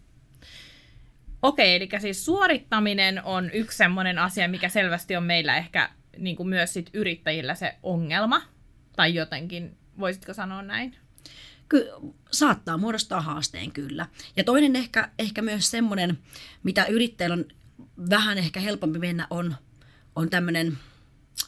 Okei, 1.41 1.75
eli 1.75 1.89
siis 1.99 2.25
suorittaminen 2.25 3.23
on 3.23 3.51
yksi 3.51 3.77
sellainen 3.77 4.19
asia, 4.19 4.47
mikä 4.47 4.69
selvästi 4.69 5.15
on 5.15 5.23
meillä 5.23 5.57
ehkä 5.57 5.89
niin 6.17 6.35
kuin 6.35 6.49
myös 6.49 6.73
sit 6.73 6.89
yrittäjillä 6.93 7.55
se 7.55 7.75
ongelma, 7.83 8.41
tai 8.95 9.15
jotenkin, 9.15 9.77
voisitko 9.99 10.33
sanoa 10.33 10.61
näin? 10.61 10.95
Ky- 11.69 11.89
saattaa 12.31 12.77
muodostaa 12.77 13.21
haasteen 13.21 13.71
kyllä. 13.71 14.07
Ja 14.37 14.43
toinen 14.43 14.75
ehkä, 14.75 15.09
ehkä 15.19 15.41
myös 15.41 15.71
semmoinen, 15.71 16.17
mitä 16.63 16.85
yrittäjillä 16.85 17.33
on 17.33 17.45
vähän 18.09 18.37
ehkä 18.37 18.59
helpompi 18.59 18.99
mennä, 18.99 19.27
on, 19.29 19.55
on 20.15 20.29
tämmöinen 20.29 20.77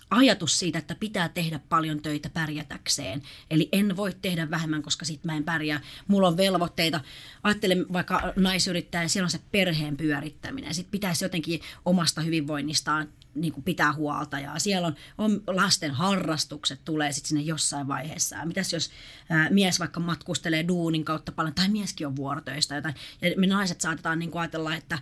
ajatus 0.10 0.60
siitä, 0.60 0.80
että 0.80 0.95
pitää 0.95 1.30
tehdä 1.30 1.60
paljon 1.69 2.01
töitä 2.01 2.30
pärjätäkseen. 2.30 3.21
Eli 3.51 3.69
en 3.71 3.97
voi 3.97 4.13
tehdä 4.21 4.51
vähemmän, 4.51 4.82
koska 4.82 5.06
sit 5.06 5.23
mä 5.23 5.36
en 5.36 5.43
pärjää. 5.43 5.82
Mulla 6.08 6.27
on 6.27 6.38
velvoitteita. 6.38 7.01
Ajattelen 7.43 7.86
vaikka 7.93 8.34
naisyrittäjä, 8.36 9.08
siellä 9.08 9.25
on 9.25 9.32
se 9.32 9.39
perheen 9.51 9.97
pyörittäminen. 9.97 10.73
Sitten 10.73 10.91
pitäisi 10.91 11.25
jotenkin 11.25 11.62
omasta 11.86 12.21
hyvinvoinnistaan 12.21 13.08
niin 13.41 13.54
kuin 13.54 13.63
pitää 13.63 13.93
huolta 13.93 14.39
ja 14.39 14.60
siellä 14.60 14.88
on, 14.88 14.95
on 15.17 15.43
lasten 15.47 15.91
harrastukset 15.91 16.82
tulee 16.86 17.12
sitten 17.12 17.30
sinne 17.30 17.41
jossain 17.41 17.88
vaiheessa. 17.88 18.45
Mitäs 18.45 18.73
jos 18.73 18.89
ää, 19.30 19.50
mies 19.50 19.80
vaikka 19.80 20.00
matkustelee 20.00 20.67
duunin 20.67 21.06
kautta 21.06 21.32
paljon 21.32 21.56
tai 21.56 21.69
mieskin 21.69 22.08
on 22.08 22.15
vuorotöistä 22.15 22.76
jotain 22.76 22.95
ja 23.21 23.32
me 23.38 23.47
naiset 23.47 23.82
saatetaan 23.82 24.19
niin 24.19 24.32
kuin 24.32 24.41
ajatella, 24.41 24.76
että 24.76 25.00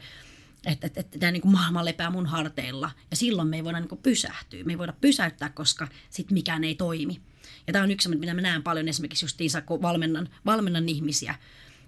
että, 0.66 0.88
että, 0.88 1.00
että 1.00 1.20
tämä 1.20 1.32
niin 1.32 1.42
kuin 1.42 1.52
maailma 1.52 1.86
lepää 1.86 2.10
mun 2.10 2.26
harteilla 2.26 2.92
ja 3.12 3.18
silloin 3.18 3.48
me 3.48 3.56
ei 3.56 3.64
voida 3.64 3.80
niin 3.80 3.90
kuin 3.90 4.02
pysähtyä. 4.02 4.64
Me 4.64 4.74
ei 4.74 4.78
voida 4.78 4.94
pysäyttää, 5.02 5.50
koska 5.50 5.88
sitten 6.10 6.34
mikään 6.34 6.64
ei 6.64 6.76
toimi. 6.76 7.22
Ja 7.68 7.74
tämä 7.74 7.84
on 7.84 7.92
yksi, 7.92 8.10
mitä 8.10 8.34
mä 8.34 8.42
näen 8.42 8.64
paljon 8.64 8.88
esimerkiksi 8.88 9.26
justiinsa, 9.26 9.62
kun 9.62 9.82
valmennan, 9.82 10.30
valmennan 10.46 10.90
ihmisiä, 10.90 11.36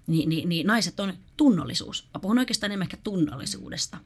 niin, 0.08 0.30
niin, 0.30 0.50
niin 0.50 0.68
naiset 0.68 1.00
on 1.00 1.14
tunnollisuus. 1.38 2.08
Mä 2.14 2.20
puhun 2.20 2.40
oikeastaan 2.40 2.72
enemmän 2.72 2.86
ehkä 2.86 2.98
tunnollisuudesta. 3.04 3.98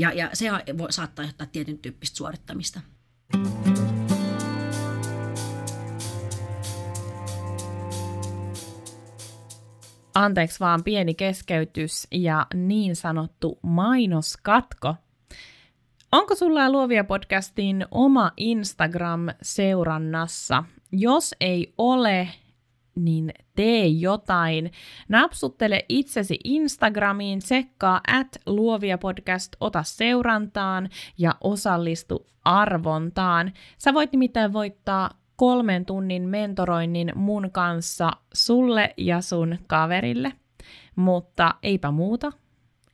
Ja, 0.00 0.12
ja 0.12 0.30
se 0.32 0.50
voi, 0.78 0.92
saattaa 0.92 1.24
johtaa 1.24 1.46
tietyn 1.46 1.78
tyyppistä 1.78 2.16
suorittamista. 2.16 2.80
Anteeksi 10.14 10.60
vaan 10.60 10.84
pieni 10.84 11.14
keskeytys 11.14 12.06
ja 12.10 12.46
niin 12.54 12.96
sanottu 12.96 13.58
mainoskatko. 13.62 14.94
Onko 16.12 16.34
sulla 16.34 16.70
Luovia 16.70 17.04
podcastin 17.04 17.86
oma 17.90 18.32
Instagram 18.36 19.26
seurannassa? 19.42 20.64
Jos 20.92 21.34
ei 21.40 21.74
ole, 21.78 22.28
niin 22.94 23.32
tee 23.56 23.86
jotain. 23.86 24.72
Napsuttele 25.08 25.84
itsesi 25.88 26.38
Instagramiin, 26.44 27.38
tsekkaa 27.38 28.00
at 28.08 28.28
luovia 28.46 28.98
podcast, 28.98 29.56
ota 29.60 29.82
seurantaan 29.82 30.88
ja 31.18 31.34
osallistu 31.40 32.26
arvontaan. 32.44 33.52
Sä 33.78 33.94
voit 33.94 34.12
nimittäin 34.12 34.52
voittaa 34.52 35.10
kolmen 35.36 35.84
tunnin 35.86 36.28
mentoroinnin 36.28 37.12
mun 37.14 37.50
kanssa 37.52 38.10
sulle 38.34 38.94
ja 38.96 39.20
sun 39.20 39.58
kaverille. 39.66 40.32
Mutta 40.96 41.54
eipä 41.62 41.90
muuta, 41.90 42.32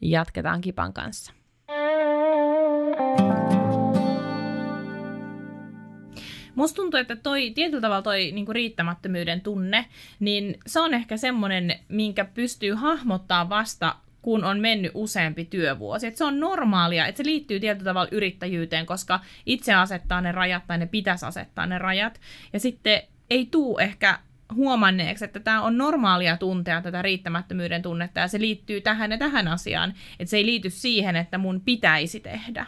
jatketaan 0.01 0.61
Kipan 0.61 0.93
kanssa. 0.93 1.36
Musta 6.57 6.77
tuntuu, 6.77 7.01
että 7.01 7.17
toi 7.17 7.51
tietyllä 7.51 7.81
tavalla 7.81 8.03
toi 8.03 8.33
niinku 8.33 8.53
riittämättömyyden 8.53 9.41
tunne, 9.41 9.87
niin 10.21 10.59
se 10.67 10.81
on 10.81 10.95
ehkä 10.95 11.17
semmoinen, 11.17 11.79
minkä 11.89 12.25
pystyy 12.25 12.75
hahmottaa 12.75 13.49
vasta 13.49 13.97
kun 14.23 14.45
on 14.45 14.61
mennyt 14.61 14.93
useampi 14.95 15.45
työvuosi. 15.45 16.07
Et 16.07 16.17
se 16.17 16.25
on 16.25 16.41
normaalia, 16.41 17.07
että 17.07 17.17
se 17.17 17.25
liittyy 17.25 17.61
tietyllä 17.61 17.91
tavalla 17.91 18.09
yrittäjyyteen, 18.13 18.87
koska 18.87 19.21
itse 19.47 19.75
asettaa 19.75 20.21
ne 20.21 20.33
rajat 20.33 20.67
tai 20.67 20.79
ne 20.79 20.87
pitäisi 20.87 21.27
asettaa 21.27 21.67
ne 21.67 21.79
rajat. 21.79 22.21
Ja 22.53 22.61
sitten 22.61 23.03
ei 23.31 23.47
tuu 23.51 23.79
ehkä 23.79 24.19
huomanneeksi, 24.55 25.25
että 25.25 25.41
tämä 25.41 25.63
on 25.63 25.79
normaalia 25.79 26.37
tuntea 26.37 26.83
tätä 26.83 27.03
riittämättömyyden 27.03 27.83
tunnetta 27.83 28.21
ja 28.21 28.29
se 28.29 28.41
liittyy 28.41 28.81
tähän 28.81 29.11
ja 29.11 29.19
tähän 29.19 29.49
asiaan. 29.49 29.95
Että 30.21 30.31
se 30.31 30.37
ei 30.37 30.47
liity 30.47 30.71
siihen, 30.71 31.17
että 31.17 31.39
mun 31.39 31.61
pitäisi 31.61 32.21
tehdä. 32.21 32.67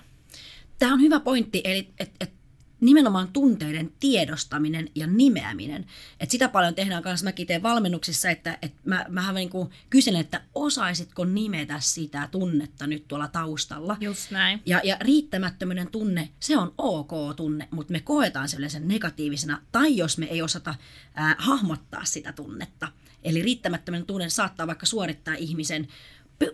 Tämä 0.78 0.92
on 0.92 1.00
hyvä 1.00 1.20
pointti, 1.20 1.60
eli 1.64 1.88
että 2.00 2.14
et 2.20 2.37
nimenomaan 2.80 3.28
tunteiden 3.32 3.92
tiedostaminen 4.00 4.90
ja 4.94 5.06
nimeäminen. 5.06 5.86
Et 6.20 6.30
sitä 6.30 6.48
paljon 6.48 6.74
tehdään 6.74 7.02
kanssa, 7.02 7.24
mäkin 7.24 7.46
teen 7.46 7.62
valmennuksissa, 7.62 8.30
että 8.30 8.58
et 8.62 8.72
mä, 8.84 9.06
mähän 9.08 9.34
niin 9.34 9.50
kuin 9.50 9.70
kyselen, 9.90 10.20
että 10.20 10.40
osaisitko 10.54 11.24
nimetä 11.24 11.80
sitä 11.80 12.28
tunnetta 12.30 12.86
nyt 12.86 13.08
tuolla 13.08 13.28
taustalla. 13.28 13.96
Just 14.00 14.30
näin. 14.30 14.62
Ja, 14.66 14.80
ja 14.84 14.96
riittämättömyyden 15.00 15.90
tunne, 15.90 16.28
se 16.40 16.58
on 16.58 16.74
ok 16.78 17.36
tunne, 17.36 17.68
mutta 17.70 17.92
me 17.92 18.00
koetaan 18.00 18.48
sellaisen 18.48 18.88
negatiivisena, 18.88 19.62
tai 19.72 19.96
jos 19.96 20.18
me 20.18 20.26
ei 20.26 20.42
osata 20.42 20.74
ää, 21.14 21.36
hahmottaa 21.38 22.04
sitä 22.04 22.32
tunnetta. 22.32 22.88
Eli 23.22 23.42
riittämättömyyden 23.42 24.06
tunne 24.06 24.28
saattaa 24.28 24.66
vaikka 24.66 24.86
suorittaa 24.86 25.34
ihmisen 25.34 25.88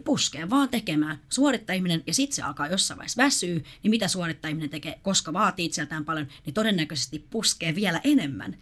puskee 0.05 0.51
vaan 0.51 0.69
tekemään. 0.69 1.21
Suorittaa 1.29 1.77
ihminen 1.77 2.03
ja 2.07 2.15
sitten 2.15 2.37
se 2.37 2.43
alkaa 2.43 2.69
jossain 2.69 2.99
vaiheessa 2.99 3.23
väsyy, 3.23 3.65
niin 3.83 3.91
mitä 3.91 4.09
suorittaa 4.09 4.49
ihminen 4.49 4.71
tekee, 4.71 4.99
koska 5.03 5.33
vaatii 5.33 5.67
itseltään 5.67 6.05
paljon, 6.05 6.27
niin 6.47 6.55
todennäköisesti 6.55 7.27
puskee 7.31 7.75
vielä 7.75 8.01
enemmän. 8.05 8.57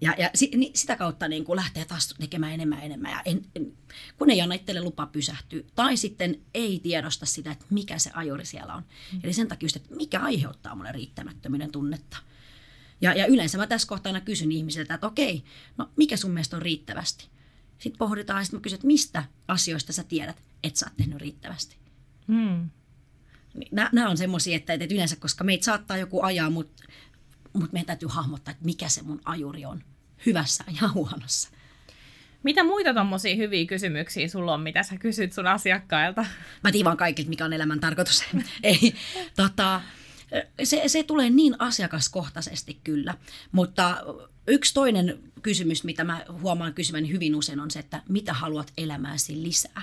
Ja, 0.00 0.14
ja 0.18 0.30
si, 0.34 0.50
niin 0.56 0.72
sitä 0.76 0.96
kautta 0.96 1.28
niin 1.28 1.44
kuin 1.44 1.56
lähtee 1.56 1.84
taas 1.84 2.14
tekemään 2.20 2.52
enemmän 2.52 2.78
ja 2.78 2.84
enemmän, 2.84 3.10
ja 3.10 3.22
en, 3.24 3.42
en, 3.56 3.72
kun 4.18 4.30
ei 4.30 4.40
anna 4.40 4.54
itselle 4.54 4.82
lupa 4.82 5.06
pysähtyä. 5.06 5.62
Tai 5.74 5.96
sitten 5.96 6.40
ei 6.54 6.80
tiedosta 6.82 7.26
sitä, 7.26 7.50
että 7.50 7.64
mikä 7.70 7.98
se 7.98 8.10
ajuri 8.14 8.44
siellä 8.44 8.74
on. 8.74 8.82
Mm. 9.12 9.20
Eli 9.24 9.32
sen 9.32 9.48
takia 9.48 9.64
just, 9.64 9.76
että 9.76 9.94
mikä 9.94 10.20
aiheuttaa 10.20 10.74
mulle 10.74 10.92
riittämättömyyden 10.92 11.72
tunnetta. 11.72 12.16
Ja, 13.00 13.14
ja 13.14 13.26
yleensä 13.26 13.58
mä 13.58 13.66
tässä 13.66 13.88
kohtaa 13.88 14.20
kysyn 14.20 14.52
ihmisiltä, 14.52 14.94
että 14.94 15.06
okei, 15.06 15.44
no 15.76 15.90
mikä 15.96 16.16
sun 16.16 16.30
mielestä 16.30 16.56
on 16.56 16.62
riittävästi? 16.62 17.28
Sitten 17.82 17.98
pohditaan 17.98 18.40
ja 18.40 18.44
sitten 18.44 18.60
mä 18.60 18.62
kysyn, 18.62 18.74
että 18.74 18.86
mistä 18.86 19.24
asioista 19.48 19.92
sä 19.92 20.04
tiedät, 20.04 20.42
että 20.64 20.78
sä 20.78 20.86
oot 20.86 20.96
tehnyt 20.96 21.18
riittävästi. 21.18 21.76
Hmm. 22.28 22.70
Nämä 23.70 24.10
on 24.10 24.16
semmoisia, 24.16 24.56
että, 24.56 24.72
että 24.72 24.94
yleensä, 24.94 25.16
koska 25.16 25.44
meitä 25.44 25.64
saattaa 25.64 25.96
joku 25.96 26.22
ajaa, 26.22 26.50
mutta, 26.50 26.82
mutta 27.52 27.72
meidän 27.72 27.86
täytyy 27.86 28.08
hahmottaa, 28.12 28.52
että 28.52 28.64
mikä 28.64 28.88
se 28.88 29.02
mun 29.02 29.20
ajuri 29.24 29.64
on 29.64 29.84
hyvässä 30.26 30.64
ja 30.82 30.88
huonossa. 30.88 31.50
Mitä 32.42 32.64
muita 32.64 32.94
tuommoisia 32.94 33.36
hyviä 33.36 33.66
kysymyksiä 33.66 34.28
sulla 34.28 34.54
on, 34.54 34.60
mitä 34.60 34.82
sä 34.82 34.96
kysyt 34.96 35.32
sun 35.32 35.46
asiakkailta? 35.46 36.26
Mä 36.64 36.72
tiivaan 36.72 36.96
kaikilta, 36.96 37.30
mikä 37.30 37.44
on 37.44 37.52
elämän 37.52 37.80
tarkoitus. 37.80 38.24
Ei, 38.62 38.94
tota, 39.36 39.80
se, 40.62 40.82
se 40.86 41.02
tulee 41.02 41.30
niin 41.30 41.56
asiakaskohtaisesti 41.58 42.80
kyllä, 42.84 43.14
mutta 43.52 43.96
yksi 44.46 44.74
toinen 44.74 45.18
kysymys, 45.42 45.84
mitä 45.84 46.04
mä 46.04 46.24
huomaan 46.40 46.74
kysymäni 46.74 47.10
hyvin 47.10 47.34
usein 47.34 47.60
on 47.60 47.70
se, 47.70 47.78
että 47.78 48.02
mitä 48.08 48.32
haluat 48.32 48.72
elämääsi 48.76 49.42
lisää. 49.42 49.82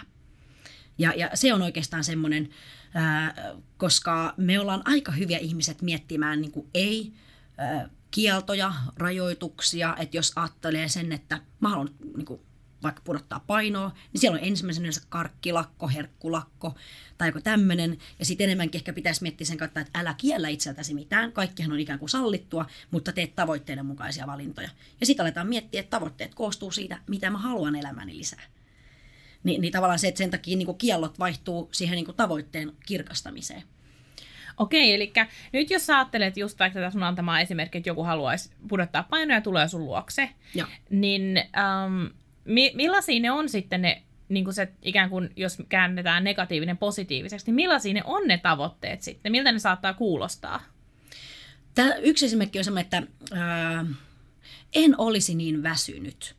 Ja, 0.97 1.13
ja 1.17 1.29
se 1.33 1.53
on 1.53 1.61
oikeastaan 1.61 2.03
semmoinen, 2.03 2.49
ää, 2.93 3.35
koska 3.77 4.33
me 4.37 4.59
ollaan 4.59 4.81
aika 4.85 5.11
hyviä 5.11 5.37
ihmiset 5.37 5.81
miettimään 5.81 6.41
niin 6.41 6.51
kuin 6.51 6.67
ei, 6.73 7.13
ää, 7.57 7.89
kieltoja, 8.11 8.73
rajoituksia, 8.95 9.95
että 9.99 10.17
jos 10.17 10.33
ajattelee 10.35 10.87
sen, 10.87 11.11
että 11.11 11.41
mä 11.59 11.69
haluan 11.69 11.89
niin 12.15 12.25
kuin, 12.25 12.41
vaikka 12.83 13.01
pudottaa 13.05 13.43
painoa, 13.47 13.91
niin 14.13 14.21
siellä 14.21 14.37
on 14.37 14.43
ensimmäisenä 14.43 14.89
karkkilakko, 15.09 15.87
herkkulakko 15.87 16.75
tai 17.17 17.27
joku 17.27 17.41
tämmöinen. 17.41 17.97
Ja 18.19 18.25
sitten 18.25 18.45
enemmänkin 18.45 18.79
ehkä 18.79 18.93
pitäisi 18.93 19.21
miettiä 19.21 19.47
sen 19.47 19.57
kautta, 19.57 19.79
että 19.79 19.99
älä 19.99 20.15
kiellä 20.17 20.49
itseltäsi 20.49 20.93
mitään. 20.93 21.31
Kaikkihan 21.31 21.71
on 21.71 21.79
ikään 21.79 21.99
kuin 21.99 22.09
sallittua, 22.09 22.65
mutta 22.91 23.11
teet 23.11 23.35
tavoitteiden 23.35 23.85
mukaisia 23.85 24.27
valintoja. 24.27 24.69
Ja 24.99 25.05
sitten 25.05 25.23
aletaan 25.23 25.47
miettiä, 25.47 25.79
että 25.79 25.97
tavoitteet 25.97 26.35
koostuu 26.35 26.71
siitä, 26.71 26.97
mitä 27.07 27.29
mä 27.29 27.37
haluan 27.37 27.75
elämäni 27.75 28.17
lisää. 28.17 28.43
Ni, 29.43 29.57
niin 29.57 29.73
tavallaan 29.73 29.99
se, 29.99 30.07
että 30.07 30.17
sen 30.17 30.31
takia 30.31 30.57
niin 30.57 30.77
kiellot 30.77 31.19
vaihtuu 31.19 31.69
siihen 31.71 31.95
niin 31.95 32.15
tavoitteen 32.15 32.71
kirkastamiseen. 32.85 33.63
Okei, 34.59 34.93
eli 34.93 35.13
nyt 35.53 35.69
jos 35.69 35.85
sä 35.85 35.97
ajattelet 35.97 36.37
just 36.37 36.59
vaikka 36.59 36.79
tätä 36.79 36.91
sun 36.91 37.03
antamaa 37.03 37.39
esimerkkiä, 37.39 37.79
että 37.79 37.89
joku 37.89 38.03
haluaisi 38.03 38.51
pudottaa 38.67 39.03
painoa 39.03 39.37
ja 39.37 39.41
tulee 39.41 39.67
sun 39.67 39.85
luokse, 39.85 40.29
ja. 40.55 40.67
niin 40.89 41.37
ähm, 41.37 42.05
mi- 42.45 42.71
millaisia 42.75 43.19
ne 43.19 43.31
on 43.31 43.49
sitten 43.49 43.81
ne, 43.81 44.03
niin 44.29 44.43
kuin 44.43 44.53
se, 44.53 44.67
ikään 44.81 45.09
kuin 45.09 45.29
jos 45.35 45.57
käännetään 45.69 46.23
negatiivinen 46.23 46.77
positiiviseksi, 46.77 47.45
niin 47.45 47.55
millaisia 47.55 47.93
ne 47.93 48.01
on 48.05 48.27
ne 48.27 48.37
tavoitteet 48.37 49.01
sitten? 49.01 49.31
Miltä 49.31 49.51
ne 49.51 49.59
saattaa 49.59 49.93
kuulostaa? 49.93 50.61
Tämä 51.75 51.95
yksi 51.95 52.25
esimerkki 52.25 52.57
on 52.57 52.63
semmoinen, 52.63 52.85
että 52.85 53.03
ää, 53.31 53.85
en 54.73 54.95
olisi 54.97 55.35
niin 55.35 55.63
väsynyt. 55.63 56.35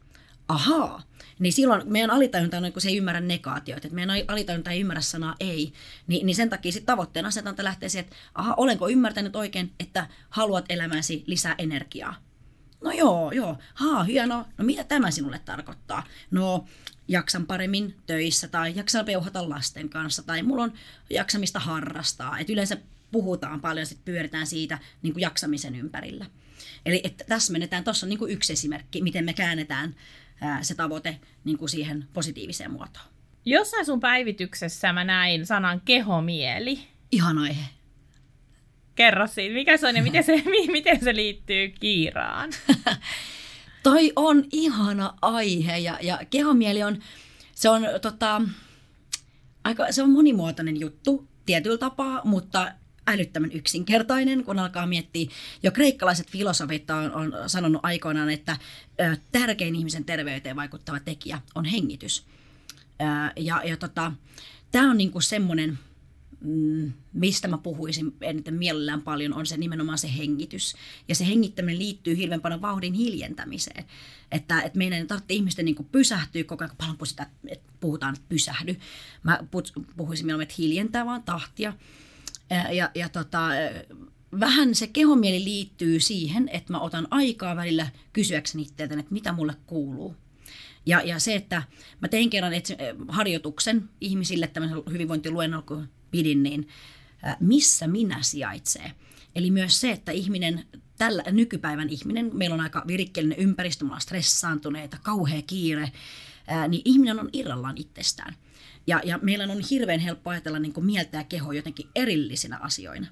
Ahaa, 0.48 1.02
niin 1.38 1.52
silloin 1.52 1.82
meidän 1.84 2.10
alitajunta 2.10 2.56
on, 2.56 2.72
kun 2.72 2.82
se 2.82 2.88
ei 2.88 2.96
ymmärrä 2.96 3.20
negaatioita, 3.20 3.86
että 3.86 3.94
meidän 3.94 4.16
alitajunta 4.28 4.70
ei 4.70 4.80
ymmärrä 4.80 5.00
sanaa 5.00 5.34
ei, 5.40 5.72
niin, 6.06 6.26
niin 6.26 6.36
sen 6.36 6.50
takia 6.50 6.72
sitten 6.72 6.86
tavoitteen 6.86 7.26
asetanta 7.26 7.64
lähtee 7.64 7.88
siihen, 7.88 8.04
että 8.04 8.16
aha, 8.34 8.54
olenko 8.56 8.88
ymmärtänyt 8.88 9.36
oikein, 9.36 9.72
että 9.80 10.06
haluat 10.30 10.64
elämäsi 10.68 11.24
lisää 11.26 11.54
energiaa. 11.58 12.14
No 12.84 12.90
joo, 12.90 13.32
joo, 13.32 13.58
haa, 13.74 14.04
hieno. 14.04 14.46
No 14.58 14.64
mitä 14.64 14.84
tämä 14.84 15.10
sinulle 15.10 15.38
tarkoittaa? 15.38 16.06
No, 16.30 16.64
jaksan 17.08 17.46
paremmin 17.46 17.96
töissä 18.06 18.48
tai 18.48 18.72
jaksan 18.76 19.04
peuhata 19.04 19.48
lasten 19.48 19.88
kanssa 19.88 20.22
tai 20.22 20.42
mulla 20.42 20.62
on 20.62 20.72
jaksamista 21.10 21.58
harrastaa. 21.58 22.38
Et 22.38 22.50
yleensä 22.50 22.76
puhutaan 23.12 23.60
paljon, 23.60 23.86
sitten 23.86 24.14
pyöritään 24.14 24.46
siitä 24.46 24.78
niin 25.02 25.12
kuin 25.12 25.20
jaksamisen 25.20 25.74
ympärillä. 25.74 26.26
Eli 26.86 27.00
että 27.04 27.24
tässä 27.24 27.52
menetään, 27.52 27.84
tuossa 27.84 28.06
on 28.06 28.08
niin 28.08 28.18
kuin 28.18 28.32
yksi 28.32 28.52
esimerkki, 28.52 29.02
miten 29.02 29.24
me 29.24 29.32
käännetään 29.32 29.94
ää, 30.40 30.62
se 30.62 30.74
tavoite 30.74 31.20
niin 31.44 31.58
kuin 31.58 31.68
siihen 31.68 32.08
positiiviseen 32.12 32.70
muotoon. 32.70 33.06
Jossain 33.44 33.86
sun 33.86 34.00
päivityksessä 34.00 34.92
mä 34.92 35.04
näin 35.04 35.46
sanan 35.46 35.80
kehomieli. 35.80 36.80
Ihan 37.12 37.38
aihe. 37.38 37.79
Kerro 39.00 39.26
siitä, 39.26 39.54
mikä 39.54 39.76
se 39.76 39.88
on 39.88 39.96
ja 39.96 40.02
miten 40.02 40.24
se, 40.24 40.42
miten 40.72 41.04
se 41.04 41.14
liittyy 41.14 41.68
kiiraan? 41.68 42.50
Toi 43.82 44.12
on 44.16 44.44
ihana 44.52 45.14
aihe 45.22 45.78
ja, 45.78 45.98
ja 46.02 46.18
kehomieli 46.30 46.82
on, 46.82 46.98
se 47.54 47.68
on, 47.68 47.82
tota, 48.02 48.42
aika, 49.64 49.92
se 49.92 50.02
on 50.02 50.10
monimuotoinen 50.10 50.80
juttu 50.80 51.28
tietyllä 51.46 51.78
tapaa, 51.78 52.20
mutta 52.24 52.72
älyttömän 53.06 53.52
yksinkertainen, 53.52 54.44
kun 54.44 54.58
alkaa 54.58 54.86
miettiä. 54.86 55.30
Jo 55.62 55.70
kreikkalaiset 55.70 56.30
filosofit 56.30 56.90
on, 56.90 57.12
on 57.12 57.32
sanonut 57.46 57.80
aikoinaan, 57.84 58.30
että 58.30 58.56
ö, 59.00 59.16
tärkein 59.32 59.74
ihmisen 59.74 60.04
terveyteen 60.04 60.56
vaikuttava 60.56 61.00
tekijä 61.00 61.40
on 61.54 61.64
hengitys. 61.64 62.26
Ö, 63.00 63.04
ja 63.36 63.62
ja 63.64 63.76
tota, 63.76 64.12
tämä 64.72 64.90
on 64.90 64.96
niinku 64.96 65.20
semmoinen, 65.20 65.78
mm, 66.40 66.92
mistä 67.12 67.48
mä 67.48 67.58
puhuisin 67.58 68.16
eniten 68.20 68.54
mielellään 68.54 69.02
paljon, 69.02 69.34
on 69.34 69.46
se 69.46 69.56
nimenomaan 69.56 69.98
se 69.98 70.16
hengitys. 70.18 70.74
Ja 71.08 71.14
se 71.14 71.26
hengittäminen 71.26 71.78
liittyy 71.78 72.16
hirveän 72.16 72.40
paljon 72.40 72.62
vauhdin 72.62 72.94
hiljentämiseen. 72.94 73.84
Että, 74.32 74.62
että 74.62 74.78
meidän 74.78 74.98
ei 74.98 75.06
tarvitse 75.06 75.34
ihmisten 75.34 75.64
niin 75.64 75.88
pysähtyä 75.92 76.44
koko 76.44 76.64
ajan, 76.64 76.76
paljon 76.76 76.96
että 77.48 77.72
puhutaan, 77.80 78.14
että 78.14 78.26
pysähdy. 78.28 78.76
Mä 79.22 79.40
puhuisin 79.96 80.26
mieluummin, 80.26 80.42
että 80.42 80.54
hiljentää 80.58 81.06
vaan 81.06 81.22
tahtia. 81.22 81.72
Ja, 82.50 82.72
ja, 82.72 82.90
ja 82.94 83.08
tota, 83.08 83.48
vähän 84.40 84.74
se 84.74 84.86
kehomieli 84.86 85.44
liittyy 85.44 86.00
siihen, 86.00 86.48
että 86.52 86.72
mä 86.72 86.80
otan 86.80 87.08
aikaa 87.10 87.56
välillä 87.56 87.86
kysyäkseni 88.12 88.62
itseltä, 88.62 88.94
että 88.94 89.14
mitä 89.14 89.32
mulle 89.32 89.54
kuuluu. 89.66 90.16
Ja, 90.86 91.02
ja 91.02 91.18
se, 91.18 91.34
että 91.34 91.62
mä 92.00 92.08
tein 92.08 92.30
kerran 92.30 92.52
harjoituksen 93.08 93.88
ihmisille 94.00 94.46
tämmöisen 94.46 94.82
hyvinvointiluennolla, 94.92 95.64
kun 95.66 95.88
pidin, 96.10 96.42
niin 96.42 96.68
missä 97.40 97.86
minä 97.86 98.18
sijaitsee. 98.22 98.92
Eli 99.34 99.50
myös 99.50 99.80
se, 99.80 99.90
että 99.90 100.12
ihminen, 100.12 100.66
tällä 100.98 101.22
nykypäivän 101.30 101.88
ihminen, 101.88 102.30
meillä 102.34 102.54
on 102.54 102.60
aika 102.60 102.84
virikkeellinen 102.86 103.38
ympäristö, 103.38 103.84
me 103.84 103.88
ollaan 103.88 104.00
stressaantuneita, 104.00 104.96
kauhea 105.02 105.42
kiire, 105.42 105.92
niin 106.68 106.82
ihminen 106.84 107.20
on 107.20 107.28
irrallaan 107.32 107.76
itsestään. 107.78 108.34
Ja, 108.86 109.00
ja 109.04 109.18
meillä 109.22 109.44
on 109.44 109.60
hirveän 109.70 110.00
helppo 110.00 110.30
ajatella 110.30 110.58
niin 110.58 110.72
kuin 110.72 110.86
mieltä 110.86 111.16
ja 111.16 111.24
keho 111.24 111.52
jotenkin 111.52 111.88
erillisinä 111.94 112.58
asioina. 112.58 113.06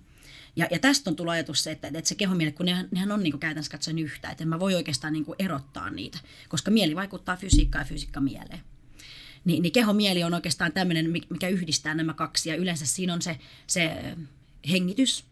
Ja, 0.57 0.67
ja 0.71 0.79
tästä 0.79 1.11
on 1.11 1.17
tullut 1.17 1.33
ajatus 1.33 1.65
se, 1.65 1.71
että, 1.71 1.89
että 1.89 2.09
se 2.09 2.15
kehomieli, 2.15 2.53
kun 2.53 2.67
nehän, 2.67 2.89
nehän 2.91 3.13
on 3.13 3.23
niin 3.23 3.33
kuin 3.33 3.41
käytännössä 3.41 3.73
katsoen 3.73 3.99
yhtä, 3.99 4.31
että 4.31 4.45
en 4.45 4.49
mä 4.49 4.61
voi 4.61 4.75
oikeastaan 4.75 5.13
niin 5.13 5.25
kuin 5.25 5.37
erottaa 5.39 5.91
niitä, 5.91 6.19
koska 6.49 6.71
mieli 6.71 6.97
vaikuttaa 6.97 7.37
fysiikkaan 7.37 7.83
ja 7.83 7.89
fysiikka 7.89 8.21
mieleen. 8.21 8.61
Ni, 9.49 9.61
niin 9.61 9.73
kehomieli 9.73 10.25
on 10.25 10.35
oikeastaan 10.35 10.73
tämmöinen, 10.73 11.11
mikä 11.31 11.49
yhdistää 11.49 11.95
nämä 11.95 12.15
kaksi 12.15 12.49
ja 12.49 12.57
yleensä 12.57 12.87
siinä 12.87 13.15
on 13.15 13.23
se, 13.23 13.39
se 13.67 14.15
hengitys, 14.71 15.25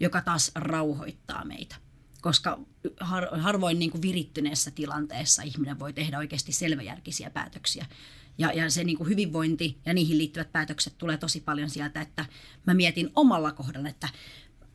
joka 0.00 0.20
taas 0.20 0.52
rauhoittaa 0.54 1.44
meitä. 1.44 1.76
Koska 2.20 2.60
har, 3.00 3.28
harvoin 3.40 3.78
niin 3.78 3.90
kuin 3.90 4.02
virittyneessä 4.02 4.70
tilanteessa 4.70 5.42
ihminen 5.42 5.78
voi 5.78 5.92
tehdä 5.92 6.18
oikeasti 6.18 6.52
selväjärkisiä 6.52 7.30
päätöksiä. 7.30 7.86
Ja, 8.38 8.52
ja 8.52 8.70
se 8.70 8.84
niin 8.84 8.98
kuin 8.98 9.08
hyvinvointi 9.08 9.78
ja 9.86 9.94
niihin 9.94 10.18
liittyvät 10.18 10.52
päätökset 10.52 10.98
tulee 10.98 11.16
tosi 11.16 11.40
paljon 11.40 11.70
sieltä, 11.70 12.00
että 12.00 12.26
mä 12.66 12.74
mietin 12.74 13.10
omalla 13.14 13.52
kohdalla, 13.52 13.88
että 13.88 14.08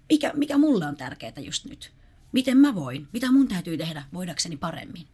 mikä, 0.09 0.31
mikä 0.35 0.57
mulle 0.57 0.85
on 0.85 0.97
tärkeää 0.97 1.39
just 1.39 1.65
nyt. 1.65 1.91
Miten 2.31 2.57
mä 2.57 2.75
voin? 2.75 3.07
Mitä 3.13 3.31
mun 3.31 3.47
täytyy 3.47 3.77
tehdä 3.77 4.03
voidakseni 4.13 4.57
paremmin? 4.57 5.07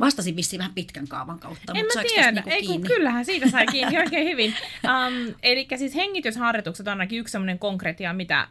Vastasin 0.00 0.36
vissiin 0.36 0.58
vähän 0.58 0.74
pitkän 0.74 1.08
kaavan 1.08 1.38
kautta, 1.38 1.72
en 1.72 1.84
mutta 1.84 1.98
mä 1.98 2.04
tiedä, 2.08 2.32
niinku 2.32 2.50
ei 2.50 2.66
kun 2.66 2.82
kyllähän 2.82 3.24
siitä 3.24 3.50
sai 3.50 3.66
kiinni 3.66 3.98
oikein 4.04 4.26
hyvin. 4.26 4.54
Um, 4.84 5.34
eli 5.42 5.66
siis 5.76 5.94
hengitysharjoitukset 5.94 6.86
on 6.86 6.90
ainakin 6.90 7.18
yksi 7.18 7.32
sellainen 7.32 7.58
konkretia, 7.58 8.12
mitä, 8.12 8.48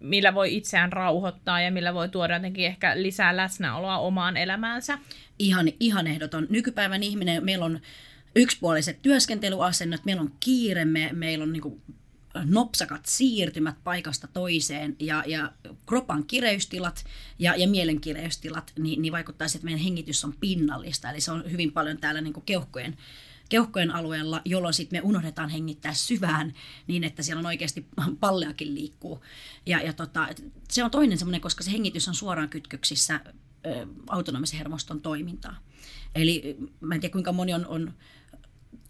millä 0.00 0.34
voi 0.34 0.56
itseään 0.56 0.92
rauhoittaa 0.92 1.60
ja 1.60 1.70
millä 1.70 1.94
voi 1.94 2.08
tuoda 2.08 2.34
jotenkin 2.34 2.66
ehkä 2.66 3.02
lisää 3.02 3.36
läsnäoloa 3.36 3.98
omaan 3.98 4.36
elämäänsä. 4.36 4.98
Ihan, 5.38 5.68
ihan 5.80 6.06
ehdoton. 6.06 6.46
Nykypäivän 6.50 7.02
ihminen, 7.02 7.44
meillä 7.44 7.64
on 7.64 7.80
yksipuoliset 8.36 9.02
työskentelyasennot, 9.02 10.04
meillä 10.04 10.22
on 10.22 10.32
kiire, 10.40 10.84
me, 10.84 11.10
meillä 11.12 11.42
on 11.42 11.52
niin 11.52 11.82
nopsakat 12.44 13.06
siirtymät 13.06 13.76
paikasta 13.84 14.26
toiseen 14.26 14.96
ja, 14.98 15.24
ja 15.26 15.52
kropan 15.86 16.26
kireystilat 16.26 17.04
ja, 17.38 17.56
ja 17.56 17.68
mielen 17.68 18.00
kireystilat, 18.00 18.72
niin, 18.78 19.02
niin 19.02 19.12
vaikuttaa 19.12 19.48
siihen, 19.48 19.58
että 19.58 19.64
meidän 19.64 19.84
hengitys 19.84 20.24
on 20.24 20.34
pinnallista. 20.40 21.10
Eli 21.10 21.20
se 21.20 21.32
on 21.32 21.50
hyvin 21.50 21.72
paljon 21.72 21.98
täällä 21.98 22.20
niin 22.20 22.42
keuhkojen, 22.46 22.96
keuhkojen 23.48 23.90
alueella, 23.90 24.42
jolloin 24.44 24.74
sitten 24.74 24.98
me 24.98 25.08
unohdetaan 25.08 25.48
hengittää 25.48 25.94
syvään 25.94 26.54
niin, 26.86 27.04
että 27.04 27.22
siellä 27.22 27.40
on 27.40 27.46
oikeasti 27.46 27.86
palleakin 28.20 28.74
liikkuu. 28.74 29.24
Ja, 29.66 29.82
ja 29.82 29.92
tota, 29.92 30.28
se 30.70 30.84
on 30.84 30.90
toinen 30.90 31.18
semmoinen, 31.18 31.40
koska 31.40 31.64
se 31.64 31.72
hengitys 31.72 32.08
on 32.08 32.14
suoraan 32.14 32.48
kytköksissä 32.48 33.20
autonomisen 34.08 34.58
hermoston 34.58 35.00
toimintaa. 35.00 35.56
Eli 36.14 36.56
mä 36.80 36.94
en 36.94 37.00
tiedä 37.00 37.12
kuinka 37.12 37.32
moni 37.32 37.54
on, 37.54 37.66
on 37.66 37.92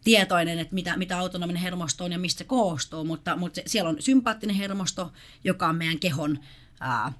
tietoinen, 0.04 0.58
että 0.58 0.74
mitä, 0.74 0.96
mitä 0.96 1.18
autonominen 1.18 1.62
hermosto 1.62 2.04
on 2.04 2.12
ja 2.12 2.18
mistä 2.18 2.38
se 2.38 2.44
koostuu, 2.44 3.04
mutta, 3.04 3.36
mutta 3.36 3.60
siellä 3.66 3.90
on 3.90 3.96
sympaattinen 3.98 4.56
hermosto, 4.56 5.12
joka 5.44 5.68
on 5.68 5.76
meidän 5.76 5.98
kehon 5.98 6.38
ää, 6.80 7.12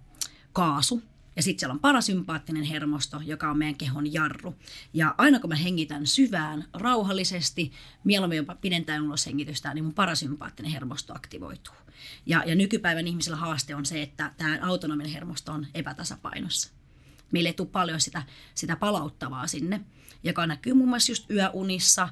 kaasu, 0.53 1.03
ja 1.37 1.43
sitten 1.43 1.61
siellä 1.61 1.73
on 1.73 1.81
parasympaattinen 1.81 2.63
hermosto, 2.63 3.21
joka 3.25 3.51
on 3.51 3.59
meidän 3.59 3.75
kehon 3.75 4.13
jarru. 4.13 4.55
Ja 4.95 5.15
aina 5.19 5.41
kun 5.41 5.51
mä 5.51 5.57
hengitän 5.57 6.07
syvään, 6.07 6.65
rauhallisesti, 6.75 7.73
mieluummin 8.05 8.37
jopa 8.37 8.55
pidentään 8.55 9.03
ulos 9.03 9.27
hengitystä, 9.27 9.75
niin 9.75 9.85
mun 9.85 9.95
parasympaattinen 9.95 10.73
hermosto 10.73 11.15
aktivoituu. 11.15 11.75
Ja, 12.27 12.43
ja 12.47 12.55
nykypäivän 12.55 13.07
ihmisellä 13.07 13.37
haaste 13.37 13.75
on 13.75 13.87
se, 13.87 14.03
että 14.03 14.33
tämä 14.37 14.59
autonominen 14.63 15.13
hermosto 15.13 15.53
on 15.53 15.67
epätasapainossa. 15.75 16.73
Meille 17.31 17.49
ei 17.49 17.53
tule 17.53 17.69
paljon 17.69 18.01
sitä, 18.01 18.23
sitä 18.55 18.77
palauttavaa 18.77 19.47
sinne, 19.47 19.81
joka 20.25 20.47
näkyy 20.47 20.75
muun 20.75 20.89
muassa 20.89 21.13
just 21.13 21.31
yöunissa. 21.31 22.09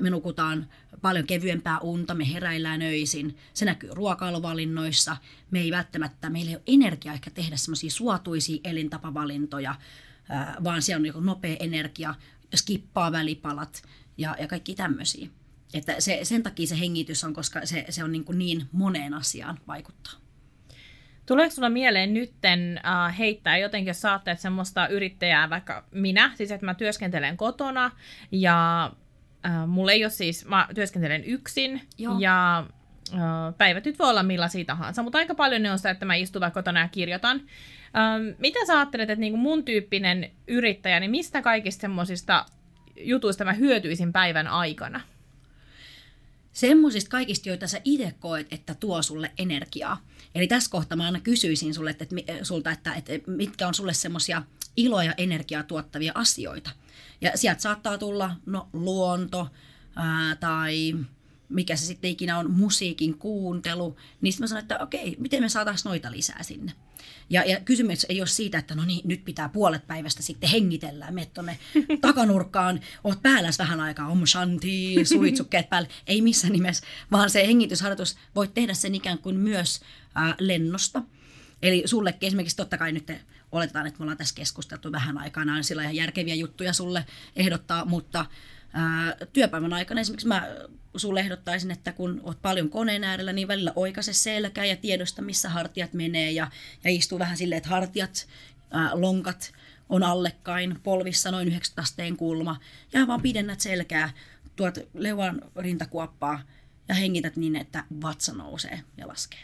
Me 0.00 0.10
nukutaan 0.10 0.68
paljon 1.02 1.26
kevyempää 1.26 1.78
unta, 1.78 2.14
me 2.14 2.32
heräillään 2.32 2.82
öisin. 2.82 3.36
Se 3.54 3.64
näkyy 3.64 3.90
ruokailuvalinnoissa. 3.92 5.16
Me 5.50 5.60
ei 5.60 5.70
välttämättä, 5.70 6.30
meillä 6.30 6.50
ei 6.50 6.56
ole 6.56 6.62
energiaa 6.66 7.14
ehkä 7.14 7.30
tehdä 7.30 7.56
semmoisia 7.56 7.90
suotuisia 7.90 8.60
elintapavalintoja, 8.64 9.74
vaan 10.64 10.82
siellä 10.82 11.00
on 11.00 11.06
joku 11.06 11.20
nopea 11.20 11.56
energia, 11.60 12.14
skippaa 12.56 13.12
välipalat 13.12 13.82
ja, 14.18 14.36
ja 14.40 14.48
kaikki 14.48 14.74
tämmöisiä. 14.74 15.28
Että 15.74 15.94
se, 15.98 16.20
sen 16.22 16.42
takia 16.42 16.66
se 16.66 16.78
hengitys 16.78 17.24
on, 17.24 17.34
koska 17.34 17.66
se, 17.66 17.86
se 17.90 18.04
on 18.04 18.12
niin, 18.12 18.24
niin 18.32 18.68
moneen 18.72 19.14
asiaan 19.14 19.58
vaikuttaa. 19.66 20.27
Tuleeko 21.28 21.54
sulla 21.54 21.70
mieleen 21.70 22.14
nytten 22.14 22.80
äh, 22.86 23.18
heittää 23.18 23.58
jotenkin, 23.58 23.90
jos 23.90 24.00
saatte 24.00 24.36
semmoista 24.36 24.88
yrittäjää, 24.88 25.50
vaikka 25.50 25.84
minä, 25.90 26.30
siis 26.34 26.50
että 26.50 26.66
mä 26.66 26.74
työskentelen 26.74 27.36
kotona 27.36 27.90
ja 28.32 28.90
äh, 29.46 29.66
mulla 29.66 29.92
ei 29.92 30.04
ole 30.04 30.10
siis, 30.10 30.44
mä 30.44 30.68
työskentelen 30.74 31.24
yksin 31.24 31.80
Joo. 31.98 32.16
ja 32.18 32.64
äh, 33.14 33.20
päivät 33.58 33.84
nyt 33.84 33.98
voi 33.98 34.10
olla 34.10 34.22
millaisia 34.22 34.64
tahansa, 34.64 35.02
mutta 35.02 35.18
aika 35.18 35.34
paljon 35.34 35.62
ne 35.62 35.72
on 35.72 35.78
sitä, 35.78 35.90
että 35.90 36.06
mä 36.06 36.14
istun 36.14 36.40
vaikka 36.40 36.60
kotona 36.60 36.80
ja 36.80 36.88
kirjoitan. 36.88 37.40
Ähm, 37.96 38.22
mitä 38.38 38.66
sä 38.66 38.76
ajattelet, 38.76 39.10
että 39.10 39.20
niinku 39.20 39.38
mun 39.38 39.64
tyyppinen 39.64 40.30
yrittäjä, 40.46 41.00
niin 41.00 41.10
mistä 41.10 41.42
kaikista 41.42 41.80
semmoisista 41.80 42.46
jutuista 42.96 43.44
mä 43.44 43.52
hyötyisin 43.52 44.12
päivän 44.12 44.46
aikana? 44.46 45.00
Semmoisista 46.58 47.10
kaikista, 47.10 47.48
joita 47.48 47.66
sä 47.66 47.80
itse 47.84 48.14
koet, 48.20 48.46
että 48.50 48.74
tuo 48.74 49.02
sulle 49.02 49.32
energiaa. 49.38 50.04
Eli 50.34 50.46
tässä 50.46 50.70
kohtaa 50.70 50.96
mä 50.96 51.04
aina 51.04 51.20
kysyisin 51.20 51.74
sulle, 51.74 51.90
että, 51.90 52.06
sulta, 52.42 52.70
että, 52.70 52.94
että 52.94 53.12
mitkä 53.26 53.68
on 53.68 53.74
sulle 53.74 53.94
semmoisia 53.94 54.42
iloa 54.76 55.04
ja 55.04 55.14
energiaa 55.16 55.62
tuottavia 55.62 56.12
asioita. 56.14 56.70
Ja 57.20 57.32
sieltä 57.34 57.60
saattaa 57.60 57.98
tulla 57.98 58.36
no, 58.46 58.68
luonto 58.72 59.48
ää, 59.96 60.36
tai 60.36 60.94
mikä 61.48 61.76
se 61.76 61.86
sitten 61.86 62.10
ikinä 62.10 62.38
on, 62.38 62.50
musiikin 62.50 63.18
kuuntelu, 63.18 63.96
niin 64.20 64.32
sitten 64.32 64.44
mä 64.44 64.46
sanon, 64.46 64.62
että 64.62 64.78
okei, 64.78 65.16
miten 65.18 65.42
me 65.42 65.48
saataisiin 65.48 65.90
noita 65.90 66.10
lisää 66.10 66.42
sinne. 66.42 66.72
Ja, 67.30 67.44
ja 67.44 67.60
kysymys 67.60 68.06
ei 68.08 68.20
ole 68.20 68.26
siitä, 68.26 68.58
että 68.58 68.74
no 68.74 68.84
niin, 68.84 69.00
nyt 69.04 69.24
pitää 69.24 69.48
puolet 69.48 69.86
päivästä 69.86 70.22
sitten 70.22 70.50
hengitellä, 70.50 71.10
menet 71.10 71.34
tuonne 71.34 71.58
takanurkkaan, 72.00 72.80
oot 73.04 73.22
päälläs 73.22 73.58
vähän 73.58 73.80
aikaa, 73.80 74.08
om 74.08 74.26
shanti, 74.26 74.94
suitsukkeet 75.04 75.68
päälle. 75.70 75.88
Ei 76.06 76.20
missään 76.20 76.52
nimessä, 76.52 76.86
vaan 77.10 77.30
se 77.30 77.46
hengitysharjoitus, 77.46 78.16
voit 78.34 78.54
tehdä 78.54 78.74
sen 78.74 78.94
ikään 78.94 79.18
kuin 79.18 79.36
myös 79.36 79.80
ää, 80.14 80.34
lennosta. 80.38 81.02
Eli 81.62 81.82
sullekin 81.86 82.26
esimerkiksi 82.26 82.56
totta 82.56 82.78
kai 82.78 82.92
nyt 82.92 83.12
oletetaan, 83.52 83.86
että 83.86 83.98
me 83.98 84.02
ollaan 84.02 84.18
tässä 84.18 84.34
keskusteltu 84.34 84.92
vähän 84.92 85.18
on 85.56 85.64
sillä 85.64 85.82
ihan 85.82 85.96
järkeviä 85.96 86.34
juttuja 86.34 86.72
sulle 86.72 87.06
ehdottaa, 87.36 87.84
mutta 87.84 88.26
työpäivän 89.32 89.72
aikana 89.72 90.00
esimerkiksi 90.00 90.28
mä 90.28 90.48
sulle 90.96 91.20
ehdottaisin, 91.20 91.70
että 91.70 91.92
kun 91.92 92.20
oot 92.24 92.42
paljon 92.42 92.70
koneen 92.70 93.04
äärellä, 93.04 93.32
niin 93.32 93.48
välillä 93.48 93.72
oikaise 93.76 94.12
selkä 94.12 94.64
ja 94.64 94.76
tiedosta, 94.76 95.22
missä 95.22 95.48
hartiat 95.48 95.92
menee 95.92 96.30
ja, 96.30 96.50
ja 96.84 96.90
istuu 96.90 97.18
vähän 97.18 97.36
silleen, 97.36 97.56
että 97.56 97.70
hartiat, 97.70 98.28
ää, 98.70 98.90
lonkat 98.92 99.52
on 99.88 100.02
allekkain, 100.02 100.80
polvissa 100.82 101.30
noin 101.30 101.48
90 101.48 101.82
asteen 101.82 102.16
kulma 102.16 102.60
ja 102.92 103.06
vaan 103.06 103.22
pidennät 103.22 103.60
selkää, 103.60 104.10
tuot 104.56 104.78
leuan 104.94 105.42
rintakuoppaa 105.56 106.42
ja 106.88 106.94
hengität 106.94 107.36
niin, 107.36 107.56
että 107.56 107.84
vatsa 108.02 108.32
nousee 108.32 108.80
ja 108.96 109.08
laskee. 109.08 109.40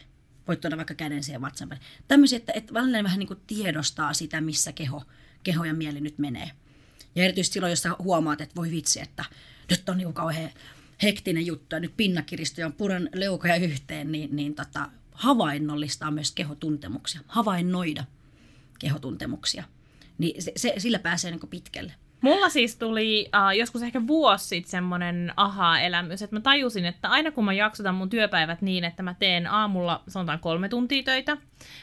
Voit 0.49 0.61
tuoda 0.61 0.77
vaikka 0.77 0.95
käden 0.95 1.25
siihen 1.25 1.41
vatsan 1.41 1.69
päälle. 1.69 1.85
Tämmöisiä, 2.09 2.37
että, 2.37 2.53
että 2.53 2.75
välillä 2.75 3.05
vähän 3.05 3.19
niin 3.19 3.27
kuin 3.27 3.41
tiedostaa 3.47 4.15
sitä, 4.15 4.41
missä 4.41 4.73
keho, 4.73 5.03
keho 5.43 5.65
ja 5.65 5.75
mieli 5.75 6.01
nyt 6.01 6.19
menee. 6.19 6.51
Ja 7.15 7.25
erityisesti 7.25 7.55
silloin, 7.55 7.71
jos 7.71 7.83
sä 7.83 7.97
huomaat, 7.99 8.41
että 8.41 8.57
voi 8.57 8.71
vitsi, 8.71 9.01
että 9.01 9.25
nyt 9.71 9.89
on 9.89 9.99
niin 9.99 10.13
kauhean 10.13 10.51
hektinen 11.03 11.47
juttu 11.47 11.77
ja 11.77 11.81
nyt 11.81 11.97
pinnakiristö 11.97 12.61
ja 12.61 12.71
puran 12.71 13.09
leukoja 13.15 13.57
yhteen, 13.57 14.13
niin, 14.13 14.37
niin 14.37 14.55
tota, 14.55 14.91
havainnollistaa 15.13 16.11
myös 16.11 16.33
kehotuntemuksia, 16.33 17.21
havainnoida 17.27 18.05
kehotuntemuksia. 18.79 19.65
Niin 20.19 20.43
se, 20.43 20.53
se, 20.57 20.75
sillä 20.79 20.99
pääsee 20.99 21.31
niin 21.31 21.51
pitkälle. 21.51 21.93
Mulla 22.21 22.49
siis 22.49 22.77
tuli 22.77 23.31
uh, 23.37 23.59
joskus 23.59 23.83
ehkä 23.83 24.07
vuosi 24.07 24.47
sitten 24.47 24.71
semmoinen 24.71 25.33
aha-elämys, 25.37 26.23
että 26.23 26.37
mä 26.37 26.41
tajusin, 26.41 26.85
että 26.85 27.09
aina 27.09 27.31
kun 27.31 27.45
mä 27.45 27.53
jaksotan 27.53 27.95
mun 27.95 28.11
työpäivät 28.11 28.63
niin, 28.63 28.85
että 28.85 29.03
mä 29.03 29.15
teen 29.19 29.47
aamulla 29.47 30.03
sanotaan 30.09 30.39
kolme 30.39 30.69
tuntia 30.69 31.03
töitä, 31.03 31.37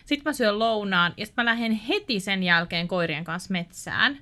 sitten 0.06 0.30
mä 0.30 0.34
syön 0.34 0.60
lounaan 0.60 1.14
ja 1.18 1.26
sitten 1.26 1.46
mä 1.46 1.52
lähden 1.52 1.72
heti 1.72 2.20
sen 2.20 2.44
jälkeen 2.44 2.88
koirien 2.88 3.24
kanssa 3.24 3.52
metsään, 3.52 4.18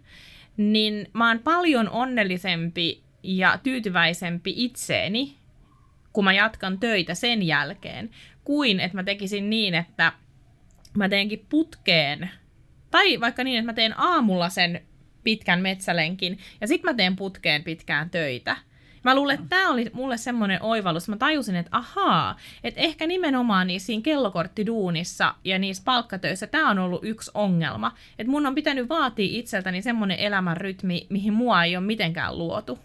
niin 0.60 1.08
mä 1.14 1.28
oon 1.28 1.40
paljon 1.40 1.90
onnellisempi 1.90 3.04
ja 3.24 3.60
tyytyväisempi 3.64 4.54
itseeni, 4.56 5.36
kun 6.14 6.24
mä 6.24 6.34
jatkan 6.34 6.80
töitä 6.80 7.16
sen 7.16 7.44
jälkeen, 7.44 8.10
kuin 8.44 8.80
että 8.80 8.98
mä 8.98 9.04
tekisin 9.04 9.50
niin, 9.50 9.76
että 9.76 10.14
mä 10.98 11.10
teenkin 11.10 11.46
putkeen, 11.50 12.30
tai 12.92 13.20
vaikka 13.20 13.44
niin, 13.44 13.60
että 13.60 13.72
mä 13.72 13.74
teen 13.74 14.00
aamulla 14.00 14.50
sen 14.50 14.82
pitkän 15.24 15.62
metsälenkin, 15.62 16.40
ja 16.62 16.68
sitten 16.68 16.92
mä 16.92 16.98
teen 16.98 17.16
putkeen 17.16 17.64
pitkään 17.64 18.10
töitä. 18.10 18.58
Mä 19.04 19.16
luulen, 19.16 19.36
että 19.36 19.48
tämä 19.50 19.70
oli 19.70 19.92
mulle 19.94 20.18
semmoinen 20.18 20.62
oivallus. 20.62 21.10
Mä 21.10 21.18
tajusin, 21.18 21.56
että 21.56 21.78
ahaa, 21.78 22.38
että 22.64 22.82
ehkä 22.82 23.08
nimenomaan 23.08 23.68
niin 23.68 23.82
siinä 23.82 24.02
kellokorttiduunissa 24.02 25.36
ja 25.44 25.60
niissä 25.60 25.84
palkkatöissä 25.86 26.48
tämä 26.48 26.70
on 26.70 26.80
ollut 26.80 27.04
yksi 27.04 27.32
ongelma. 27.34 27.92
Että 28.20 28.32
mun 28.32 28.46
on 28.46 28.56
pitänyt 28.56 28.90
vaatia 28.90 29.40
itseltäni 29.40 29.82
semmoinen 29.82 30.20
elämänrytmi, 30.20 31.08
mihin 31.10 31.34
mua 31.34 31.64
ei 31.64 31.78
ole 31.78 31.86
mitenkään 31.86 32.38
luotu. 32.38 32.80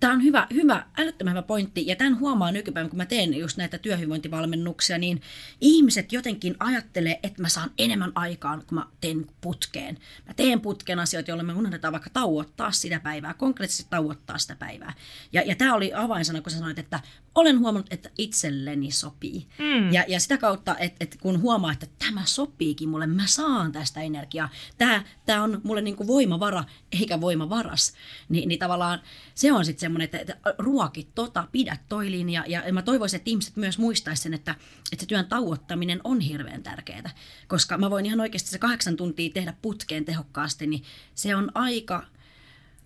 Tämä 0.00 0.12
on 0.12 0.22
hyvä, 0.22 0.46
hyvä, 0.54 0.86
älyttömän 0.98 1.32
hyvä 1.32 1.42
pointti, 1.42 1.86
ja 1.86 1.96
tämän 1.96 2.18
huomaa 2.18 2.52
nykypäivänä, 2.52 2.90
kun 2.90 2.96
mä 2.96 3.06
teen 3.06 3.34
just 3.34 3.56
näitä 3.56 3.78
työhyvinvointivalmennuksia, 3.78 4.98
niin 4.98 5.20
ihmiset 5.60 6.12
jotenkin 6.12 6.56
ajattelee, 6.58 7.20
että 7.22 7.42
mä 7.42 7.48
saan 7.48 7.70
enemmän 7.78 8.12
aikaan, 8.14 8.62
kun 8.66 8.78
mä 8.78 8.86
teen 9.00 9.26
putkeen. 9.40 9.98
Mä 10.26 10.34
teen 10.34 10.60
putkeen 10.60 10.98
asioita, 10.98 11.30
joilla 11.30 11.44
me 11.44 11.52
unohdetaan 11.52 11.92
vaikka 11.92 12.10
tauottaa 12.10 12.72
sitä 12.72 13.00
päivää, 13.00 13.34
konkreettisesti 13.34 13.90
tauottaa 13.90 14.38
sitä 14.38 14.56
päivää. 14.56 14.92
Ja, 15.32 15.42
ja 15.42 15.54
tämä 15.54 15.74
oli 15.74 15.94
avainsana, 15.94 16.40
kun 16.40 16.52
sä 16.52 16.58
sanoit, 16.58 16.78
että 16.78 17.00
olen 17.34 17.58
huomannut, 17.58 17.92
että 17.92 18.10
itselleni 18.18 18.90
sopii. 18.90 19.46
Mm. 19.58 19.92
Ja, 19.92 20.04
ja 20.08 20.20
sitä 20.20 20.38
kautta, 20.38 20.76
että, 20.78 20.96
että 21.00 21.16
kun 21.20 21.40
huomaa, 21.40 21.72
että 21.72 21.86
tämä 21.98 22.22
sopiikin 22.24 22.88
mulle, 22.88 23.06
mä 23.06 23.26
saan 23.26 23.72
tästä 23.72 24.00
energiaa, 24.00 24.48
tämä, 24.78 25.04
tämä 25.26 25.42
on 25.42 25.60
mulle 25.64 25.80
niin 25.80 25.96
kuin 25.96 26.06
voimavara 26.06 26.64
eikä 27.00 27.20
voimavaras, 27.20 27.94
niin, 28.28 28.48
niin 28.48 28.58
tavallaan 28.58 29.00
se 29.34 29.52
on 29.52 29.64
sitten 29.64 29.87
semmoinen, 29.88 30.04
että, 30.04 30.18
että 30.18 30.54
ruokit 30.58 31.08
tota, 31.14 31.48
pidä 31.52 31.76
toi 31.88 32.10
linja. 32.10 32.44
Ja 32.46 32.72
mä 32.72 32.82
toivoisin, 32.82 33.16
että 33.16 33.30
ihmiset 33.30 33.56
myös 33.56 33.78
muistaisivat 33.78 34.22
sen, 34.22 34.34
että, 34.34 34.54
että 34.92 35.02
se 35.02 35.06
työn 35.06 35.26
tauottaminen 35.26 36.00
on 36.04 36.20
hirveän 36.20 36.62
tärkeää. 36.62 37.10
Koska 37.48 37.78
mä 37.78 37.90
voin 37.90 38.06
ihan 38.06 38.20
oikeasti 38.20 38.50
se 38.50 38.58
kahdeksan 38.58 38.96
tuntia 38.96 39.30
tehdä 39.34 39.54
putkeen 39.62 40.04
tehokkaasti, 40.04 40.66
niin 40.66 40.82
se 41.14 41.36
on 41.36 41.50
aika 41.54 42.06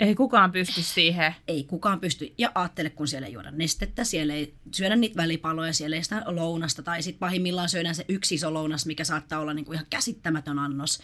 ei 0.00 0.14
kukaan 0.14 0.52
pysty 0.52 0.82
siihen. 0.82 1.34
Ei 1.48 1.64
kukaan 1.64 2.00
pysty. 2.00 2.34
Ja 2.38 2.52
ajattele, 2.54 2.90
kun 2.90 3.08
siellä 3.08 3.26
ei 3.26 3.32
juoda 3.32 3.50
nestettä, 3.50 4.04
siellä 4.04 4.34
ei 4.34 4.54
syödä 4.72 4.96
niitä 4.96 5.16
välipaloja, 5.16 5.72
siellä 5.72 5.96
ei 5.96 6.02
sitä 6.02 6.22
lounasta, 6.26 6.82
tai 6.82 7.02
sitten 7.02 7.18
pahimmillaan 7.18 7.68
syödään 7.68 7.94
se 7.94 8.04
yksi 8.08 8.34
iso 8.34 8.54
lounas, 8.54 8.86
mikä 8.86 9.04
saattaa 9.04 9.40
olla 9.40 9.54
niinku 9.54 9.72
ihan 9.72 9.86
käsittämätön 9.90 10.58
annos. 10.58 11.00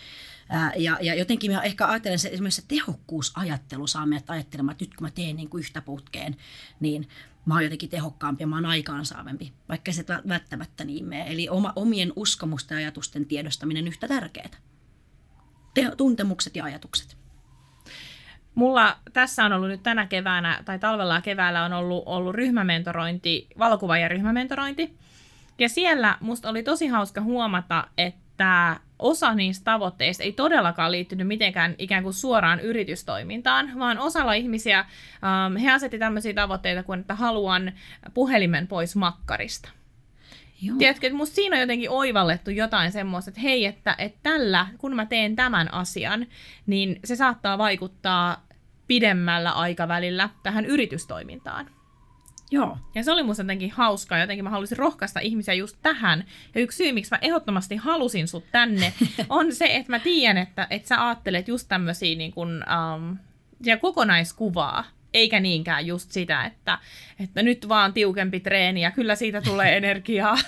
Ää, 0.49 0.73
ja, 0.77 0.99
ja 1.03 1.15
jotenkin 1.15 1.53
mä 1.53 1.63
ehkä 1.63 1.87
ajattelen, 1.87 2.19
se, 2.19 2.29
esimerkiksi 2.29 2.61
se 2.61 2.69
tehokkuusajattelu 2.69 3.87
saa 3.87 4.07
meidät 4.07 4.31
ajattelemaan, 4.31 4.73
että 4.73 4.85
nyt 4.85 4.95
kun 4.95 5.07
mä 5.07 5.11
teen 5.11 5.37
niinku 5.37 5.59
yhtä 5.59 5.83
putkeen, 5.83 6.37
niin 6.81 7.09
mä 7.47 7.55
oon 7.55 7.65
jotenkin 7.65 7.89
tehokkaampi 7.89 8.43
ja 8.43 8.47
mä 8.47 8.57
oon 8.57 8.67
aikaansaavempi, 8.67 9.53
vaikka 9.69 9.93
se 9.93 10.05
välttämättä 10.29 10.85
niin 10.85 11.05
mene. 11.05 11.33
Eli 11.33 11.49
oma, 11.49 11.73
omien 11.77 12.13
uskomusten 12.17 12.75
ja 12.75 12.79
ajatusten 12.79 13.27
tiedostaminen 13.27 13.89
yhtä 13.89 14.09
tärkeää. 14.09 14.51
Te, 15.75 15.91
tuntemukset 15.97 16.57
ja 16.57 16.65
ajatukset. 16.65 17.18
Mulla 18.59 18.97
tässä 19.13 19.45
on 19.45 19.53
ollut 19.53 19.69
nyt 19.69 19.83
tänä 19.83 20.07
keväänä 20.07 20.63
tai 20.65 20.79
talvella 20.79 21.15
ja 21.15 21.21
keväällä 21.21 21.65
on 21.65 21.73
ollut, 21.73 22.03
ollut 22.07 22.35
ryhmämentorointi, 22.35 23.47
valokuva- 23.59 23.99
ja 23.99 24.09
ryhmämentorointi. 24.09 24.95
Ja 25.59 25.69
siellä 25.69 26.17
musta 26.21 26.49
oli 26.49 26.63
tosi 26.63 26.87
hauska 26.87 27.21
huomata, 27.21 27.85
että 27.99 28.77
osa 28.99 29.35
niistä 29.35 29.65
tavoitteista 29.65 30.23
ei 30.23 30.33
todellakaan 30.33 30.93
liittynyt 30.93 31.27
mitenkään 31.27 31.75
ikään 31.79 32.03
kuin 32.03 32.15
suoraan 32.15 32.61
yritystoimintaan, 32.61 33.73
vaan 33.79 33.99
osalla 33.99 34.33
ihmisiä 34.33 34.79
ähm, 34.79 35.57
he 35.57 35.71
asetti 35.71 35.99
tämmöisiä 35.99 36.35
tavoitteita 36.35 36.83
kuin, 36.83 37.01
että 37.01 37.15
haluan 37.15 37.73
puhelimen 38.15 38.67
pois 38.67 38.97
makkarista. 38.97 39.71
Joo. 40.63 40.77
Tiedätkö, 40.79 41.07
että 41.07 41.17
musta 41.17 41.35
siinä 41.35 41.57
on 41.57 41.61
jotenkin 41.61 41.91
oivallettu 41.91 42.51
jotain 42.51 42.93
semmoista, 42.93 43.31
että 43.31 43.41
hei, 43.41 43.67
että, 43.67 43.95
että 43.99 44.19
tällä, 44.23 44.67
kun 44.79 44.97
mä 44.97 45.07
teen 45.07 45.37
tämän 45.37 45.75
asian, 45.75 46.27
niin 46.67 47.01
se 47.05 47.17
saattaa 47.17 47.59
vaikuttaa 47.59 48.48
pidemmällä 48.89 49.53
aikavälillä 49.53 50.29
tähän 50.43 50.67
yritystoimintaan. 50.67 51.71
Joo. 52.51 52.79
Ja 52.95 53.05
se 53.05 53.13
oli 53.13 53.23
musta 53.23 53.43
jotenkin 53.43 53.71
hauskaa, 53.71 54.19
jotenkin 54.19 54.45
mä 54.45 54.51
halusin 54.51 54.79
rohkaista 54.79 55.21
ihmisiä 55.21 55.55
just 55.55 55.79
tähän. 55.83 56.25
Ja 56.55 56.61
yksi 56.61 56.77
syy, 56.77 56.93
miksi 56.93 57.15
mä 57.15 57.19
ehdottomasti 57.23 57.77
halusin 57.77 58.29
sut 58.29 58.45
tänne, 58.53 58.93
on 59.29 59.55
se, 59.55 59.67
että 59.67 59.93
mä 59.93 59.99
tiedän, 59.99 60.39
että, 60.39 60.67
että 60.71 60.89
sä 60.89 61.07
ajattelet 61.07 61.49
just 61.49 61.69
tämmöisiä 61.69 62.17
niin 62.17 62.33
kuin, 62.33 62.51
um, 62.97 63.19
ja 63.65 63.77
kokonaiskuvaa, 63.77 64.85
eikä 65.15 65.41
niinkään 65.41 65.87
just 65.87 66.11
sitä, 66.11 66.45
että, 66.45 66.79
että 67.21 67.43
nyt 67.43 67.69
vaan 67.69 67.93
tiukempi 67.93 68.41
treeni 68.41 68.81
ja 68.81 68.91
kyllä 68.91 69.15
siitä 69.15 69.41
tulee 69.41 69.77
energiaa. 69.81 70.39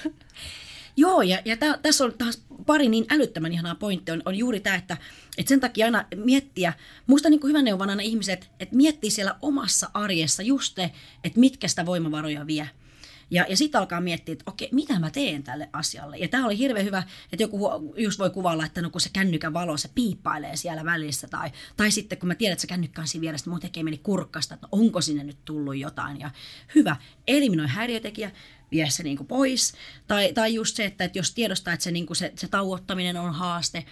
Joo, 1.00 1.22
ja, 1.22 1.38
ja 1.44 1.56
tä, 1.56 1.78
tässä 1.82 2.04
on 2.04 2.12
taas 2.18 2.42
pari 2.66 2.88
niin 2.88 3.06
älyttömän 3.10 3.52
ihanaa 3.52 3.74
pointtia, 3.74 4.14
on, 4.14 4.22
on 4.24 4.34
juuri 4.34 4.60
tämä, 4.60 4.76
että, 4.76 4.96
että 5.38 5.48
sen 5.48 5.60
takia 5.60 5.86
aina 5.86 6.04
miettiä, 6.16 6.72
muista 7.06 7.30
niin 7.30 7.40
kuin 7.40 7.48
hyvä 7.48 7.62
neuvon 7.62 7.90
aina 7.90 8.02
ihmiset, 8.02 8.50
että 8.60 8.76
miettii 8.76 9.10
siellä 9.10 9.36
omassa 9.42 9.90
arjessa 9.94 10.42
just 10.42 10.74
te, 10.74 10.92
että 11.24 11.40
mitkä 11.40 11.68
sitä 11.68 11.86
voimavaroja 11.86 12.46
vie. 12.46 12.70
Ja, 13.30 13.46
ja 13.48 13.56
sitten 13.56 13.78
alkaa 13.78 14.00
miettiä, 14.00 14.32
että 14.32 14.50
okei, 14.50 14.68
mitä 14.72 14.98
mä 14.98 15.10
teen 15.10 15.42
tälle 15.42 15.68
asialle. 15.72 16.18
Ja 16.18 16.28
tämä 16.28 16.46
oli 16.46 16.58
hirveän 16.58 16.86
hyvä, 16.86 17.02
että 17.32 17.42
joku 17.42 17.60
just 17.96 18.18
voi 18.18 18.30
kuvailla, 18.30 18.66
että 18.66 18.82
no 18.82 18.90
kun 18.90 19.00
se 19.00 19.10
kännykän 19.12 19.52
valo, 19.52 19.76
se 19.76 19.90
piippailee 19.94 20.56
siellä 20.56 20.84
välissä. 20.84 21.28
Tai, 21.28 21.50
tai 21.76 21.90
sitten 21.90 22.18
kun 22.18 22.28
mä 22.28 22.34
tiedän, 22.34 22.52
että 22.52 22.60
se 22.60 22.66
kännykkä 22.66 23.00
on 23.00 23.08
siinä 23.08 23.20
vieressä, 23.20 23.44
niin 23.44 23.52
mun 23.52 23.60
tekee 23.60 23.82
meni 23.82 23.98
kurkkasta, 23.98 24.54
että 24.54 24.66
no 24.72 24.78
onko 24.80 25.00
sinne 25.00 25.24
nyt 25.24 25.44
tullut 25.44 25.76
jotain. 25.76 26.20
Ja 26.20 26.30
hyvä, 26.74 26.96
eliminoi 27.26 27.66
häiriötekijä, 27.66 28.30
vie 28.70 28.90
se 28.90 29.02
niin 29.02 29.16
kuin 29.16 29.26
pois. 29.26 29.74
Tai, 30.06 30.32
tai 30.32 30.54
just 30.54 30.76
se, 30.76 30.84
että, 30.84 31.04
että 31.04 31.18
jos 31.18 31.34
tiedostaa, 31.34 31.74
että 31.74 31.84
se, 31.84 31.90
niin 31.90 32.06
kuin 32.06 32.16
se, 32.16 32.32
se 32.36 32.48
tauottaminen 32.48 33.16
on 33.16 33.34
haaste, 33.34 33.84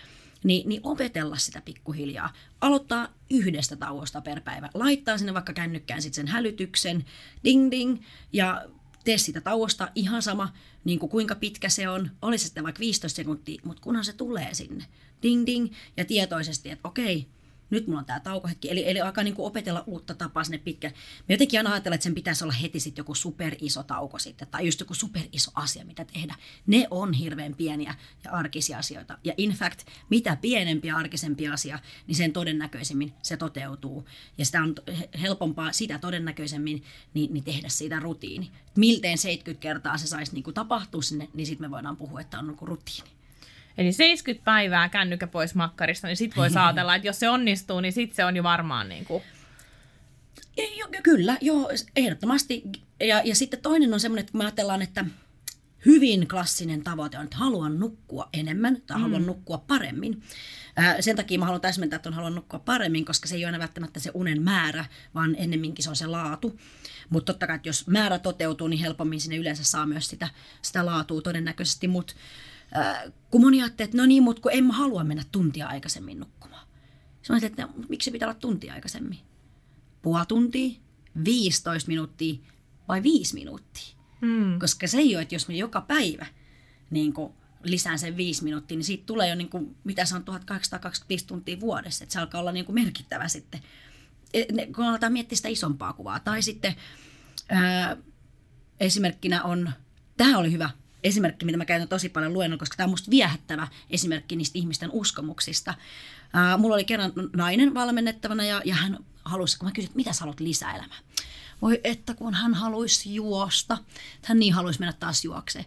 niin, 0.44 0.68
niin 0.68 0.80
opetella 0.84 1.36
sitä 1.36 1.62
pikkuhiljaa. 1.64 2.32
Aloittaa 2.60 3.08
yhdestä 3.30 3.76
tauosta 3.76 4.20
per 4.20 4.40
päivä. 4.40 4.70
Laittaa 4.74 5.18
sinne 5.18 5.34
vaikka 5.34 5.52
kännykkään 5.52 6.02
sitten 6.02 6.14
sen 6.26 6.28
hälytyksen, 6.28 7.04
ding 7.44 7.70
ding, 7.70 8.02
ja 8.32 8.64
tee 9.08 9.18
sitä 9.18 9.40
tauosta 9.40 9.88
ihan 9.94 10.22
sama, 10.22 10.52
niin 10.84 10.98
kuin 10.98 11.10
kuinka 11.10 11.34
pitkä 11.34 11.68
se 11.68 11.88
on. 11.88 12.10
Olisi 12.22 12.44
sitten 12.44 12.64
vaikka 12.64 12.80
15 12.80 13.16
sekuntia, 13.16 13.60
mutta 13.64 13.82
kunhan 13.82 14.04
se 14.04 14.12
tulee 14.12 14.54
sinne. 14.54 14.84
Ding 15.22 15.46
ding, 15.46 15.72
ja 15.96 16.04
tietoisesti, 16.04 16.70
että 16.70 16.88
okei, 16.88 17.26
nyt 17.70 17.86
mulla 17.86 17.98
on 17.98 18.04
tämä 18.04 18.20
taukohetki. 18.20 18.70
Eli, 18.70 18.90
eli 18.90 19.00
alkaa 19.00 19.24
niinku 19.24 19.46
opetella 19.46 19.84
uutta 19.86 20.14
tapaa 20.14 20.44
sinne 20.44 20.58
pitkä. 20.58 20.88
Me 21.28 21.34
jotenkin 21.34 21.60
aina 21.60 21.72
ajatellaan, 21.72 21.94
että 21.94 22.04
sen 22.04 22.14
pitäisi 22.14 22.44
olla 22.44 22.52
heti 22.52 22.80
sitten 22.80 23.00
joku 23.00 23.14
super 23.14 23.56
iso 23.60 23.82
tauko 23.82 24.18
sitten, 24.18 24.48
tai 24.48 24.66
just 24.66 24.80
joku 24.80 24.94
super 24.94 25.22
iso 25.32 25.50
asia, 25.54 25.84
mitä 25.84 26.04
tehdä. 26.04 26.34
Ne 26.66 26.88
on 26.90 27.12
hirveän 27.12 27.54
pieniä 27.54 27.94
ja 28.24 28.30
arkisia 28.30 28.78
asioita. 28.78 29.18
Ja 29.24 29.34
in 29.36 29.50
fact, 29.50 29.80
mitä 30.10 30.36
pienempi 30.36 30.88
ja 30.88 30.96
arkisempi 30.96 31.48
asia, 31.48 31.78
niin 32.06 32.16
sen 32.16 32.32
todennäköisemmin 32.32 33.12
se 33.22 33.36
toteutuu. 33.36 34.08
Ja 34.38 34.44
sitä 34.44 34.62
on 34.62 34.74
helpompaa 35.22 35.72
sitä 35.72 35.98
todennäköisemmin 35.98 36.82
niin, 37.14 37.32
niin 37.32 37.44
tehdä 37.44 37.68
siitä 37.68 38.00
rutiini. 38.00 38.50
Milteen 38.76 39.18
70 39.18 39.62
kertaa 39.62 39.98
se 39.98 40.06
saisi 40.06 40.34
niinku 40.34 40.52
tapahtua 40.52 41.02
sinne, 41.02 41.28
niin 41.34 41.46
sitten 41.46 41.66
me 41.66 41.70
voidaan 41.70 41.96
puhua, 41.96 42.20
että 42.20 42.38
on 42.38 42.46
niinku 42.46 42.66
rutiini. 42.66 43.17
Eli 43.78 43.92
70 43.92 44.44
päivää 44.44 44.88
kännykkä 44.88 45.26
pois 45.26 45.54
makkarista, 45.54 46.06
niin 46.06 46.16
sit 46.16 46.36
voi 46.36 46.50
saatella, 46.50 46.94
että 46.94 47.08
jos 47.08 47.18
se 47.18 47.30
onnistuu, 47.30 47.80
niin 47.80 47.92
sit 47.92 48.14
se 48.14 48.24
on 48.24 48.36
jo 48.36 48.42
varmaan 48.42 48.88
niin 48.88 49.04
kuin... 49.04 49.22
Kyllä, 51.02 51.38
joo, 51.40 51.70
ehdottomasti. 51.96 52.62
Ja, 53.00 53.22
ja 53.24 53.34
sitten 53.34 53.60
toinen 53.60 53.94
on 53.94 54.00
semmoinen, 54.00 54.20
että 54.20 54.32
kun 54.32 54.38
me 54.38 54.44
ajatellaan, 54.44 54.82
että 54.82 55.04
hyvin 55.86 56.28
klassinen 56.28 56.84
tavoite 56.84 57.18
on, 57.18 57.24
että 57.24 57.36
haluan 57.36 57.80
nukkua 57.80 58.28
enemmän 58.32 58.82
tai 58.86 58.96
mm. 58.96 59.02
haluan 59.02 59.26
nukkua 59.26 59.58
paremmin. 59.58 60.22
Ää, 60.76 61.02
sen 61.02 61.16
takia 61.16 61.38
mä 61.38 61.44
haluan 61.44 61.60
täsmentää, 61.60 61.96
että 61.96 62.08
on 62.08 62.14
haluan 62.14 62.34
nukkua 62.34 62.58
paremmin, 62.58 63.04
koska 63.04 63.28
se 63.28 63.34
ei 63.34 63.44
ole 63.44 63.46
aina 63.46 63.58
välttämättä 63.58 64.00
se 64.00 64.10
unen 64.14 64.42
määrä, 64.42 64.84
vaan 65.14 65.36
ennemminkin 65.38 65.82
se 65.82 65.90
on 65.90 65.96
se 65.96 66.06
laatu. 66.06 66.60
Mutta 67.10 67.32
totta 67.32 67.46
kai, 67.46 67.56
että 67.56 67.68
jos 67.68 67.86
määrä 67.86 68.18
toteutuu, 68.18 68.68
niin 68.68 68.80
helpommin 68.80 69.20
sinne 69.20 69.36
yleensä 69.36 69.64
saa 69.64 69.86
myös 69.86 70.08
sitä, 70.08 70.28
sitä 70.62 70.86
laatua 70.86 71.22
todennäköisesti. 71.22 71.88
Mutta 71.88 72.14
Äh, 72.76 73.12
kun 73.30 73.40
moni 73.40 73.62
ajattelee, 73.62 73.84
että 73.84 73.96
no 73.96 74.06
niin, 74.06 74.22
mutta 74.22 74.42
kun 74.42 74.52
en 74.54 74.64
mä 74.64 74.72
halua 74.72 75.04
mennä 75.04 75.24
tuntia 75.32 75.66
aikaisemmin 75.66 76.20
nukkumaan. 76.20 76.66
Sitten 77.22 77.44
että 77.44 77.62
no, 77.62 77.72
miksi 77.88 78.10
pitää 78.10 78.28
olla 78.28 78.38
tuntia 78.40 78.74
aikaisemmin? 78.74 79.18
Puoli 80.02 80.26
tuntia, 80.26 80.80
15 81.24 81.88
minuuttia 81.88 82.38
vai 82.88 83.02
5 83.02 83.34
minuuttia? 83.34 83.96
Hmm. 84.20 84.58
Koska 84.58 84.86
se 84.86 84.98
ei 84.98 85.16
ole, 85.16 85.22
että 85.22 85.34
jos 85.34 85.48
me 85.48 85.54
joka 85.54 85.80
päivä 85.80 86.26
niin 86.90 87.12
kuin 87.12 87.32
lisään 87.62 87.98
sen 87.98 88.16
viisi 88.16 88.44
minuuttia, 88.44 88.76
niin 88.76 88.84
siitä 88.84 89.06
tulee 89.06 89.28
jo, 89.28 89.34
niin 89.34 89.48
kuin, 89.48 89.76
mitä 89.84 90.04
se 90.04 90.14
on, 90.14 90.24
1825 90.24 91.26
tuntia 91.26 91.60
vuodessa. 91.60 92.04
Että 92.04 92.12
se 92.12 92.20
alkaa 92.20 92.40
olla 92.40 92.52
niin 92.52 92.66
kuin 92.66 92.74
merkittävä 92.74 93.28
sitten, 93.28 93.60
e, 94.34 94.44
kun 94.74 94.84
aletaan 94.84 95.12
miettiä 95.12 95.36
sitä 95.36 95.48
isompaa 95.48 95.92
kuvaa. 95.92 96.20
Tai 96.20 96.42
sitten 96.42 96.74
ää, 97.48 97.96
esimerkkinä 98.80 99.42
on, 99.42 99.70
tämä 100.16 100.38
oli 100.38 100.52
hyvä, 100.52 100.70
esimerkki, 101.08 101.44
mitä 101.44 101.58
mä 101.58 101.64
käytän 101.64 101.88
tosi 101.88 102.08
paljon 102.08 102.32
luennolla, 102.32 102.58
koska 102.58 102.76
tämä 102.76 102.84
on 102.84 102.90
musta 102.90 103.10
viehättävä 103.10 103.68
esimerkki 103.90 104.36
niistä 104.36 104.58
ihmisten 104.58 104.90
uskomuksista. 104.92 105.74
Uh, 106.24 106.60
mulla 106.60 106.74
oli 106.74 106.84
kerran 106.84 107.12
nainen 107.36 107.74
valmennettavana 107.74 108.44
ja, 108.44 108.62
ja 108.64 108.74
hän 108.74 108.98
halusi, 109.24 109.58
kun 109.58 109.68
mä 109.68 109.72
kysyin, 109.72 109.92
mitä 109.94 110.12
sä 110.12 110.20
haluat 110.20 110.40
lisäelämää? 110.40 110.98
Voi 111.62 111.80
että 111.84 112.14
kun 112.14 112.34
hän 112.34 112.54
haluaisi 112.54 113.14
juosta, 113.14 113.78
hän 114.24 114.38
niin 114.38 114.54
haluaisi 114.54 114.80
mennä 114.80 114.92
taas 114.92 115.24
juokseen. 115.24 115.64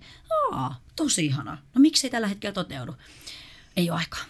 Aa, 0.51 0.81
tosi 0.95 1.25
ihana. 1.25 1.57
No 1.75 1.81
miksi 1.81 2.07
ei 2.07 2.11
tällä 2.11 2.27
hetkellä 2.27 2.53
toteudu? 2.53 2.95
Ei 3.77 3.89
ole 3.89 3.99
aikaa. 3.99 4.23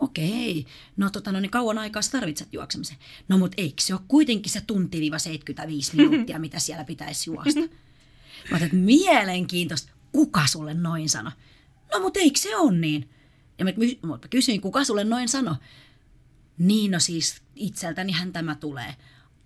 Okei, 0.00 0.66
no, 0.96 1.10
tota, 1.10 1.32
no 1.32 1.40
niin 1.40 1.50
kauan 1.50 1.78
aikaa 1.78 2.02
sä 2.02 2.10
tarvitset 2.10 2.52
juoksemiseen. 2.52 2.98
No 3.28 3.38
mutta 3.38 3.54
eikö 3.58 3.82
se 3.82 3.94
ole 3.94 4.02
kuitenkin 4.08 4.52
se 4.52 4.60
tunti-75 4.60 5.96
minuuttia, 5.96 6.38
mitä 6.46 6.58
siellä 6.58 6.84
pitäisi 6.84 7.30
juosta? 7.30 7.60
Mä 8.50 8.56
otan, 8.56 8.62
että 8.62 8.76
mielenkiintoista 8.76 9.92
kuka 10.12 10.46
sulle 10.46 10.74
noin 10.74 11.08
sano? 11.08 11.30
No 11.92 12.00
mutta 12.00 12.20
eikö 12.20 12.38
se 12.38 12.56
on 12.56 12.80
niin? 12.80 13.10
Ja 13.58 13.64
mä, 13.64 13.70
mä 14.06 14.18
kysyin, 14.30 14.60
kuka 14.60 14.84
sulle 14.84 15.04
noin 15.04 15.28
sano? 15.28 15.56
Niin, 16.58 16.90
no 16.90 17.00
siis 17.00 17.42
itseltänihän 17.54 18.32
tämä 18.32 18.54
tulee. 18.54 18.94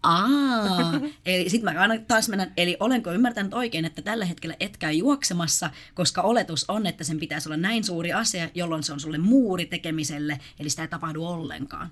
Aa, 0.02 1.00
eli 1.26 1.50
sitten 1.50 1.74
mä 1.74 1.80
aina 1.80 1.98
taas 2.08 2.28
mennä, 2.28 2.50
eli 2.56 2.76
olenko 2.80 3.12
ymmärtänyt 3.12 3.54
oikein, 3.54 3.84
että 3.84 4.02
tällä 4.02 4.24
hetkellä 4.24 4.56
et 4.60 4.76
käy 4.76 4.92
juoksemassa, 4.92 5.70
koska 5.94 6.22
oletus 6.22 6.64
on, 6.70 6.86
että 6.86 7.04
sen 7.04 7.20
pitäisi 7.20 7.48
olla 7.48 7.56
näin 7.56 7.84
suuri 7.84 8.12
asia, 8.12 8.48
jolloin 8.54 8.82
se 8.82 8.92
on 8.92 9.00
sulle 9.00 9.18
muuri 9.18 9.66
tekemiselle, 9.66 10.40
eli 10.60 10.70
sitä 10.70 10.82
ei 10.82 10.88
tapahdu 10.88 11.24
ollenkaan. 11.24 11.90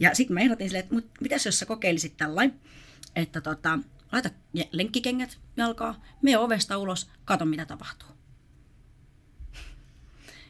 Ja 0.00 0.14
sitten 0.14 0.34
mä 0.34 0.40
ehdotin 0.40 0.68
silleen, 0.68 0.82
että 0.82 0.94
mut 0.94 1.06
mitäs 1.20 1.46
jos 1.46 1.58
sä 1.58 1.66
kokeilisit 1.66 2.16
tällainen, 2.16 2.60
että 3.16 3.40
tota, 3.40 3.78
laita 4.16 4.30
lenkkikengät 4.72 5.38
jalkaa, 5.56 6.02
mene 6.22 6.38
ovesta 6.38 6.78
ulos, 6.78 7.10
kato 7.24 7.44
mitä 7.44 7.66
tapahtuu. 7.66 8.08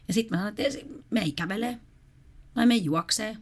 Ja 0.09 0.15
sitten 0.15 0.39
mä 0.39 0.43
sanoin, 0.43 0.55
että 0.61 1.05
me 1.11 1.21
ei 1.21 1.33
kävelee, 1.33 1.81
tai 2.55 2.67
me 2.67 2.75
ei 2.75 2.85
juoksee. 2.85 3.37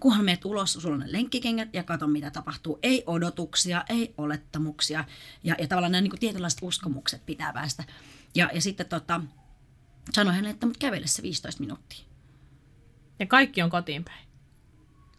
Kunhan 0.00 0.24
meet 0.24 0.44
ulos, 0.44 0.72
sulla 0.72 0.94
on 0.94 1.00
ne 1.00 1.12
lenkkikengät 1.12 1.68
ja 1.72 1.82
kato 1.82 2.06
mitä 2.06 2.30
tapahtuu. 2.30 2.78
Ei 2.82 3.04
odotuksia, 3.06 3.84
ei 3.88 4.14
olettamuksia. 4.18 5.04
Ja, 5.44 5.54
ja 5.58 5.68
tavallaan 5.68 5.92
nämä 5.92 6.02
niin 6.02 6.18
tietynlaiset 6.20 6.58
uskomukset 6.62 7.26
pitää 7.26 7.52
päästä. 7.52 7.84
Ja, 8.34 8.50
ja 8.54 8.60
sitten 8.60 8.88
tota, 8.88 9.20
sanoin 10.12 10.34
hänelle, 10.34 10.50
että 10.50 10.66
mut 10.66 10.76
kävele 10.76 11.06
se 11.06 11.22
15 11.22 11.60
minuuttia. 11.60 12.04
Ja 13.18 13.26
kaikki 13.26 13.62
on 13.62 13.70
kotiin 13.70 14.04
päin. 14.04 14.28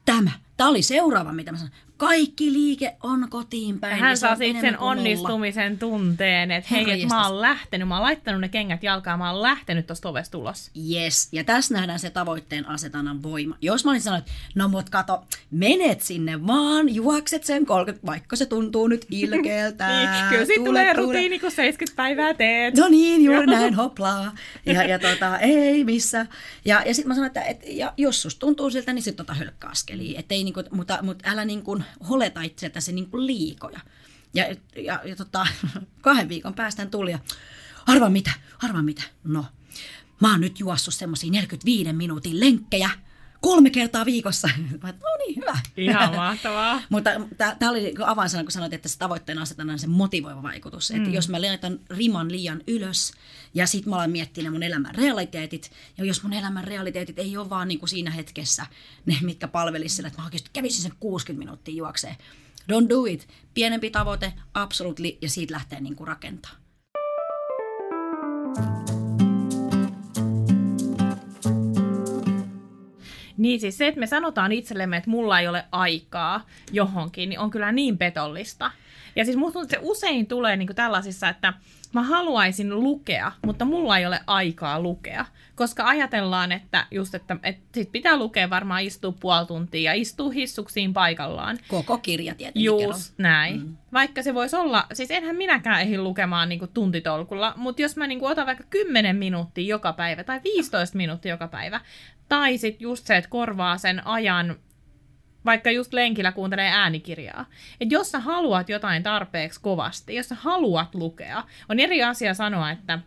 Tämä. 0.06 0.32
Tämä 0.60 0.70
oli 0.70 0.82
seuraava, 0.82 1.34
mitä 1.34 1.51
mä 1.51 1.57
sanoin 1.57 1.74
kaikki 1.99 2.53
liike 2.53 2.95
on 3.03 3.28
kotiin 3.30 3.80
päin. 3.80 3.91
Ja 3.91 3.97
hän 3.97 4.18
saa 4.18 4.36
sitten 4.36 4.62
sen 4.62 4.80
onnistumisen 4.80 5.80
tunteen, 5.80 6.51
että 6.51 6.70
hei, 6.72 6.91
että 6.91 7.16
mä 7.16 7.28
oon 7.28 7.41
lähtenyt, 7.41 7.88
mä 7.88 7.95
oon 7.95 8.03
laittanut 8.03 8.41
ne 8.41 8.49
kengät 8.49 8.84
jalkaan, 8.84 9.20
mä 9.20 9.32
oon 9.32 9.41
lähtenyt 9.41 9.88
tuosta 9.88 10.10
ovesta 10.10 10.38
ulos. 10.38 10.72
Yes, 10.91 11.28
ja 11.32 11.43
tässä 11.43 11.74
nähdään 11.74 11.99
se 11.99 12.10
tavoitteen 12.10 12.68
asetannan 12.68 13.24
voima. 13.24 13.57
Jos 13.62 13.86
mä 13.86 13.91
olisin 13.91 14.03
sanonut, 14.03 14.28
että 14.28 14.39
no 14.55 14.68
mut 14.68 14.89
kato, 14.89 15.24
menet 15.51 16.01
sinne 16.01 16.47
vaan, 16.47 16.95
juokset 16.95 17.43
sen 17.43 17.66
30, 17.66 18.07
vaikka 18.07 18.36
se 18.36 18.45
tuntuu 18.45 18.88
nyt 18.88 19.05
ilkeältä. 19.12 19.88
niin, 19.88 20.30
kyllä 20.30 20.45
siitä 20.45 20.66
tulee 20.66 20.95
tule. 20.95 21.05
rutiini, 21.05 21.39
kun 21.39 21.51
70 21.51 21.95
päivää 21.95 22.34
teet. 22.34 22.78
No 22.78 22.88
niin, 22.88 23.24
juuri 23.24 23.45
näin, 23.45 23.74
hoplaa. 23.74 24.36
Ja, 24.66 24.84
ja 24.84 24.99
tota, 25.10 25.39
ei 25.39 25.84
missä. 25.84 26.26
Ja, 26.66 26.84
ja 26.86 26.93
sitten 26.93 27.07
mä 27.07 27.14
sanoin, 27.16 27.28
että 27.28 27.41
et, 27.41 27.62
ja 27.68 27.93
jos 27.97 28.22
susta 28.22 28.39
tuntuu 28.39 28.70
siltä, 28.70 28.93
niin 28.93 29.03
sitten 29.03 29.26
tota 29.26 29.39
hölkkäaskeliin. 29.39 30.20
Et 30.20 30.32
ei, 30.32 30.43
niinku, 30.54 30.76
mutta, 30.76 31.00
mutta 31.02 31.30
älä 31.30 31.45
niin 31.45 31.64
kuin, 31.64 31.84
holeta 32.10 32.41
itseltä 32.41 32.82
se 32.82 32.91
niin 32.91 33.10
kuin 33.10 33.28
liikoja. 33.28 33.80
Ja, 34.34 34.45
ja, 34.76 35.02
ja 35.06 35.16
tota, 35.16 35.47
kahden 36.02 36.30
viikon 36.30 36.54
päästä 36.54 36.86
tuli 36.86 37.12
ja 37.12 37.20
arva 37.86 38.10
mitä, 38.10 38.32
arva 38.64 38.82
mitä. 38.82 39.04
No, 39.24 39.45
mä 40.22 40.32
oon 40.32 40.41
nyt 40.41 40.60
juossut 40.60 40.93
semmoisia 40.93 41.32
45 41.32 41.93
minuutin 41.93 42.39
lenkkejä 42.39 42.89
kolme 43.42 43.70
kertaa 43.70 44.06
viikossa. 44.06 44.50
Mä, 44.84 44.92
no 44.92 45.18
niin, 45.18 45.36
hyvä. 45.36 45.60
Ihan 45.78 46.16
mahtavaa. 46.16 46.82
Mutta 46.90 47.10
tämä 47.60 47.72
oli 47.72 47.82
niinku 47.82 48.04
avainsana, 48.06 48.44
kun 48.44 48.52
sanoit, 48.52 48.74
että 48.74 48.90
se 48.90 48.98
tavoitteena 48.98 49.42
asetetaan 49.42 49.80
se 49.80 49.88
motivoiva 49.88 50.44
vaikutus. 50.44 50.92
Mm. 50.92 50.98
Että 50.98 51.10
jos 51.10 51.30
mä 51.30 51.42
laitan 51.42 51.80
riman 51.90 52.32
liian 52.32 52.62
ylös 52.68 53.12
ja 53.54 53.68
sitten 53.68 53.90
mä 53.90 53.96
alan 53.96 54.12
miettiä 54.12 54.44
ne 54.44 54.50
mun 54.50 54.64
elämän 54.64 54.96
realiteetit, 54.96 55.72
ja 55.98 56.06
jos 56.06 56.24
mun 56.24 56.34
elämän 56.34 56.64
realiteetit 56.64 57.20
ei 57.20 57.38
ole 57.38 57.50
vaan 57.50 57.68
niin 57.68 57.80
kuin 57.80 57.90
siinä 57.90 58.12
hetkessä 58.12 58.66
ne, 59.06 59.18
mitkä 59.22 59.48
palvelisivat 59.48 59.96
sille, 59.96 60.08
että 60.08 60.22
mä 60.22 60.26
oikeasti 60.26 60.50
kävisin 60.54 60.82
sen 60.82 60.94
60 61.00 61.40
minuuttia 61.40 61.76
juokseen. 61.76 62.16
Don't 62.72 62.90
do 62.90 63.06
it. 63.06 63.28
Pienempi 63.54 63.90
tavoite, 63.90 64.34
absolutely, 64.54 65.18
ja 65.22 65.30
siitä 65.30 65.54
lähtee 65.54 65.82
niin 65.82 65.96
kuin 65.96 66.08
rakentaa. 66.08 66.52
Niin 73.40 73.60
siis 73.60 73.78
se, 73.78 73.88
että 73.88 74.00
me 74.00 74.08
sanotaan 74.08 74.52
itsellemme, 74.52 74.98
että 74.98 75.10
mulla 75.10 75.40
ei 75.40 75.48
ole 75.48 75.64
aikaa 75.72 76.46
johonkin, 76.72 77.30
niin 77.30 77.40
on 77.40 77.50
kyllä 77.50 77.72
niin 77.72 77.98
petollista. 77.98 78.72
Ja 79.16 79.26
siis 79.26 79.38
musta 79.38 79.60
se 79.68 79.78
usein 79.82 80.28
tulee 80.28 80.55
niin 80.55 80.76
tällaisissa, 80.76 81.30
että 81.30 81.53
mä 81.93 82.03
haluaisin 82.03 82.80
lukea, 82.80 83.32
mutta 83.45 83.66
mulla 83.66 83.97
ei 83.97 84.05
ole 84.05 84.20
aikaa 84.28 84.80
lukea. 84.80 85.26
Koska 85.55 85.86
ajatellaan, 85.88 86.51
että 86.51 86.86
just, 86.91 87.16
että, 87.16 87.38
että 87.43 87.62
sit 87.74 87.91
pitää 87.91 88.18
lukea 88.18 88.49
varmaan 88.49 88.84
istua 88.84 89.14
puoli 89.20 89.45
tuntia 89.45 89.91
ja 89.91 90.01
istuu 90.01 90.30
hissuksiin 90.30 90.93
paikallaan. 90.93 91.60
Koko 91.68 91.97
kirja 91.97 92.36
tietenkin. 92.36 92.64
Just 92.64 92.84
kerron. 92.84 92.99
näin. 93.18 93.62
Mm. 93.62 93.78
Vaikka 93.93 94.24
se 94.24 94.34
voisi 94.34 94.55
olla, 94.55 94.88
siis 94.93 95.12
enhän 95.12 95.36
minäkään 95.36 95.82
ehdi 95.82 95.97
lukemaan 95.97 96.49
niin 96.49 96.60
kuin 96.60 96.72
tuntitolkulla, 96.74 97.53
mutta 97.57 97.82
jos 97.82 97.97
mä 97.97 98.07
niin 98.07 98.20
kuin 98.20 98.32
otan 98.32 98.45
vaikka 98.45 98.64
10 98.70 99.16
minuuttia 99.16 99.68
joka 99.68 99.93
päivä 99.93 100.24
tai 100.24 100.41
15 100.43 100.97
minuuttia 100.97 101.34
joka 101.34 101.47
päivä, 101.47 101.82
tai 102.30 102.57
sitten 102.57 102.86
just 102.86 103.05
se, 103.05 103.18
että 103.18 103.30
korvaa 103.30 103.78
sen 103.78 104.07
ajan 104.07 104.55
vaikka 105.46 105.72
just 105.72 105.94
lenkillä 105.94 106.32
kuuntelee 106.32 106.70
äänikirjaa. 106.70 107.46
Että 107.82 107.96
jos 107.96 108.12
sä 108.12 108.20
haluat 108.20 108.70
jotain 108.70 109.04
tarpeeksi 109.04 109.62
kovasti, 109.62 110.16
jos 110.16 110.30
sä 110.30 110.36
haluat 110.36 110.96
lukea, 110.96 111.44
on 111.70 111.80
eri 111.80 112.04
asia 112.04 112.34
sanoa, 112.34 112.72
että 112.72 113.00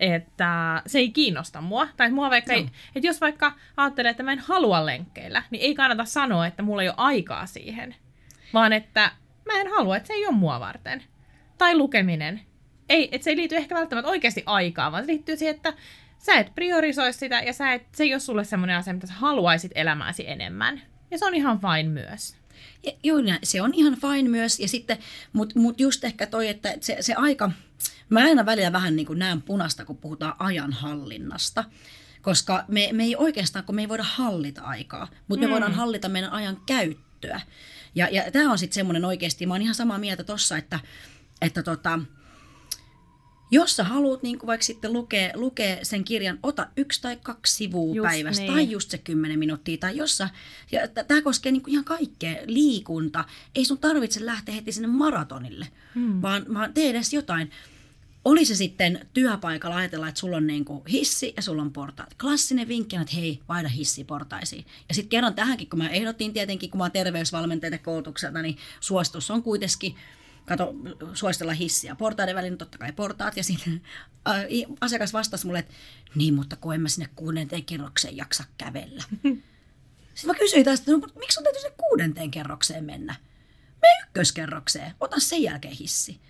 että 0.00 0.82
se 0.86 0.98
ei 0.98 1.10
kiinnosta 1.10 1.60
mua. 1.60 1.88
Tai 1.96 2.10
mua 2.10 2.30
vaikka 2.30 2.52
no. 2.52 2.58
ei, 2.58 2.70
että 2.96 3.06
jos 3.06 3.20
vaikka 3.20 3.52
ajattelee, 3.76 4.10
että 4.10 4.22
mä 4.22 4.32
en 4.32 4.38
halua 4.38 4.86
lenkkeillä, 4.86 5.42
niin 5.50 5.62
ei 5.62 5.74
kannata 5.74 6.04
sanoa, 6.04 6.46
että 6.46 6.62
mulla 6.62 6.82
ei 6.82 6.88
ole 6.88 6.94
aikaa 6.96 7.46
siihen. 7.46 7.94
Vaan 8.54 8.72
että 8.72 9.10
mä 9.46 9.60
en 9.60 9.70
halua, 9.70 9.96
että 9.96 10.06
se 10.06 10.12
ei 10.12 10.26
ole 10.26 10.34
mua 10.34 10.60
varten. 10.60 11.02
Tai 11.58 11.76
lukeminen. 11.76 12.40
Ei, 12.88 13.08
että 13.12 13.24
se 13.24 13.30
ei 13.30 13.36
liity 13.36 13.56
ehkä 13.56 13.74
välttämättä 13.74 14.10
oikeasti 14.10 14.42
aikaan, 14.46 14.92
vaan 14.92 15.04
se 15.04 15.06
liittyy 15.06 15.36
siihen, 15.36 15.56
että 15.56 15.72
sä 16.18 16.34
et 16.34 16.54
priorisoi 16.54 17.12
sitä 17.12 17.40
ja 17.40 17.52
sä 17.52 17.72
et, 17.72 17.86
se 17.94 18.04
ei 18.04 18.14
ole 18.14 18.20
sulle 18.20 18.44
semmoinen 18.44 18.76
asia, 18.76 18.94
mitä 18.94 19.06
sä 19.06 19.12
haluaisit 19.12 19.72
elämääsi 19.74 20.30
enemmän. 20.30 20.82
Ja 21.10 21.18
se 21.18 21.24
on 21.24 21.34
ihan 21.34 21.60
fine 21.60 21.88
myös. 21.88 22.34
Ja, 22.86 22.92
joo, 23.02 23.18
se 23.42 23.62
on 23.62 23.74
ihan 23.74 23.96
fine 24.00 24.28
myös. 24.28 24.60
Ja 24.60 24.68
sitten, 24.68 24.98
mutta 25.32 25.58
mut 25.58 25.80
just 25.80 26.04
ehkä 26.04 26.26
toi, 26.26 26.48
että 26.48 26.74
se, 26.80 26.96
se 27.00 27.14
aika, 27.14 27.50
mä 28.08 28.20
aina 28.20 28.46
välillä 28.46 28.72
vähän 28.72 28.96
niin 28.96 29.06
kuin 29.06 29.18
näen 29.18 29.42
punasta, 29.42 29.84
kun 29.84 29.96
puhutaan 29.96 30.34
ajanhallinnasta. 30.38 31.64
Koska 32.22 32.64
me, 32.68 32.88
me 32.92 33.04
ei 33.04 33.16
oikeastaan, 33.16 33.64
kun 33.64 33.74
me 33.74 33.82
ei 33.82 33.88
voida 33.88 34.02
hallita 34.02 34.62
aikaa, 34.62 35.08
mutta 35.28 35.40
me 35.40 35.46
mm. 35.46 35.52
voidaan 35.52 35.74
hallita 35.74 36.08
meidän 36.08 36.32
ajan 36.32 36.62
käyttöä. 36.66 37.40
Ja, 37.94 38.08
ja 38.10 38.30
tämä 38.30 38.52
on 38.52 38.58
sitten 38.58 38.74
semmoinen 38.74 39.04
oikeasti, 39.04 39.46
mä 39.46 39.54
oon 39.54 39.62
ihan 39.62 39.74
samaa 39.74 39.98
mieltä 39.98 40.24
tossa, 40.24 40.56
että, 40.56 40.80
että 41.40 41.62
tota, 41.62 41.98
jos 43.50 43.76
sä 43.76 43.84
haluat 43.84 44.22
niin 44.22 44.38
vaikka 44.46 44.64
sitten 44.64 44.92
lukea, 44.92 45.30
lukea 45.34 45.76
sen 45.82 46.04
kirjan, 46.04 46.38
ota 46.42 46.66
yksi 46.76 47.02
tai 47.02 47.18
kaksi 47.22 47.54
sivua 47.54 47.94
just 47.94 48.08
päivästä 48.08 48.42
niin. 48.42 48.52
tai 48.52 48.70
just 48.70 48.90
se 48.90 48.98
kymmenen 48.98 49.38
minuuttia. 49.38 49.76
Tai 49.76 49.96
jossa, 49.96 50.28
ja 50.72 50.88
tämä 50.88 51.22
koskee 51.22 51.52
niin 51.52 51.62
ihan 51.66 51.84
kaikkea, 51.84 52.36
liikunta. 52.46 53.24
Ei 53.54 53.64
sun 53.64 53.78
tarvitse 53.78 54.26
lähteä 54.26 54.54
heti 54.54 54.72
sinne 54.72 54.88
maratonille, 54.88 55.68
hmm. 55.94 56.22
vaan, 56.22 56.46
vaan 56.54 56.74
tee 56.74 56.90
edes 56.90 57.12
jotain. 57.12 57.50
Oli 58.24 58.44
se 58.44 58.54
sitten 58.54 59.06
työpaikalla 59.12 59.76
ajatella, 59.76 60.08
että 60.08 60.20
sulla 60.20 60.36
on 60.36 60.46
niin 60.46 60.64
kuin 60.64 60.82
hissi 60.86 61.32
ja 61.36 61.42
sulla 61.42 61.62
on 61.62 61.72
portaat. 61.72 62.14
Klassinen 62.20 62.68
vinkki 62.68 62.96
on, 62.96 63.02
että 63.02 63.16
hei, 63.16 63.40
vaihda 63.48 63.68
hissi 63.68 64.04
portaisiin. 64.04 64.64
Ja 64.88 64.94
sitten 64.94 65.08
kerran 65.08 65.34
tähänkin, 65.34 65.70
kun 65.70 65.78
mä 65.78 65.88
ehdotin 65.88 66.32
tietenkin, 66.32 66.70
kun 66.70 66.78
mä 66.78 66.84
oon 66.84 66.92
terveysvalmentajat 66.92 67.82
koulutukselta, 67.82 68.42
niin 68.42 68.56
suositus 68.80 69.30
on 69.30 69.42
kuitenkin– 69.42 69.94
kato, 70.50 70.74
suositella 71.14 71.52
hissiä. 71.52 71.94
Portaiden 71.94 72.36
välin 72.36 72.58
totta 72.58 72.78
kai 72.78 72.92
portaat. 72.92 73.36
Ja 73.36 73.44
sitten 73.44 73.82
äh, 74.28 74.44
asiakas 74.80 75.12
vastasi 75.12 75.46
mulle, 75.46 75.58
että 75.58 75.74
niin, 76.14 76.34
mutta 76.34 76.56
kun 76.56 76.74
en 76.74 76.80
mä 76.80 76.88
sinne 76.88 77.08
kuudenteen 77.16 77.64
kerrokseen 77.64 78.16
jaksa 78.16 78.44
kävellä. 78.58 79.02
Sitten 80.14 80.26
mä 80.26 80.34
kysyin 80.34 80.64
taas, 80.64 80.80
että 80.80 80.92
no, 80.92 80.98
miksi 80.98 81.40
on 81.40 81.44
täytyy 81.44 81.60
sinne 81.60 81.74
kuudenteen 81.76 82.30
kerrokseen 82.30 82.84
mennä? 82.84 83.14
Me 83.82 83.88
ykköskerrokseen, 84.02 84.94
ota 85.00 85.20
sen 85.20 85.42
jälkeen 85.42 85.74
hissi. 85.74 86.20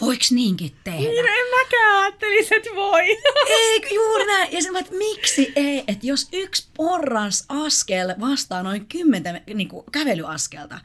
Voiks 0.00 0.32
niinkin 0.32 0.76
tehdä? 0.84 0.98
Niin, 0.98 1.18
en 1.18 1.58
mäkään 1.58 2.02
ajattelisi, 2.02 2.54
että 2.54 2.70
voi. 2.74 3.02
Eikö 3.70 3.94
juuri 3.94 4.26
näin? 4.26 4.52
Ja 4.52 4.62
sitten 4.62 4.80
että 4.80 4.96
miksi 4.96 5.52
ei? 5.56 5.84
Että 5.88 6.06
jos 6.06 6.28
yksi 6.32 6.68
porras 6.76 7.44
askel 7.48 8.14
vastaa 8.20 8.62
noin 8.62 8.86
kymmentä 8.86 9.40
niin 9.54 9.68
kuin 9.68 9.84
kävelyaskelta, 9.92 10.80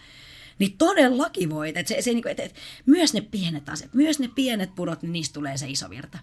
niin 0.60 0.78
todellakin 0.78 1.50
voit. 1.50 1.78
Että 1.78 1.88
se, 1.90 2.02
se, 2.02 2.14
niin 2.14 2.22
kuin, 2.22 2.32
että, 2.32 2.44
että 2.44 2.60
myös 2.86 3.14
ne 3.14 3.22
pienet 3.22 3.70
asiat, 3.70 3.94
myös 3.94 4.20
ne 4.20 4.28
pienet 4.36 4.76
pudot, 4.76 5.02
niin 5.02 5.12
niistä 5.12 5.34
tulee 5.34 5.58
se 5.58 5.70
iso 5.70 5.90
virta. 5.90 6.20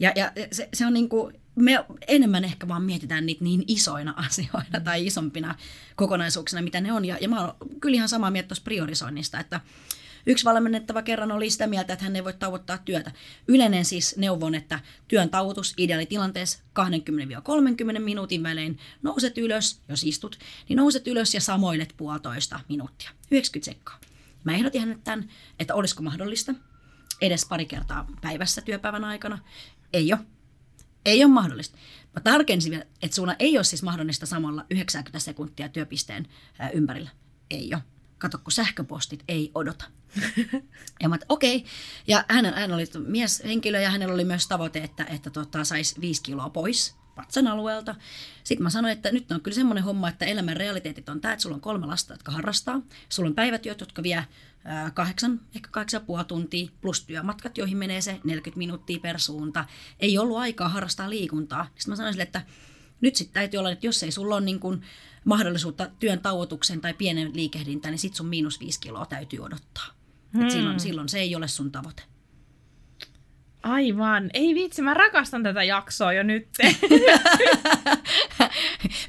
Ja, 0.00 0.12
ja 0.16 0.32
se, 0.52 0.68
se 0.74 0.86
on 0.86 0.94
niin 0.94 1.08
kuin, 1.08 1.34
me 1.54 1.84
enemmän 2.08 2.44
ehkä 2.44 2.68
vaan 2.68 2.82
mietitään 2.82 3.26
niitä 3.26 3.44
niin 3.44 3.64
isoina 3.66 4.14
asioina 4.26 4.80
tai 4.84 5.06
isompina 5.06 5.54
kokonaisuuksina, 5.96 6.62
mitä 6.62 6.80
ne 6.80 6.92
on. 6.92 7.04
Ja, 7.04 7.18
ja 7.20 7.28
mä 7.28 7.40
oon 7.40 7.54
kyllä 7.80 7.94
ihan 7.94 8.08
samaa 8.08 8.30
mieltä 8.30 8.48
tuossa 8.48 8.64
priorisoinnista, 8.64 9.40
että 9.40 9.60
Yksi 10.26 10.44
valmennettava 10.44 11.02
kerran 11.02 11.32
oli 11.32 11.50
sitä 11.50 11.66
mieltä, 11.66 11.92
että 11.92 12.04
hän 12.04 12.16
ei 12.16 12.24
voi 12.24 12.32
tauottaa 12.32 12.78
työtä. 12.78 13.12
Yleinen 13.48 13.84
siis 13.84 14.16
neuvon, 14.16 14.54
että 14.54 14.80
työn 15.08 15.30
tauotus 15.30 15.74
ideaalitilanteessa 15.76 16.58
20-30 17.96 17.98
minuutin 17.98 18.42
välein. 18.42 18.78
Nouset 19.02 19.38
ylös, 19.38 19.82
jos 19.88 20.04
istut, 20.04 20.38
niin 20.68 20.76
nouset 20.76 21.06
ylös 21.06 21.34
ja 21.34 21.40
samoilet 21.40 21.94
puolitoista 21.96 22.60
minuuttia. 22.68 23.10
90 23.30 23.64
sekkaa. 23.70 24.00
Mä 24.44 24.54
ehdotin 24.54 24.80
hänelle 24.80 25.00
tämän, 25.04 25.28
että 25.60 25.74
olisiko 25.74 26.02
mahdollista 26.02 26.54
edes 27.20 27.46
pari 27.46 27.66
kertaa 27.66 28.06
päivässä 28.20 28.60
työpäivän 28.60 29.04
aikana. 29.04 29.38
Ei 29.92 30.12
ole. 30.12 30.20
Ei 31.04 31.24
ole 31.24 31.32
mahdollista. 31.32 31.78
Mä 32.14 32.20
tarkensin 32.20 32.70
vielä, 32.70 32.84
että 33.02 33.14
sulla 33.14 33.36
ei 33.38 33.58
ole 33.58 33.64
siis 33.64 33.82
mahdollista 33.82 34.26
samalla 34.26 34.66
90 34.70 35.18
sekuntia 35.18 35.68
työpisteen 35.68 36.26
ympärillä. 36.72 37.10
Ei 37.50 37.74
ole 37.74 37.82
kato 38.18 38.38
kun 38.38 38.52
sähköpostit 38.52 39.24
ei 39.28 39.50
odota. 39.54 39.84
ja 41.02 41.08
mä 41.08 41.18
okei. 41.28 41.56
Okay. 41.56 41.68
Ja 42.06 42.24
hän, 42.28 42.54
hän 42.54 42.72
oli 42.72 42.84
mieshenkilö 43.06 43.80
ja 43.80 43.90
hänellä 43.90 44.14
oli 44.14 44.24
myös 44.24 44.48
tavoite, 44.48 44.78
että, 44.78 45.04
että 45.04 45.30
tota, 45.30 45.64
saisi 45.64 46.00
viisi 46.00 46.22
kiloa 46.22 46.50
pois 46.50 46.96
vatsan 47.16 47.46
alueelta. 47.46 47.94
Sitten 48.44 48.62
mä 48.62 48.70
sanoin, 48.70 48.92
että 48.92 49.12
nyt 49.12 49.32
on 49.32 49.40
kyllä 49.40 49.54
semmoinen 49.54 49.84
homma, 49.84 50.08
että 50.08 50.24
elämän 50.24 50.56
realiteetit 50.56 51.08
on 51.08 51.20
tämä, 51.20 51.32
että 51.32 51.42
sulla 51.42 51.54
on 51.54 51.60
kolme 51.60 51.86
lasta, 51.86 52.14
jotka 52.14 52.32
harrastaa. 52.32 52.80
Sulla 53.08 53.28
on 53.28 53.34
päivätyöt, 53.34 53.80
jotka 53.80 54.02
vie 54.02 54.26
kahdeksan, 54.94 55.40
ehkä 55.56 55.68
kahdeksan 55.72 56.06
puoli 56.06 56.24
tuntia, 56.24 56.68
plus 56.80 57.04
työmatkat, 57.04 57.58
joihin 57.58 57.76
menee 57.76 58.00
se 58.00 58.20
40 58.24 58.58
minuuttia 58.58 59.00
per 59.00 59.20
suunta. 59.20 59.64
Ei 60.00 60.18
ollut 60.18 60.38
aikaa 60.38 60.68
harrastaa 60.68 61.10
liikuntaa. 61.10 61.64
Sitten 61.64 61.92
mä 61.92 61.96
sanoin 61.96 62.14
sille, 62.14 62.22
että 62.22 62.42
nyt 63.00 63.16
sitten 63.16 63.34
täytyy 63.34 63.58
olla, 63.58 63.70
että 63.70 63.86
jos 63.86 64.02
ei 64.02 64.10
sulla 64.10 64.34
ole 64.34 64.44
niin 64.44 64.60
kuin 64.60 64.82
mahdollisuutta 65.24 65.90
työn 65.98 66.20
tauotukseen 66.20 66.80
tai 66.80 66.94
pienen 66.94 67.36
liikehdintään, 67.36 67.92
niin 67.92 67.98
sitten 67.98 68.16
sun 68.16 68.26
miinus 68.26 68.60
viisi 68.60 68.80
kiloa 68.80 69.06
täytyy 69.06 69.40
odottaa. 69.40 69.86
Hmm. 70.38 70.50
silloin, 70.50 70.80
silloin 70.80 71.08
se 71.08 71.18
ei 71.18 71.36
ole 71.36 71.48
sun 71.48 71.72
tavoite. 71.72 72.02
Aivan. 73.66 74.30
Ei 74.34 74.54
vitsi, 74.54 74.82
mä 74.82 74.94
rakastan 74.94 75.42
tätä 75.42 75.62
jaksoa 75.62 76.12
jo 76.12 76.22
nyt. 76.22 76.48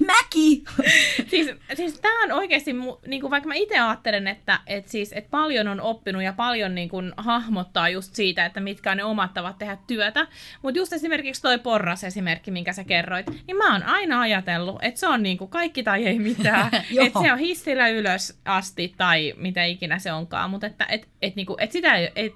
Mäki! 0.07 0.63
siis, 1.31 1.51
siis 1.73 1.99
tämä 1.99 2.23
on 2.23 2.31
oikeasti, 2.31 2.71
niin 3.07 3.21
kuin 3.21 3.31
vaikka 3.31 3.47
mä 3.47 3.53
itse 3.55 3.79
ajattelen, 3.79 4.27
että 4.27 4.59
et 4.67 4.87
siis, 4.87 5.13
et 5.13 5.29
paljon 5.29 5.67
on 5.67 5.81
oppinut 5.81 6.23
ja 6.23 6.33
paljon 6.33 6.75
niin 6.75 6.89
kuin, 6.89 7.13
hahmottaa 7.17 7.89
just 7.89 8.15
siitä, 8.15 8.45
että 8.45 8.59
mitkä 8.59 8.91
on 8.91 8.97
ne 8.97 9.03
omat 9.03 9.33
tavat 9.33 9.57
tehdä 9.57 9.77
työtä. 9.87 10.27
Mutta 10.61 10.79
just 10.79 10.93
esimerkiksi 10.93 11.41
toi 11.41 11.59
porras 11.59 12.03
esimerkki, 12.03 12.51
minkä 12.51 12.73
sä 12.73 12.83
kerroit, 12.83 13.25
niin 13.47 13.57
mä 13.57 13.73
oon 13.73 13.83
aina 13.83 14.21
ajatellut, 14.21 14.79
että 14.81 14.99
se 14.99 15.07
on 15.07 15.23
niin 15.23 15.37
kuin 15.37 15.49
kaikki 15.49 15.83
tai 15.83 16.07
ei 16.07 16.19
mitään. 16.19 16.69
että 17.05 17.21
se 17.21 17.33
on 17.33 17.39
hissillä 17.39 17.87
ylös 17.87 18.39
asti 18.45 18.93
tai 18.97 19.33
mitä 19.37 19.63
ikinä 19.63 19.99
se 19.99 20.13
onkaan. 20.13 20.49
Mutta 20.49 20.67
että 20.67 20.85
et, 20.89 21.07
et, 21.21 21.35
niin 21.35 21.45
kuin, 21.45 21.63
et 21.63 21.71
sitä 21.71 21.95
ei, 21.95 22.11
et, 22.15 22.33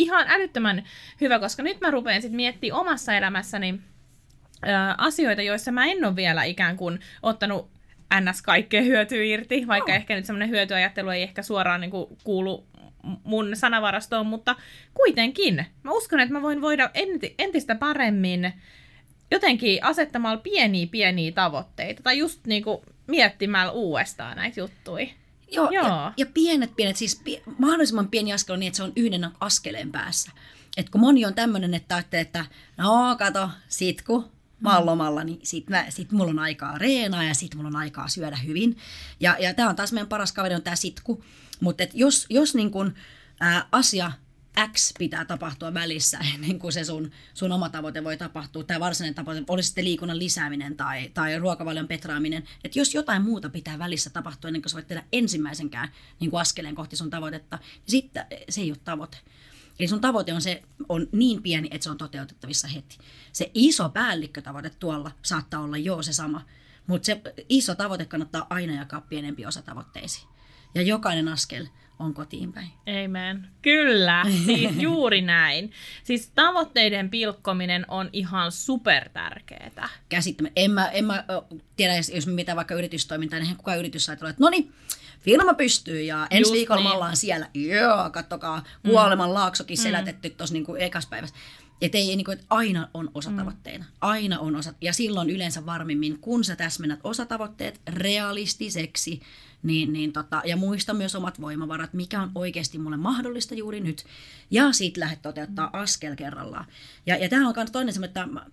ihan 0.00 0.26
älyttömän 0.28 0.84
hyvä, 1.20 1.38
koska 1.38 1.62
nyt 1.62 1.80
mä 1.80 1.90
rupean 1.90 2.22
sitten 2.22 2.36
miettimään 2.36 2.80
omassa 2.80 3.14
elämässäni 3.14 3.80
ö, 4.66 4.68
asioita, 4.98 5.42
joissa 5.42 5.72
mä 5.72 5.86
en 5.86 6.04
ole 6.04 6.16
vielä 6.16 6.44
ikään 6.44 6.76
kuin 6.76 7.00
ottanut 7.22 7.70
ns. 8.20 8.42
kaikkea 8.42 8.82
hyötyä 8.82 9.24
irti, 9.24 9.66
vaikka 9.66 9.92
oh. 9.92 9.96
ehkä 9.96 10.14
nyt 10.14 10.24
semmoinen 10.24 10.50
hyötyajattelu 10.50 11.10
ei 11.10 11.22
ehkä 11.22 11.42
suoraan 11.42 11.80
niin 11.80 11.90
kuin 11.90 12.06
kuulu 12.24 12.66
mun 13.24 13.56
sanavarastoon, 13.56 14.26
mutta 14.26 14.56
kuitenkin. 14.94 15.66
Mä 15.82 15.90
uskon, 15.92 16.20
että 16.20 16.32
mä 16.32 16.42
voin 16.42 16.60
voida 16.60 16.90
entistä 17.38 17.74
paremmin 17.74 18.52
jotenkin 19.30 19.84
asettamalla 19.84 20.36
pieniä 20.36 20.86
pieniä 20.90 21.32
tavoitteita 21.32 22.02
tai 22.02 22.18
just 22.18 22.46
niinku 22.46 22.84
miettimällä 23.06 23.72
uudestaan 23.72 24.36
näitä 24.36 24.60
juttuja. 24.60 25.06
Joo, 25.50 25.70
Joo. 25.70 25.84
Ja, 25.84 26.12
ja 26.16 26.26
pienet, 26.34 26.76
pienet, 26.76 26.96
siis 26.96 27.20
pie, 27.24 27.42
mahdollisimman 27.58 28.08
pieni 28.08 28.32
askel 28.32 28.52
on 28.52 28.60
niin, 28.60 28.68
että 28.68 28.76
se 28.76 28.82
on 28.82 28.92
yhden 28.96 29.30
askeleen 29.40 29.92
päässä. 29.92 30.30
Et 30.76 30.90
kun 30.90 31.00
moni 31.00 31.24
on 31.24 31.34
tämmöinen, 31.34 31.74
että 31.74 31.94
ajattelee, 31.94 32.22
että 32.22 32.44
no 32.76 33.16
kato, 33.18 33.50
sit 33.68 34.02
kun 34.02 34.30
mä 34.60 34.76
oon 34.76 34.86
lomalla, 34.86 35.24
niin 35.24 35.40
sit, 35.42 35.70
mä, 35.70 35.86
sit 35.88 36.12
mulla 36.12 36.30
on 36.30 36.38
aikaa 36.38 36.78
reenaa 36.78 37.24
ja 37.24 37.34
sit 37.34 37.54
mulla 37.54 37.68
on 37.68 37.76
aikaa 37.76 38.08
syödä 38.08 38.36
hyvin. 38.36 38.76
Ja, 39.20 39.36
ja 39.38 39.54
tämä 39.54 39.68
on 39.68 39.76
taas 39.76 39.92
meidän 39.92 40.08
paras 40.08 40.32
kaveri 40.32 40.54
on 40.54 40.62
tämä 40.62 40.76
sitku. 40.76 41.24
Mutta 41.60 41.84
jos, 41.94 42.26
jos 42.30 42.54
niin 42.54 42.70
kun, 42.70 42.94
ää, 43.40 43.68
asia 43.72 44.12
X 44.72 44.92
pitää 44.98 45.24
tapahtua 45.24 45.74
välissä 45.74 46.18
ennen 46.34 46.58
kuin 46.58 46.72
se 46.72 46.84
sun, 46.84 47.10
sun 47.34 47.52
oma 47.52 47.68
tavoite 47.68 48.04
voi 48.04 48.16
tapahtua, 48.16 48.64
tai 48.64 48.80
varsinainen 48.80 49.14
tavoite, 49.14 49.44
olisi 49.48 49.66
sitten 49.66 49.84
liikunnan 49.84 50.18
lisääminen 50.18 50.76
tai, 50.76 51.10
tai 51.14 51.38
ruokavalion 51.38 51.88
petraaminen, 51.88 52.44
että 52.64 52.78
jos 52.78 52.94
jotain 52.94 53.22
muuta 53.22 53.50
pitää 53.50 53.78
välissä 53.78 54.10
tapahtua 54.10 54.48
ennen 54.48 54.62
kuin 54.62 54.70
sä 54.70 54.74
voit 54.74 54.88
tehdä 54.88 55.04
ensimmäisenkään 55.12 55.88
niin 56.20 56.30
kuin 56.30 56.40
askeleen 56.40 56.74
kohti 56.74 56.96
sun 56.96 57.10
tavoitetta, 57.10 57.56
niin 57.56 57.82
sitten 57.86 58.26
se 58.48 58.60
ei 58.60 58.70
ole 58.70 58.78
tavoite. 58.84 59.16
Eli 59.78 59.88
sun 59.88 60.00
tavoite 60.00 60.32
on, 60.32 60.42
se, 60.42 60.62
on 60.88 61.06
niin 61.12 61.42
pieni, 61.42 61.68
että 61.70 61.84
se 61.84 61.90
on 61.90 61.98
toteutettavissa 61.98 62.68
heti. 62.68 62.98
Se 63.32 63.50
iso 63.54 63.88
päällikkötavoite 63.88 64.70
tuolla 64.70 65.10
saattaa 65.22 65.60
olla 65.60 65.78
jo 65.78 66.02
se 66.02 66.12
sama, 66.12 66.46
mutta 66.86 67.06
se 67.06 67.22
iso 67.48 67.74
tavoite 67.74 68.04
kannattaa 68.04 68.46
aina 68.50 68.74
jakaa 68.74 69.00
pienempi 69.00 69.46
osa 69.46 69.62
tavoitteisiin. 69.62 70.28
Ja 70.74 70.82
jokainen 70.82 71.28
askel 71.28 71.66
on 72.00 72.14
kotiin 72.14 72.52
päin. 72.52 72.68
Amen. 73.04 73.46
Kyllä, 73.62 74.24
siis 74.46 74.70
juuri 74.86 75.20
näin. 75.22 75.72
Siis 76.04 76.30
tavoitteiden 76.34 77.10
pilkkominen 77.10 77.84
on 77.88 78.10
ihan 78.12 78.52
super 78.52 79.08
tärkeetä. 79.08 79.88
Käsittämä. 80.08 80.48
En 80.56 80.70
mä, 80.70 80.88
en 80.88 81.04
mä 81.04 81.24
tiedä, 81.76 81.94
jos- 81.96 82.26
mitä 82.26 82.56
vaikka 82.56 82.74
yritystoimintaa, 82.74 83.38
niin 83.38 83.56
kukaan 83.56 83.78
yritys 83.78 84.04
saa 84.04 84.12
että 84.12 84.34
no 84.38 84.50
niin, 84.50 84.72
firma 85.20 85.54
pystyy 85.54 86.02
ja 86.02 86.26
ensi 86.30 86.42
Just 86.42 86.52
viikolla 86.52 86.80
me 86.80 86.88
niin. 86.88 86.94
ollaan 86.94 87.16
siellä. 87.16 87.46
Joo, 87.54 88.10
kattokaa, 88.10 88.64
kuoleman 88.86 89.34
laaksokin 89.34 89.78
selätetty 89.78 90.30
tuossa 90.30 90.52
niin 90.54 90.66
ekas 90.78 91.06
päivässä. 91.06 91.36
Että 91.80 91.98
ei, 91.98 92.16
niin 92.16 92.24
kuin, 92.24 92.32
että 92.32 92.46
aina 92.50 92.88
on 92.94 93.10
osatavoitteena. 93.14 93.84
Aina 94.00 94.38
on 94.38 94.56
osa. 94.56 94.74
Ja 94.80 94.92
silloin 94.92 95.30
yleensä 95.30 95.66
varmimmin, 95.66 96.18
kun 96.18 96.44
sä 96.44 96.56
täsmennät 96.56 97.00
osatavoitteet 97.04 97.80
realistiseksi, 97.86 99.20
niin, 99.62 99.92
niin 99.92 100.12
tota, 100.12 100.42
ja 100.44 100.56
muista 100.56 100.94
myös 100.94 101.14
omat 101.14 101.40
voimavarat, 101.40 101.94
mikä 101.94 102.22
on 102.22 102.30
oikeasti 102.34 102.78
mulle 102.78 102.96
mahdollista 102.96 103.54
juuri 103.54 103.80
nyt. 103.80 104.04
Ja 104.50 104.72
sit 104.72 104.96
lähdet 104.96 105.22
toteuttaa 105.22 105.70
askel 105.72 106.16
kerrallaan. 106.16 106.66
Ja, 107.06 107.16
ja 107.16 107.28
tämä 107.28 107.48
on 107.48 107.54
myös 107.56 107.70
toinen 107.70 107.94
semmoinen, 107.94 108.10
että, 108.10 108.46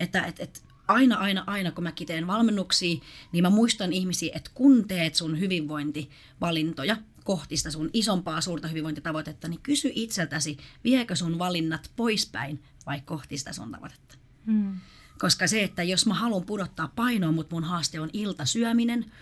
että, 0.00 0.22
että, 0.22 0.42
että 0.42 0.60
aina, 0.88 1.16
aina, 1.16 1.44
aina, 1.46 1.70
kun 1.70 1.84
mäkin 1.84 2.06
teen 2.06 2.26
valmennuksia, 2.26 3.00
niin 3.32 3.44
mä 3.44 3.50
muistan 3.50 3.92
ihmisiä, 3.92 4.32
että 4.34 4.50
kun 4.54 4.88
teet 4.88 5.14
sun 5.14 5.40
hyvinvointivalintoja 5.40 6.96
kohti 7.24 7.56
sitä 7.56 7.70
sun 7.70 7.90
isompaa 7.92 8.40
suurta 8.40 8.68
hyvinvointitavoitetta, 8.68 9.48
niin 9.48 9.60
kysy 9.62 9.92
itseltäsi, 9.94 10.56
viekö 10.84 11.16
sun 11.16 11.38
valinnat 11.38 11.90
poispäin 11.96 12.62
vai 12.86 13.00
kohti 13.00 13.38
sitä 13.38 13.52
sun 13.52 13.70
tavoitetta. 13.70 14.14
Hmm. 14.46 14.80
Koska 15.18 15.46
se, 15.46 15.62
että 15.62 15.82
jos 15.82 16.06
mä 16.06 16.14
haluan 16.14 16.44
pudottaa 16.44 16.92
painoa, 16.96 17.32
mutta 17.32 17.56
mun 17.56 17.64
haaste 17.64 18.00
on 18.00 18.10
iltasyöminen, 18.12 19.12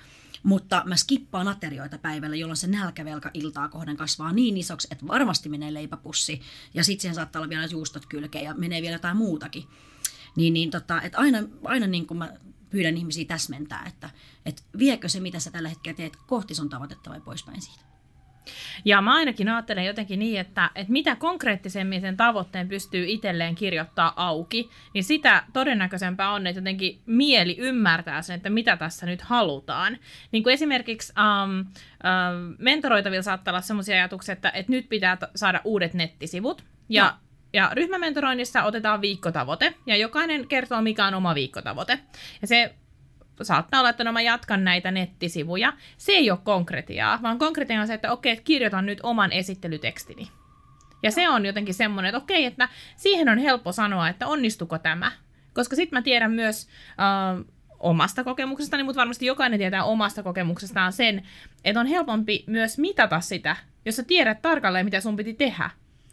mutta 0.43 0.83
mä 0.87 0.97
skippaan 0.97 1.49
aterioita 1.49 1.99
päivällä, 1.99 2.37
jolloin 2.37 2.57
se 2.57 2.67
nälkävelka 2.67 3.31
iltaa 3.35 3.69
kohden 3.69 3.97
kasvaa 3.97 4.33
niin 4.33 4.57
isoksi, 4.57 4.89
että 4.91 5.07
varmasti 5.07 5.49
menee 5.49 5.75
leipäpussi 5.75 6.41
ja 6.75 6.85
sitten 6.85 7.03
siihen 7.03 7.15
saattaa 7.15 7.41
olla 7.41 7.51
vielä 7.51 7.65
juustot 7.65 8.07
kylkeen 8.07 8.45
ja 8.45 8.55
menee 8.55 8.83
vielä 8.83 8.95
jotain 8.95 9.17
muutakin. 9.17 9.65
Niin, 10.37 10.55
niin 10.55 10.71
tota, 10.71 11.03
että 11.03 11.19
aina, 11.19 11.39
aina 11.65 11.87
niin 11.87 12.07
kuin 12.07 12.19
mä 12.19 12.33
pyydän 12.71 12.97
ihmisiä 12.97 13.25
täsmentää, 13.25 13.85
että, 13.87 14.11
että 14.47 14.63
viekö 14.79 15.09
se, 15.09 15.21
mitä 15.21 15.41
sä 15.41 15.51
tällä 15.51 15.69
hetkellä 15.69 15.97
teet, 15.97 16.17
kohti 16.27 16.55
sun 16.55 16.69
tavoitetta 16.69 17.11
vai 17.11 17.21
poispäin 17.21 17.63
siitä. 17.63 17.90
Ja 18.85 19.03
mä 19.03 19.15
ainakin 19.15 19.49
ajattelen 19.49 19.85
jotenkin 19.85 20.19
niin, 20.19 20.41
että, 20.41 20.71
että 20.75 20.93
mitä 20.93 21.17
konkreettisemmin 21.17 22.01
sen 22.01 22.17
tavoitteen 22.17 22.69
pystyy 22.69 23.05
itselleen 23.09 23.55
kirjoittaa 23.55 24.13
auki, 24.17 24.71
niin 24.95 25.05
sitä 25.05 25.45
todennäköisempää 25.53 26.33
on, 26.33 26.47
että 26.47 26.61
jotenkin 26.61 27.03
mieli 27.07 27.57
ymmärtää 27.59 28.23
sen, 28.23 28.37
että 28.37 28.51
mitä 28.51 28.77
tässä 28.77 29.07
nyt 29.07 29.23
halutaan. 29.23 29.99
Niin 30.33 30.43
kuin 30.43 30.55
esimerkiksi 30.55 31.13
um, 31.19 31.59
um, 31.59 32.57
mentoroitavilla 32.59 33.23
saattaa 33.23 33.53
olla 33.53 33.61
sellaisia 33.61 33.97
ajatuksia, 33.97 34.33
että, 34.33 34.51
että 34.55 34.73
nyt 34.73 34.89
pitää 34.89 35.17
t- 35.17 35.31
saada 35.35 35.61
uudet 35.65 35.95
nettisivut. 35.95 36.65
Ja, 36.89 37.05
Joo. 37.05 37.13
ja 37.53 37.71
ryhmämentoroinnissa 37.73 38.63
otetaan 38.63 39.01
viikkotavoite, 39.01 39.75
ja 39.87 39.97
jokainen 39.97 40.49
kertoo, 40.49 40.83
mikä 40.83 41.07
on 41.07 41.15
oma 41.15 41.35
viikkotavoite. 41.35 42.01
Ja 42.43 42.47
se 42.49 42.75
saattaa 43.45 43.81
olla, 43.81 43.91
että 43.91 44.05
no 44.05 44.13
mä 44.13 44.21
jatkan 44.21 44.65
näitä 44.65 44.91
nettisivuja. 44.91 45.73
Se 45.97 46.13
ei 46.13 46.31
ole 46.31 46.39
konkretiaa, 46.45 47.19
vaan 47.23 47.39
konkretia 47.39 47.81
on 47.81 47.87
se, 47.87 47.95
että 47.95 48.13
okei, 48.13 48.33
että 48.33 48.45
kirjoitan 48.45 48.87
nyt 48.87 48.99
oman 49.03 49.33
esittelytekstini. 49.33 50.29
Ja 51.03 51.11
se 51.11 51.29
on 51.29 51.47
jotenkin 51.47 51.75
semmoinen, 51.75 52.09
että 52.09 52.23
okei, 52.23 52.45
että 52.45 52.69
siihen 52.97 53.29
on 53.29 53.39
helppo 53.39 53.73
sanoa, 53.73 54.09
että 54.09 54.27
onnistuko 54.27 54.79
tämä. 54.79 55.13
Koska 55.53 55.77
sitten 55.77 55.99
mä 55.99 56.03
tiedän 56.03 56.33
myös 56.33 56.69
äh, 56.91 57.45
omasta 57.79 58.25
kokemuksestani, 58.25 58.83
mutta 58.83 59.01
varmasti 59.01 59.27
jokainen 59.27 59.59
tietää 59.59 59.85
omasta 59.85 60.23
kokemuksestaan 60.23 60.93
sen, 60.93 61.23
että 61.65 61.81
on 61.81 61.87
helpompi 61.87 62.45
myös 62.47 62.79
mitata 62.79 63.21
sitä, 63.21 63.57
jos 63.85 63.97
sä 63.97 64.03
tiedät 64.03 64.43
tarkalleen, 64.43 64.85
mitä 64.85 65.01
sun 65.01 65.17
piti 65.17 65.35
tehdä. 65.35 65.71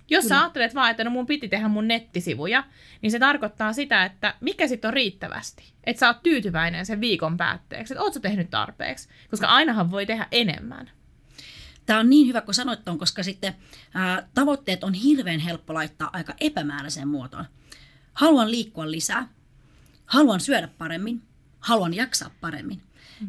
Jos 0.10 0.28
sä 0.28 0.40
ajattelet 0.40 0.76
vaan, 0.76 0.92
että 0.92 1.04
no 1.04 1.10
mun 1.10 1.26
piti 1.26 1.48
tehdä 1.48 1.68
mun 1.68 1.88
nettisivuja, 1.88 2.64
niin 3.02 3.12
se 3.12 3.20
tarkoittaa 3.20 3.74
sitä, 3.74 4.06
että 4.06 4.34
mikä 4.42 4.68
sitten 4.68 4.88
on 4.88 4.94
riittävästi. 4.94 5.74
Että 5.84 6.00
sä 6.00 6.08
oot 6.08 6.24
tyytyväinen 6.24 6.86
sen 6.86 7.02
viikon 7.02 7.38
päätteeksi, 7.38 7.94
että 7.94 8.04
oot 8.04 8.14
sä 8.14 8.20
tehnyt 8.20 8.50
tarpeeksi. 8.50 9.10
Koska 9.32 9.48
ainahan 9.48 9.92
voi 9.92 10.06
tehdä 10.06 10.28
enemmän. 10.32 10.92
Tämä 11.86 12.00
on 12.00 12.10
niin 12.10 12.28
hyvä, 12.28 12.42
kun 12.42 12.54
sanoit 12.54 12.86
ton, 12.86 12.98
koska 12.98 13.24
sitten 13.24 13.56
ää, 13.94 14.28
tavoitteet 14.34 14.84
on 14.84 14.94
hirveän 14.94 15.40
helppo 15.40 15.74
laittaa 15.74 16.10
aika 16.14 16.34
epämääräiseen 16.40 17.08
muotoon. 17.08 17.46
Haluan 18.14 18.52
liikkua 18.52 18.92
lisää, 18.92 19.28
haluan 20.06 20.40
syödä 20.40 20.68
paremmin, 20.68 21.22
haluan 21.60 21.94
jaksaa 21.94 22.32
paremmin. 22.42 22.82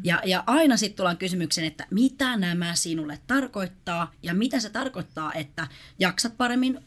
Ja, 0.03 0.21
ja 0.25 0.43
aina 0.47 0.77
sitten 0.77 0.97
tullaan 0.97 1.17
kysymykseen, 1.17 1.67
että 1.67 1.87
mitä 1.91 2.37
nämä 2.37 2.75
sinulle 2.75 3.19
tarkoittaa 3.27 4.11
ja 4.23 4.33
mitä 4.33 4.59
se 4.59 4.69
tarkoittaa, 4.69 5.33
että 5.33 5.67
jaksat 5.99 6.37
paremmin, 6.37 6.79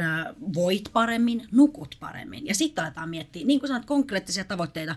ää, 0.00 0.34
voit 0.54 0.84
paremmin, 0.92 1.48
nukut 1.52 1.96
paremmin. 2.00 2.46
Ja 2.46 2.54
sitten 2.54 2.84
aletaan 2.84 3.08
miettiä, 3.08 3.46
niin 3.46 3.60
kuin 3.60 3.68
sanot, 3.68 3.84
konkreettisia 3.84 4.44
tavoitteita. 4.44 4.96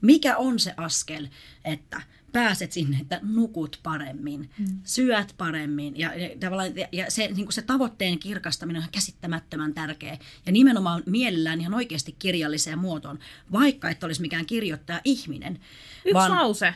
Mikä 0.00 0.36
on 0.36 0.58
se 0.58 0.74
askel, 0.76 1.28
että 1.64 2.02
pääset 2.32 2.72
sinne, 2.72 2.98
että 3.00 3.20
nukut 3.22 3.80
paremmin, 3.82 4.50
mm. 4.58 4.66
syöt 4.84 5.34
paremmin. 5.38 5.98
Ja, 5.98 6.14
ja, 6.14 6.28
tavallaan- 6.40 6.76
ja, 6.76 6.88
ja 6.92 7.10
se, 7.10 7.26
niin 7.26 7.46
kuin 7.46 7.52
se 7.52 7.62
tavoitteen 7.62 8.18
kirkastaminen 8.18 8.82
on 8.82 8.88
käsittämättömän 8.92 9.74
tärkeä. 9.74 10.18
Ja 10.46 10.52
nimenomaan 10.52 11.02
mielellään 11.06 11.60
ihan 11.60 11.74
oikeasti 11.74 12.16
kirjalliseen 12.18 12.78
muotoon, 12.78 13.18
vaikka 13.52 13.90
et 13.90 14.04
olisi 14.04 14.20
mikään 14.20 14.46
kirjoittaja 14.46 15.00
ihminen. 15.04 15.60
Yksi 16.04 16.14
Vaan... 16.14 16.30
lause. 16.30 16.74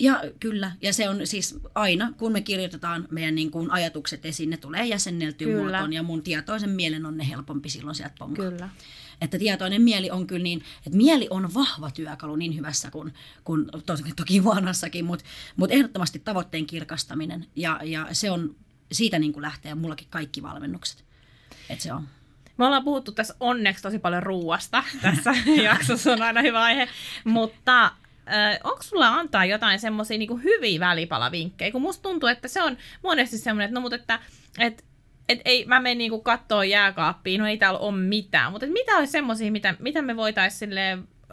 Ja 0.00 0.22
kyllä, 0.40 0.72
ja 0.82 0.92
se 0.92 1.08
on 1.08 1.26
siis 1.26 1.58
aina, 1.74 2.12
kun 2.18 2.32
me 2.32 2.40
kirjoitetaan 2.40 3.08
meidän 3.10 3.34
niin 3.34 3.50
kuin 3.50 3.70
ajatukset 3.70 4.26
esiin, 4.26 4.50
ne 4.50 4.56
tulee 4.56 4.86
jäsenneltyä 4.86 5.46
Kyllä. 5.46 5.62
muotoon, 5.62 5.92
ja 5.92 6.02
mun 6.02 6.22
tietoisen 6.22 6.70
mielen 6.70 7.06
on 7.06 7.16
ne 7.16 7.28
helpompi 7.28 7.68
silloin 7.68 7.94
sieltä 7.94 8.14
ponkaa. 8.18 8.50
Kyllä. 8.50 8.68
Että 9.20 9.38
tietoinen 9.38 9.82
mieli 9.82 10.10
on 10.10 10.26
kyllä 10.26 10.42
niin, 10.42 10.62
että 10.86 10.96
mieli 10.96 11.26
on 11.30 11.54
vahva 11.54 11.90
työkalu 11.90 12.36
niin 12.36 12.56
hyvässä 12.56 12.90
kuin, 12.90 13.14
kuin 13.44 13.66
toki, 13.86 14.12
toki 14.16 14.38
huonossakin, 14.38 15.04
mutta 15.04 15.24
mut 15.56 15.70
ehdottomasti 15.70 16.18
tavoitteen 16.18 16.66
kirkastaminen, 16.66 17.46
ja, 17.56 17.80
ja 17.84 18.06
se 18.12 18.30
on, 18.30 18.56
siitä 18.92 19.18
niin 19.18 19.32
kuin 19.32 19.42
lähtee 19.42 19.74
mullakin 19.74 20.06
kaikki 20.10 20.42
valmennukset. 20.42 21.04
Että 21.68 21.82
se 21.82 21.92
on. 21.92 22.08
Me 22.56 22.66
ollaan 22.66 22.84
puhuttu 22.84 23.12
tässä 23.12 23.34
onneksi 23.40 23.82
tosi 23.82 23.98
paljon 23.98 24.22
ruuasta. 24.22 24.84
Tässä 25.02 25.34
jaksossa 25.62 26.12
on 26.12 26.22
aina 26.22 26.42
hyvä 26.42 26.62
aihe. 26.62 26.88
Mutta 27.24 27.92
onko 28.64 28.82
sulla 28.82 29.08
antaa 29.08 29.44
jotain 29.44 29.80
semmoisia 29.80 30.18
niinku 30.18 30.36
hyviä 30.36 30.80
välipalavinkkejä? 30.80 31.72
Kun 31.72 31.82
musta 31.82 32.02
tuntuu, 32.02 32.28
että 32.28 32.48
se 32.48 32.62
on 32.62 32.76
monesti 33.02 33.38
semmoinen, 33.38 33.64
että 33.64 33.74
no 33.74 33.80
mutta 33.80 33.96
että 33.96 34.20
et, 34.58 34.84
et 35.28 35.40
ei, 35.44 35.64
mä 35.64 35.80
menen 35.80 35.98
niinku 35.98 36.20
kattoo 36.20 36.62
jääkaappiin, 36.62 37.38
no 37.38 37.46
ei 37.46 37.56
täällä 37.56 37.78
ole 37.78 37.96
mitään. 37.96 38.52
Mutta 38.52 38.66
mitä 38.66 38.96
olisi 38.96 39.12
semmoisia, 39.12 39.52
mitä, 39.52 39.74
mitä 39.78 40.02
me 40.02 40.16
voitaisiin 40.16 40.70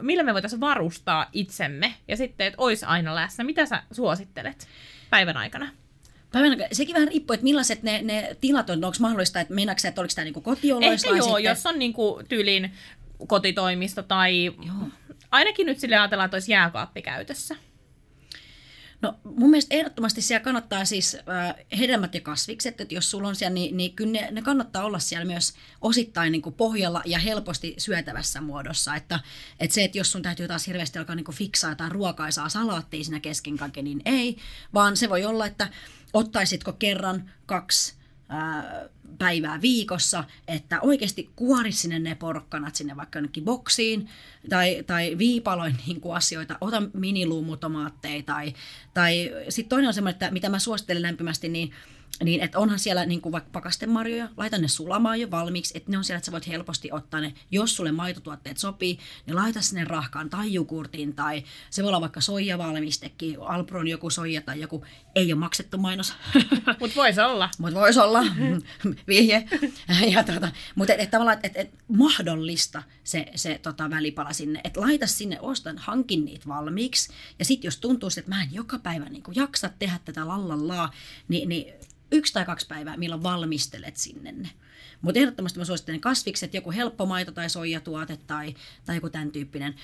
millä 0.01 0.23
me 0.23 0.33
voitaisiin 0.33 0.59
varustaa 0.59 1.29
itsemme 1.33 1.93
ja 2.07 2.17
sitten, 2.17 2.47
että 2.47 2.61
olisi 2.61 2.85
aina 2.85 3.15
läsnä. 3.15 3.43
Mitä 3.43 3.65
sä 3.65 3.83
suosittelet 3.91 4.67
päivän 5.09 5.37
aikana? 5.37 5.69
Päivänä, 6.31 6.67
sekin 6.71 6.93
vähän 6.93 7.07
riippuu, 7.07 7.33
että 7.33 7.43
millaiset 7.43 7.83
ne, 7.83 8.01
ne 8.01 8.37
tilat 8.41 8.69
on. 8.69 8.85
Onko 8.85 8.97
mahdollista, 8.99 9.39
että 9.39 9.53
sä, 9.77 9.87
että 9.87 10.01
oliko 10.01 10.13
tämä 10.15 10.23
niinku 10.23 10.41
kotioloissa? 10.41 11.07
Ehkä 11.07 11.17
joo, 11.17 11.27
sitten... 11.27 11.43
jos 11.43 11.65
on 11.65 11.79
niinku 11.79 12.21
tyylin 12.29 12.71
kotitoimisto 13.27 14.03
tai 14.03 14.45
Joo. 14.45 14.89
Ainakin 15.31 15.65
nyt 15.65 15.79
sille 15.79 15.95
ajatellaan, 15.95 16.25
että 16.25 16.35
olisi 16.35 16.51
jääkaappi 16.51 17.01
käytössä. 17.01 17.55
No 19.01 19.15
mun 19.23 19.49
mielestä 19.49 19.75
ehdottomasti 19.75 20.21
siellä 20.21 20.43
kannattaa 20.43 20.85
siis 20.85 21.15
äh, 21.15 21.55
hedelmät 21.79 22.15
ja 22.15 22.21
kasvikset, 22.21 22.81
että 22.81 22.95
jos 22.95 23.11
sulla 23.11 23.27
on 23.27 23.35
siellä, 23.35 23.53
niin, 23.53 23.77
niin 23.77 23.95
kyllä 23.95 24.11
ne, 24.11 24.27
ne 24.31 24.41
kannattaa 24.41 24.85
olla 24.85 24.99
siellä 24.99 25.25
myös 25.25 25.53
osittain 25.81 26.31
niin 26.31 26.41
kuin 26.41 26.55
pohjalla 26.55 27.01
ja 27.05 27.19
helposti 27.19 27.75
syötävässä 27.77 28.41
muodossa. 28.41 28.95
Että, 28.95 29.19
että 29.59 29.73
se, 29.73 29.83
että 29.83 29.97
jos 29.97 30.11
sun 30.11 30.21
täytyy 30.21 30.47
taas 30.47 30.67
hirveästi 30.67 30.99
alkaa 30.99 31.15
niin 31.15 31.23
kuin 31.23 31.35
fiksaa 31.35 31.71
jotain 31.71 31.91
ruokaisaa 31.91 32.49
salaattia 32.49 33.03
siinä 33.03 33.19
kesken 33.19 33.57
kaiken, 33.57 33.83
niin 33.83 34.01
ei, 34.05 34.37
vaan 34.73 34.97
se 34.97 35.09
voi 35.09 35.25
olla, 35.25 35.45
että 35.45 35.69
ottaisitko 36.13 36.73
kerran, 36.73 37.31
kaksi, 37.45 37.95
päivää 39.17 39.61
viikossa, 39.61 40.23
että 40.47 40.81
oikeasti 40.81 41.29
kuori 41.35 41.71
sinne 41.71 41.99
ne 41.99 42.15
porkkanat 42.15 42.75
sinne 42.75 42.95
vaikka 42.95 43.19
jonnekin 43.19 43.45
boksiin 43.45 44.09
tai, 44.49 44.83
tai 44.87 45.17
viipaloin 45.17 45.75
niin 45.87 46.01
asioita, 46.13 46.57
ota 46.61 46.83
miniluumutomaatteja 46.93 48.23
tai, 48.23 48.53
tai 48.93 49.31
sitten 49.49 49.69
toinen 49.69 49.87
on 49.87 49.93
semmoinen, 49.93 50.15
että 50.15 50.31
mitä 50.31 50.49
mä 50.49 50.59
suosittelen 50.59 51.01
lämpimästi, 51.01 51.49
niin 51.49 51.71
niin 52.23 52.41
että 52.41 52.59
onhan 52.59 52.79
siellä 52.79 53.05
niin 53.05 53.21
kuin 53.21 53.31
vaikka 53.31 53.49
pakastemarjoja, 53.53 54.29
laita 54.37 54.57
ne 54.57 54.67
sulamaan 54.67 55.21
jo 55.21 55.31
valmiiksi, 55.31 55.77
että 55.77 55.91
ne 55.91 55.97
on 55.97 56.03
siellä, 56.03 56.17
että 56.17 56.25
sä 56.25 56.31
voit 56.31 56.47
helposti 56.47 56.91
ottaa 56.91 57.21
ne, 57.21 57.33
jos 57.51 57.75
sulle 57.75 57.91
maitotuotteet 57.91 58.57
sopii, 58.57 58.99
niin 59.25 59.35
laita 59.35 59.61
sinne 59.61 59.83
rahkaan 59.83 60.29
tai 60.29 60.53
jogurtin 60.53 61.15
tai 61.15 61.43
se 61.69 61.83
voi 61.83 61.89
olla 61.89 62.01
vaikka 62.01 62.21
soijavalmistekin, 62.21 63.37
Alpron 63.41 63.87
joku 63.87 64.09
soija 64.09 64.41
tai 64.41 64.59
joku, 64.59 64.85
ei 65.15 65.33
ole 65.33 65.39
maksettu 65.39 65.77
mainos. 65.77 66.13
Mutta 66.79 66.95
voisi 66.95 67.21
olla. 67.21 67.49
Mutta 67.59 67.79
voisi 67.79 67.99
olla, 67.99 68.23
vihje. 69.07 69.47
ja 70.13 70.23
tota, 70.23 70.51
Mutta 70.75 70.93
et, 70.93 70.99
et, 70.99 71.11
tavallaan, 71.11 71.35
että 71.43 71.61
et, 71.61 71.67
et, 71.67 71.79
mahdollista 71.87 72.83
se, 73.03 73.25
se 73.35 73.59
tota, 73.63 73.89
välipala 73.89 74.33
sinne, 74.33 74.61
että 74.63 74.81
laita 74.81 75.07
sinne, 75.07 75.37
ostan, 75.41 75.77
hankin 75.77 76.25
niitä 76.25 76.47
valmiiksi 76.47 77.13
ja 77.39 77.45
sitten 77.45 77.67
jos 77.67 77.77
tuntuu, 77.77 78.09
että 78.17 78.31
mä 78.31 78.43
en 78.43 78.49
joka 78.51 78.79
päivä 78.79 79.05
niin 79.05 79.23
jaksa 79.35 79.69
tehdä 79.79 79.99
tätä 80.05 80.27
lallallaa, 80.27 80.91
niin, 81.27 81.49
niin 81.49 81.73
yksi 82.11 82.33
tai 82.33 82.45
kaksi 82.45 82.67
päivää, 82.67 82.97
milloin 82.97 83.23
valmistelet 83.23 83.97
sinne 83.97 84.31
ne. 84.31 84.49
Mutta 85.01 85.19
ehdottomasti 85.19 85.59
mä 85.59 85.65
suosittelen 85.65 86.01
kasvikset, 86.01 86.53
joku 86.53 86.71
helppo 86.71 87.05
maito 87.05 87.31
tai 87.31 87.49
soijatuote 87.49 88.17
tai, 88.17 88.55
tai 88.85 88.95
joku 88.95 89.09
tämän 89.09 89.31
tyyppinen. 89.31 89.75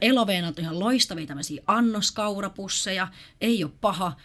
Eloveen 0.00 0.44
on 0.44 0.54
ihan 0.58 0.78
loistavia 0.78 1.26
tämmöisiä 1.26 1.62
annoskaurapusseja, 1.66 3.08
ei 3.40 3.64
ole 3.64 3.72
paha. 3.80 4.16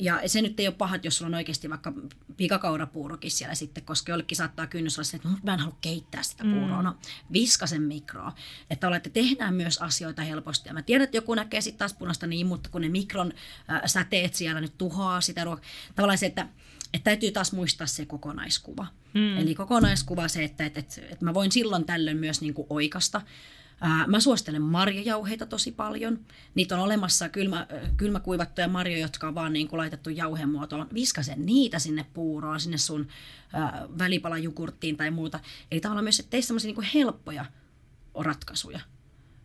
Ja 0.00 0.20
se 0.26 0.42
nyt 0.42 0.60
ei 0.60 0.66
ole 0.66 0.74
pahat, 0.74 1.04
jos 1.04 1.16
sulla 1.16 1.28
on 1.28 1.34
oikeasti 1.34 1.70
vaikka 1.70 1.92
pikakaurapuurokin 2.36 3.30
siellä 3.30 3.54
sitten, 3.54 3.84
koska 3.84 4.12
jollekin 4.12 4.36
saattaa 4.36 4.66
kynnys 4.66 4.98
olla 4.98 5.04
se, 5.04 5.16
että 5.16 5.28
mä 5.42 5.54
en 5.54 5.60
halua 5.60 5.78
keittää 5.80 6.22
sitä 6.22 6.44
puuroa. 6.44 6.78
Mm. 6.78 6.84
No, 6.84 6.96
viska 7.32 7.66
sen 7.66 7.82
mikroa. 7.82 8.32
Että 8.70 8.88
olette 8.88 9.10
tehdään 9.10 9.54
myös 9.54 9.78
asioita 9.78 10.22
helposti. 10.22 10.68
Ja 10.68 10.74
mä 10.74 10.82
tiedän, 10.82 11.04
että 11.04 11.16
joku 11.16 11.34
näkee 11.34 11.60
sitten 11.60 11.78
taas 11.78 11.94
punaista 11.94 12.26
niin, 12.26 12.46
mutta 12.46 12.70
kun 12.70 12.80
ne 12.80 12.88
mikron 12.88 13.32
äh, 13.70 13.82
säteet 13.86 14.34
siellä 14.34 14.60
nyt 14.60 14.78
tuhoaa 14.78 15.20
sitä 15.20 15.44
ruokaa. 15.44 15.64
Tavallaan 15.94 16.18
se, 16.18 16.26
että 16.26 16.48
että 16.94 17.04
täytyy 17.04 17.32
taas 17.32 17.52
muistaa 17.52 17.86
se 17.86 18.06
kokonaiskuva. 18.06 18.86
Mm. 19.14 19.38
Eli 19.38 19.54
kokonaiskuva 19.54 20.28
se, 20.28 20.44
että, 20.44 20.64
että, 20.64 20.80
että, 20.80 21.00
että 21.10 21.24
mä 21.24 21.34
voin 21.34 21.52
silloin 21.52 21.84
tällöin 21.84 22.16
myös 22.16 22.40
niin 22.40 22.54
kuin 22.54 22.66
oikasta. 22.70 23.20
Mä 24.06 24.20
suosittelen 24.20 24.62
marjajauheita 24.62 25.46
tosi 25.46 25.72
paljon. 25.72 26.18
Niitä 26.54 26.74
on 26.74 26.80
olemassa 26.80 27.28
kylmä, 27.28 27.66
kylmäkuivattuja 27.96 28.68
marjoja, 28.68 29.00
jotka 29.00 29.28
on 29.28 29.34
vaan 29.34 29.52
niin 29.52 29.68
kuin 29.68 29.78
laitettu 29.78 30.10
jauhemuotoon. 30.10 30.88
Viskasen 30.94 31.46
niitä 31.46 31.78
sinne 31.78 32.06
puuroon, 32.14 32.60
sinne 32.60 32.78
sun 32.78 33.08
välipalajukurttiin 33.98 34.96
tai 34.96 35.10
muuta. 35.10 35.40
Eli 35.70 35.80
tavallaan 35.80 36.04
myös, 36.04 36.20
että 36.20 36.30
tee 36.30 36.40
niin 36.62 36.90
helppoja 36.94 37.44
ratkaisuja. 38.14 38.80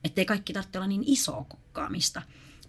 Että 0.04 0.22
ei 0.22 0.26
kaikki 0.26 0.54
tarvitse 0.54 0.78
olla 0.78 0.88
niin 0.88 1.04
isoa 1.06 1.46
kokkaamista. 1.50 2.22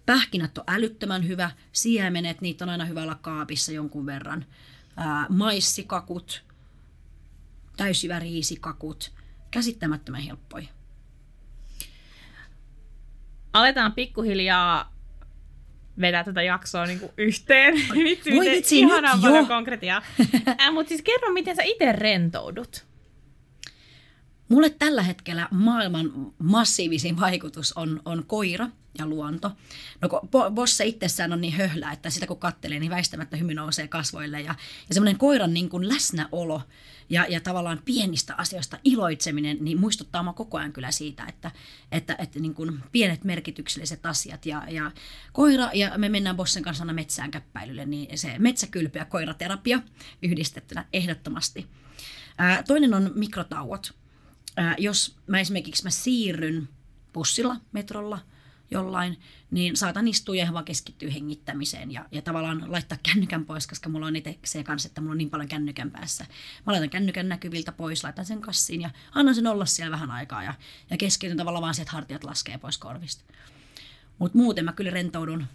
Pähkinät 0.05 0.57
on 0.57 0.63
älyttömän 0.67 1.27
hyvä, 1.27 1.51
siemenet, 1.71 2.41
niitä 2.41 2.65
on 2.65 2.69
aina 2.69 2.85
hyvä 2.85 3.03
olla 3.03 3.15
kaapissa 3.15 3.71
jonkun 3.71 4.05
verran. 4.05 4.45
Maissikakut, 5.29 6.43
täysjyväriisikakut, 7.77 9.11
käsittämättömän 9.51 10.21
helppoja. 10.21 10.67
Aletaan 13.53 13.93
pikkuhiljaa 13.93 14.93
vetää 16.01 16.23
tätä 16.23 16.41
jaksoa 16.41 16.85
niin 16.85 16.99
kuin 16.99 17.11
yhteen. 17.17 17.73
vitsi, 17.93 18.35
Voi 18.35 18.45
vitsi, 18.55 18.85
nyt 18.85 19.03
paljon 19.21 19.47
konkretiaa. 19.47 20.01
äh, 20.61 20.73
Mutta 20.73 20.89
siis 20.89 21.01
kerro, 21.01 21.33
miten 21.33 21.55
sä 21.55 21.63
itse 21.63 21.91
rentoudut? 21.91 22.85
Mulle 24.49 24.69
tällä 24.69 25.03
hetkellä 25.03 25.47
maailman 25.51 26.11
massiivisin 26.37 27.19
vaikutus 27.19 27.73
on, 27.73 28.01
on 28.05 28.23
koira 28.27 28.69
ja 28.97 29.07
luonto. 29.07 29.51
No 30.01 30.09
kun 30.09 30.19
Bosse 30.53 30.85
itsessään 30.85 31.33
on 31.33 31.41
niin 31.41 31.53
höhlä, 31.53 31.91
että 31.91 32.09
sitä 32.09 32.27
kun 32.27 32.39
kattelee, 32.39 32.79
niin 32.79 32.91
väistämättä 32.91 33.37
hymy 33.37 33.53
nousee 33.53 33.87
kasvoille. 33.87 34.41
Ja, 34.41 34.55
ja 34.89 34.93
semmoinen 34.93 35.17
koiran 35.17 35.53
niin 35.53 35.69
kuin 35.69 35.87
läsnäolo 35.87 36.61
ja, 37.09 37.25
ja 37.29 37.39
tavallaan 37.39 37.81
pienistä 37.85 38.35
asioista 38.35 38.79
iloitseminen, 38.83 39.57
niin 39.61 39.79
muistuttaa 39.79 40.23
mua 40.23 40.33
koko 40.33 40.57
ajan 40.57 40.73
kyllä 40.73 40.91
siitä, 40.91 41.25
että, 41.25 41.51
että, 41.91 42.15
että 42.19 42.39
niin 42.39 42.53
kuin 42.53 42.83
pienet 42.91 43.23
merkitykselliset 43.23 44.05
asiat. 44.05 44.45
Ja, 44.45 44.63
ja 44.69 44.91
koira, 45.33 45.69
ja 45.73 45.97
me 45.97 46.09
mennään 46.09 46.35
Bossen 46.35 46.63
kanssa 46.63 46.83
aina 46.83 46.93
metsään 46.93 47.31
käppäilylle, 47.31 47.85
niin 47.85 48.17
se 48.17 48.35
metsäkylpy 48.39 48.99
ja 48.99 49.05
koiraterapia 49.05 49.81
yhdistettynä 50.21 50.85
ehdottomasti. 50.93 51.67
Ää, 52.37 52.63
toinen 52.63 52.93
on 52.93 53.11
mikrotauot. 53.15 53.93
Ää, 54.57 54.75
jos 54.77 55.15
mä 55.27 55.39
esimerkiksi 55.39 55.83
mä 55.83 55.89
siirryn 55.89 56.69
bussilla, 57.13 57.55
metrolla, 57.71 58.19
jollain, 58.71 59.19
niin 59.51 59.77
saatan 59.77 60.07
istua 60.07 60.35
ja 60.35 60.53
vaan 60.53 60.65
keskittyä 60.65 61.11
hengittämiseen 61.11 61.91
ja, 61.91 62.05
ja 62.11 62.21
tavallaan 62.21 62.63
laittaa 62.67 62.97
kännykän 63.03 63.45
pois, 63.45 63.67
koska 63.67 63.89
mulla 63.89 64.07
on 64.07 64.15
itse 64.15 64.39
se 64.45 64.63
kanssa, 64.63 64.87
että 64.87 65.01
mulla 65.01 65.11
on 65.11 65.17
niin 65.17 65.29
paljon 65.29 65.49
kännykän 65.49 65.91
päässä. 65.91 66.25
Mä 66.65 66.73
laitan 66.73 66.89
kännykän 66.89 67.29
näkyviltä 67.29 67.71
pois, 67.71 68.03
laitan 68.03 68.25
sen 68.25 68.41
kassiin 68.41 68.81
ja 68.81 68.89
annan 69.11 69.35
sen 69.35 69.47
olla 69.47 69.65
siellä 69.65 69.91
vähän 69.91 70.11
aikaa 70.11 70.43
ja, 70.43 70.53
ja 70.89 70.97
keskityn 70.97 71.37
tavallaan 71.37 71.61
vaan 71.61 71.75
se, 71.75 71.81
että 71.81 71.91
hartiat 71.91 72.23
laskee 72.23 72.57
pois 72.57 72.77
korvista. 72.77 73.23
Mutta 74.19 74.37
muuten 74.37 74.65
mä 74.65 74.73
kyllä 74.73 74.91
rentoudun 74.91 75.45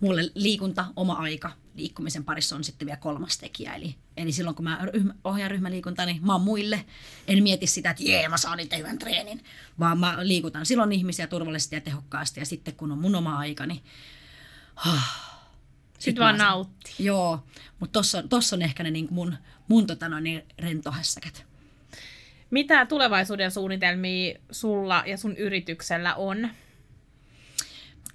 mulle 0.00 0.30
liikunta, 0.34 0.84
oma 0.96 1.12
aika 1.12 1.52
liikkumisen 1.74 2.24
parissa 2.24 2.56
on 2.56 2.64
sitten 2.64 2.86
vielä 2.86 3.00
kolmas 3.00 3.38
tekijä. 3.38 3.74
Eli, 3.74 3.94
eli 4.16 4.32
silloin 4.32 4.56
kun 4.56 4.64
mä 4.64 4.78
ryhmä, 4.92 5.14
ohjaan 5.24 5.50
ryhmäliikuntaa, 5.50 6.06
niin 6.06 6.26
mä 6.26 6.32
oon 6.32 6.42
muille. 6.42 6.84
En 7.28 7.42
mieti 7.42 7.66
sitä, 7.66 7.90
että 7.90 8.02
jee, 8.02 8.28
mä 8.28 8.38
saan 8.38 8.56
niitä 8.56 8.76
hyvän 8.76 8.98
treenin, 8.98 9.44
vaan 9.78 9.98
mä 9.98 10.16
liikutan 10.22 10.66
silloin 10.66 10.92
ihmisiä 10.92 11.26
turvallisesti 11.26 11.76
ja 11.76 11.80
tehokkaasti. 11.80 12.40
Ja 12.40 12.46
sitten 12.46 12.74
kun 12.74 12.92
on 12.92 12.98
mun 12.98 13.14
oma 13.14 13.38
aika, 13.38 13.66
niin... 13.66 13.82
Oh, 14.86 15.02
sitten 15.98 16.24
vaan 16.24 16.38
nautti. 16.38 16.94
Joo, 16.98 17.46
mutta 17.80 17.98
tossa, 17.98 18.22
tossa 18.22 18.56
on 18.56 18.62
ehkä 18.62 18.82
ne 18.82 18.90
niin 18.90 19.08
mun, 19.10 19.36
mun 19.68 19.86
tota 19.86 20.08
noin, 20.08 20.24
niin 20.24 20.42
rentohässäkät. 20.58 21.44
Mitä 22.50 22.86
tulevaisuuden 22.86 23.50
suunnitelmia 23.50 24.38
sulla 24.50 25.02
ja 25.06 25.16
sun 25.16 25.36
yrityksellä 25.36 26.14
on? 26.14 26.50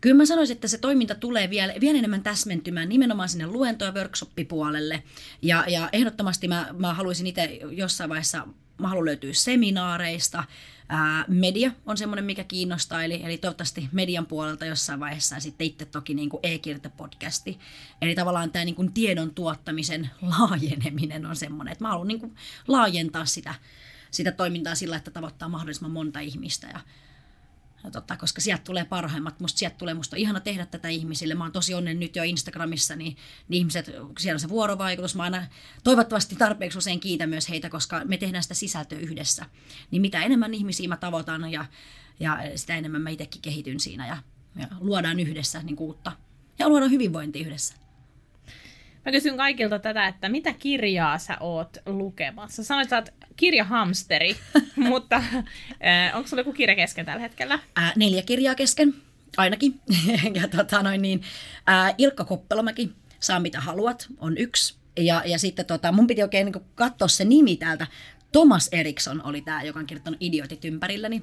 Kyllä 0.02 0.16
mä 0.16 0.26
sanoisin, 0.26 0.56
että 0.56 0.68
se 0.68 0.78
toiminta 0.78 1.16
tulee 1.16 1.50
vielä, 1.50 1.74
vielä 1.82 1.98
enemmän 1.98 2.24
täsmentymään 2.24 2.90
nimenomaan 2.90 3.30
sinne 3.30 3.48
luento- 3.48 3.86
ja 3.86 3.92
workshoppipuolelle. 3.92 5.04
Ja, 5.42 5.64
ja 5.68 5.90
ehdottomasti 5.94 6.48
mä, 6.48 6.68
mä 6.78 6.94
haluaisin 6.94 7.28
itse 7.28 7.60
jossain 7.72 8.10
vaiheessa, 8.10 8.48
mä 8.78 8.88
haluan 8.88 9.06
löytyä 9.06 9.34
seminaareista. 9.34 10.44
Ää, 10.90 11.26
media 11.28 11.72
on 11.86 11.98
semmoinen, 11.98 12.26
mikä 12.26 12.44
kiinnostaa, 12.44 13.04
eli, 13.04 13.22
eli 13.24 13.38
toivottavasti 13.38 13.90
median 13.92 14.26
puolelta 14.26 14.66
jossain 14.66 15.00
vaiheessa 15.00 15.36
ja 15.36 15.42
sitten 15.42 15.68
itse 15.68 15.86
toki 15.86 16.14
niin 16.14 16.30
kuin 16.30 16.40
e-kirjapodcasti. 16.44 17.60
Eli 18.02 18.16
tavallaan 18.16 18.52
tämä 18.52 18.66
niin 18.66 18.76
kuin 18.76 18.94
tiedon 18.94 19.34
tuottamisen 19.36 20.10
laajeneminen 20.40 21.26
on 21.26 21.36
semmoinen, 21.36 21.72
että 21.72 21.84
mä 21.84 21.90
haluan 21.90 22.08
niin 22.08 22.20
kuin 22.20 22.36
laajentaa 22.68 23.26
sitä, 23.26 23.56
sitä 24.12 24.32
toimintaa 24.32 24.76
sillä, 24.76 24.98
että 24.98 25.12
tavoittaa 25.12 25.50
mahdollisimman 25.50 25.92
monta 25.92 26.20
ihmistä 26.20 26.68
ja 26.68 26.80
tota, 27.92 28.18
koska 28.18 28.42
sieltä 28.42 28.64
tulee 28.64 28.86
parhaimmat. 28.86 29.40
Musta 29.40 29.60
sieltä 29.60 29.76
tulee, 29.78 29.94
musta 29.94 30.16
ihana 30.16 30.40
tehdä 30.40 30.66
tätä 30.66 30.90
ihmisille. 30.90 31.36
Mä 31.36 31.44
oon 31.44 31.52
tosi 31.52 31.74
onnen 31.74 32.00
nyt 32.00 32.16
jo 32.16 32.24
Instagramissa, 32.24 32.96
niin, 32.96 33.18
niin 33.48 33.60
ihmiset, 33.60 33.86
siellä 34.20 34.36
on 34.36 34.40
se 34.40 34.50
vuorovaikutus. 34.50 35.16
Mä 35.16 35.24
aina 35.24 35.46
toivottavasti 35.84 36.36
tarpeeksi 36.36 36.78
usein 36.78 37.00
kiitän 37.00 37.30
myös 37.30 37.50
heitä, 37.50 37.70
koska 37.70 38.02
me 38.06 38.18
tehdään 38.18 38.44
sitä 38.44 38.56
sisältöä 38.56 39.00
yhdessä. 39.00 39.46
Niin 39.92 40.02
mitä 40.02 40.24
enemmän 40.24 40.54
ihmisiä 40.54 40.88
mä 40.88 40.98
tavoitan 40.98 41.52
ja, 41.52 41.66
ja 42.20 42.40
sitä 42.56 42.76
enemmän 42.76 43.02
mä 43.02 43.10
itsekin 43.10 43.42
kehityn 43.42 43.80
siinä 43.80 44.08
ja, 44.08 44.18
ja 44.60 44.68
luodaan 44.80 45.20
yhdessä 45.20 45.64
niin 45.64 45.80
uutta. 45.80 46.12
Ja 46.60 46.70
luodaan 46.70 46.92
hyvinvointi 46.92 47.40
yhdessä. 47.40 47.76
Mä 49.06 49.12
kysyn 49.12 49.38
kaikilta 49.38 49.80
tätä, 49.80 50.08
että 50.08 50.30
mitä 50.30 50.54
kirjaa 50.54 51.18
sä 51.18 51.38
oot 51.40 51.78
lukemassa? 51.86 52.64
Sanoit, 52.64 52.94
että 52.94 53.12
sä 53.12 53.12
oot 53.25 53.25
kirjahamsteri, 53.36 54.36
mutta 54.90 55.16
äh, 55.16 55.44
onko 56.14 56.28
sulla 56.28 56.42
joku 56.42 56.54
kirja 56.54 56.76
kesken 56.76 57.06
tällä 57.06 57.22
hetkellä? 57.22 57.60
Ää, 57.76 57.94
neljä 57.96 58.22
kirjaa 58.22 58.56
kesken, 58.56 58.94
ainakin. 59.38 59.80
ja 60.42 60.48
tota 60.48 60.84
noin 60.84 61.02
niin, 61.02 61.22
ää, 61.68 61.94
Ilkka 61.98 62.26
Koppelomäki, 62.26 62.92
Saa 63.26 63.40
mitä 63.40 63.60
haluat, 63.60 64.08
on 64.18 64.38
yksi. 64.38 64.76
Ja, 64.98 65.24
ja 65.26 65.40
sitten 65.40 65.66
tota, 65.66 65.92
mun 65.92 66.08
piti 66.08 66.24
oikein 66.24 66.46
niin 66.46 66.64
katsoa 66.76 67.08
se 67.08 67.26
nimi 67.26 67.58
täältä. 67.58 67.88
Thomas 68.32 68.70
Eriksson 68.72 69.22
oli 69.24 69.42
tämä, 69.42 69.64
joka 69.64 69.80
on 69.80 69.86
kirjoittanut 69.86 70.22
Idiotit 70.22 70.66
ympärilläni. 70.66 71.22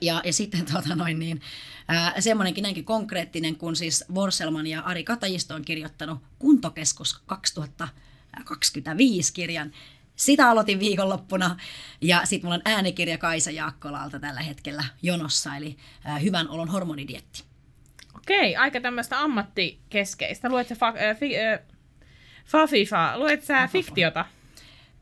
Ja, 0.00 0.20
ja 0.24 0.32
sitten 0.32 0.64
tota 0.72 0.96
noin 0.96 1.18
niin, 1.18 1.40
semmoinenkin 2.18 2.62
näinkin 2.62 2.84
konkreettinen, 2.84 3.56
kun 3.56 3.76
siis 3.76 4.04
Vorselman 4.14 4.66
ja 4.66 4.80
Ari 4.80 5.04
Katajisto 5.04 5.54
on 5.54 5.64
kirjoittanut 5.64 6.18
Kuntokeskus 6.38 7.22
2025 7.26 9.32
kirjan. 9.32 9.72
Sitä 10.16 10.50
aloitin 10.50 10.80
viikonloppuna 10.80 11.56
ja 12.00 12.20
sitten 12.24 12.48
mulla 12.48 12.54
on 12.54 12.72
äänikirja 12.72 13.18
Kaisa 13.18 13.50
Jaakkolalta 13.50 14.20
tällä 14.20 14.40
hetkellä 14.40 14.84
jonossa, 15.02 15.56
eli 15.56 15.76
Hyvän 16.22 16.48
olon 16.48 16.68
hormonidietti. 16.68 17.44
Okei, 18.16 18.56
aika 18.56 18.80
tämmöistä 18.80 19.20
ammattikeskeistä. 19.20 20.48
Luet 20.48 20.68
sä 20.68 20.74
fa- 20.74 21.02
äh, 21.02 21.18
fi- 21.18 21.38
äh, 21.38 21.60
Fafifa, 22.46 23.18
luet 23.18 23.44
sä 23.44 23.68
fiktiota? 23.68 24.24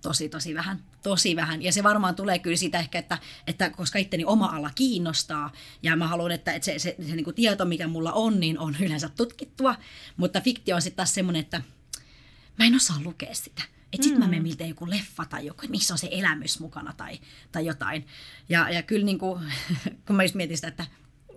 Tosi, 0.02 0.28
tosi 0.28 0.54
vähän. 0.54 0.84
Tosi 1.02 1.36
vähän. 1.36 1.62
Ja 1.62 1.72
se 1.72 1.82
varmaan 1.82 2.14
tulee 2.14 2.38
kyllä 2.38 2.56
siitä 2.56 2.78
ehkä, 2.78 2.98
että, 2.98 3.18
että 3.46 3.70
koska 3.70 3.98
itteni 3.98 4.24
oma 4.24 4.46
ala 4.46 4.70
kiinnostaa 4.74 5.52
ja 5.82 5.96
mä 5.96 6.08
haluan, 6.08 6.32
että, 6.32 6.52
että 6.52 6.64
se, 6.66 6.78
se, 6.78 6.94
se, 6.98 7.08
se 7.08 7.16
niin 7.16 7.24
kuin 7.24 7.36
tieto, 7.36 7.64
mikä 7.64 7.88
mulla 7.88 8.12
on, 8.12 8.40
niin 8.40 8.58
on 8.58 8.76
yleensä 8.80 9.08
tutkittua. 9.08 9.74
Mutta 10.16 10.40
fiktio 10.40 10.76
on 10.76 10.82
sitten 10.82 10.96
taas 10.96 11.14
semmoinen, 11.14 11.40
että 11.40 11.62
mä 12.58 12.64
en 12.64 12.76
osaa 12.76 12.96
lukea 13.04 13.34
sitä. 13.34 13.62
Että 13.92 14.04
sitten 14.04 14.20
mm. 14.20 14.24
mä 14.24 14.30
menen 14.30 14.42
miltä 14.42 14.64
joku 14.64 14.90
leffa 14.90 15.24
tai 15.24 15.46
joku, 15.46 15.62
missä 15.68 15.94
on 15.94 15.98
se 15.98 16.08
elämys 16.10 16.60
mukana 16.60 16.92
tai, 16.96 17.18
tai 17.52 17.66
jotain. 17.66 18.06
Ja, 18.48 18.70
ja 18.70 18.82
kyllä 18.82 19.04
niin 19.04 19.18
kuin, 19.18 19.40
kun 20.06 20.16
mä 20.16 20.22
just 20.22 20.34
mietin 20.34 20.56
sitä, 20.56 20.68
että 20.68 20.86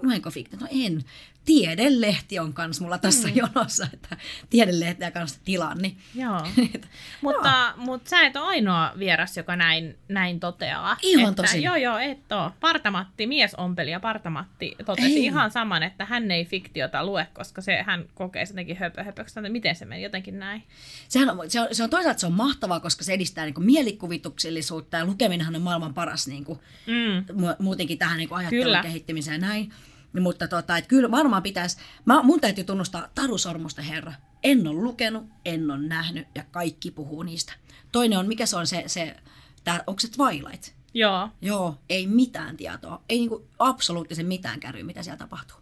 luenko 0.03 0.31
fiktiota? 0.31 0.65
No 0.65 0.71
en. 0.71 1.03
Tiedelehti 1.45 2.39
on 2.39 2.53
kans 2.53 2.81
mulla 2.81 2.97
tässä 2.97 3.27
mm. 3.27 3.35
jonossa, 3.35 3.87
että 3.93 4.17
tiedelehtiä 4.49 5.11
kanssa 5.11 5.39
tilaan. 5.45 5.77
Niin. 5.77 5.97
Joo. 6.15 6.47
mutta, 7.21 7.73
mutta 7.77 8.09
sä 8.09 8.21
et 8.21 8.35
ole 8.35 8.45
ainoa 8.45 8.93
vieras, 8.99 9.37
joka 9.37 9.55
näin, 9.55 9.97
näin 10.07 10.39
toteaa. 10.39 10.97
Ihan 11.01 11.29
että, 11.29 11.43
tosi. 11.43 11.63
Joo, 11.63 11.75
joo, 11.75 11.97
et 11.97 12.31
ole. 12.31 12.51
Partamatti, 12.59 13.27
miesompelija 13.27 13.99
Partamatti 13.99 14.75
totesi 14.85 15.07
ei. 15.07 15.25
ihan 15.25 15.51
saman, 15.51 15.83
että 15.83 16.05
hän 16.05 16.31
ei 16.31 16.45
fiktiota 16.45 17.05
lue, 17.05 17.27
koska 17.33 17.61
se, 17.61 17.83
hän 17.83 18.05
kokee 18.15 18.43
jotenkin 18.49 18.77
höpö, 18.77 19.03
höpöksi. 19.03 19.39
Miten 19.49 19.75
se 19.75 19.85
meni? 19.85 20.03
Jotenkin 20.03 20.39
näin. 20.39 20.63
Sehän 21.07 21.29
on, 21.29 21.51
se, 21.51 21.61
on, 21.61 21.67
se 21.71 21.83
on 21.83 21.89
toisaalta 21.89 22.19
se 22.19 22.25
on 22.25 22.33
mahtavaa, 22.33 22.79
koska 22.79 23.03
se 23.03 23.13
edistää 23.13 23.45
niin 23.45 23.53
kuin 23.53 23.65
mielikuvituksellisuutta 23.65 24.97
ja 24.97 25.05
lukeminenhan 25.05 25.55
on 25.55 25.61
maailman 25.61 25.93
paras 25.93 26.27
niin 26.27 26.43
kuin, 26.43 26.59
mm. 26.87 27.45
muutenkin 27.59 27.97
tähän 27.97 28.17
niin 28.17 28.29
kuin 28.29 28.39
ajattelun 28.39 28.63
Kyllä. 28.63 28.81
kehittymiseen 28.81 29.41
ja 29.41 29.47
näin. 29.47 29.73
Mutta 30.19 30.47
tota, 30.47 30.77
et 30.77 30.87
kyllä 30.87 31.11
varmaan 31.11 31.43
pitäisi, 31.43 31.77
mä, 32.05 32.23
mun 32.23 32.41
täytyy 32.41 32.63
tunnustaa 32.63 33.07
Taru 33.15 33.37
Sormusten 33.37 33.85
herra. 33.85 34.13
En 34.43 34.67
ole 34.67 34.81
lukenut, 34.81 35.23
en 35.45 35.71
ole 35.71 35.87
nähnyt 35.87 36.27
ja 36.35 36.43
kaikki 36.51 36.91
puhuu 36.91 37.23
niistä. 37.23 37.53
Toinen 37.91 38.19
on, 38.19 38.27
mikä 38.27 38.45
se 38.45 38.57
on 38.57 38.67
se, 38.67 38.83
se 38.87 39.15
tää, 39.63 39.83
onko 39.87 39.99
se 39.99 40.11
Twilight? 40.11 40.73
Joo. 40.93 41.29
Joo, 41.41 41.77
ei 41.89 42.07
mitään 42.07 42.57
tietoa. 42.57 43.01
Ei 43.09 43.17
niinku 43.17 43.47
absoluuttisen 43.59 44.25
mitään 44.25 44.59
kärryä, 44.59 44.83
mitä 44.83 45.03
siellä 45.03 45.17
tapahtuu. 45.17 45.57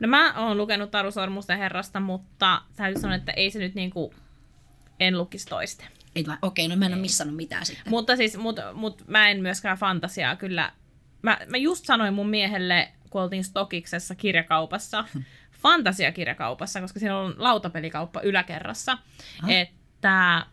No 0.00 0.08
mä 0.08 0.46
oon 0.46 0.58
lukenut 0.58 0.90
Taru 0.90 1.10
Sormusten 1.10 1.58
herrasta, 1.58 2.00
mutta 2.00 2.62
täytyy 2.76 3.00
sanoa, 3.00 3.16
että 3.16 3.32
ei 3.32 3.50
se 3.50 3.58
nyt 3.58 3.74
niinku, 3.74 4.14
en 5.00 5.18
lukisi 5.18 5.46
toiste. 5.46 5.84
Ei 6.16 6.24
okei, 6.42 6.68
no 6.68 6.76
mä 6.76 6.86
en 6.86 6.92
ole 6.92 7.00
missannut 7.00 7.36
mitään 7.36 7.66
sitten. 7.66 7.90
Mutta 7.90 8.16
siis, 8.16 8.36
mut, 8.36 8.56
mut 8.74 9.04
mä 9.08 9.28
en 9.28 9.42
myöskään 9.42 9.78
fantasiaa 9.78 10.36
kyllä. 10.36 10.72
Mä, 11.22 11.38
mä 11.46 11.56
just 11.56 11.84
sanoin 11.84 12.14
mun 12.14 12.28
miehelle 12.28 12.92
kun 13.12 13.22
oltiin 13.22 13.44
Stokiksessa 13.44 14.14
kirjakaupassa, 14.14 15.04
fantasiakirjakaupassa, 15.62 16.80
koska 16.80 16.98
siinä 16.98 17.18
on 17.18 17.34
lautapelikauppa 17.38 18.20
yläkerrassa, 18.20 18.92
ah. 19.42 19.50
että 19.50 20.46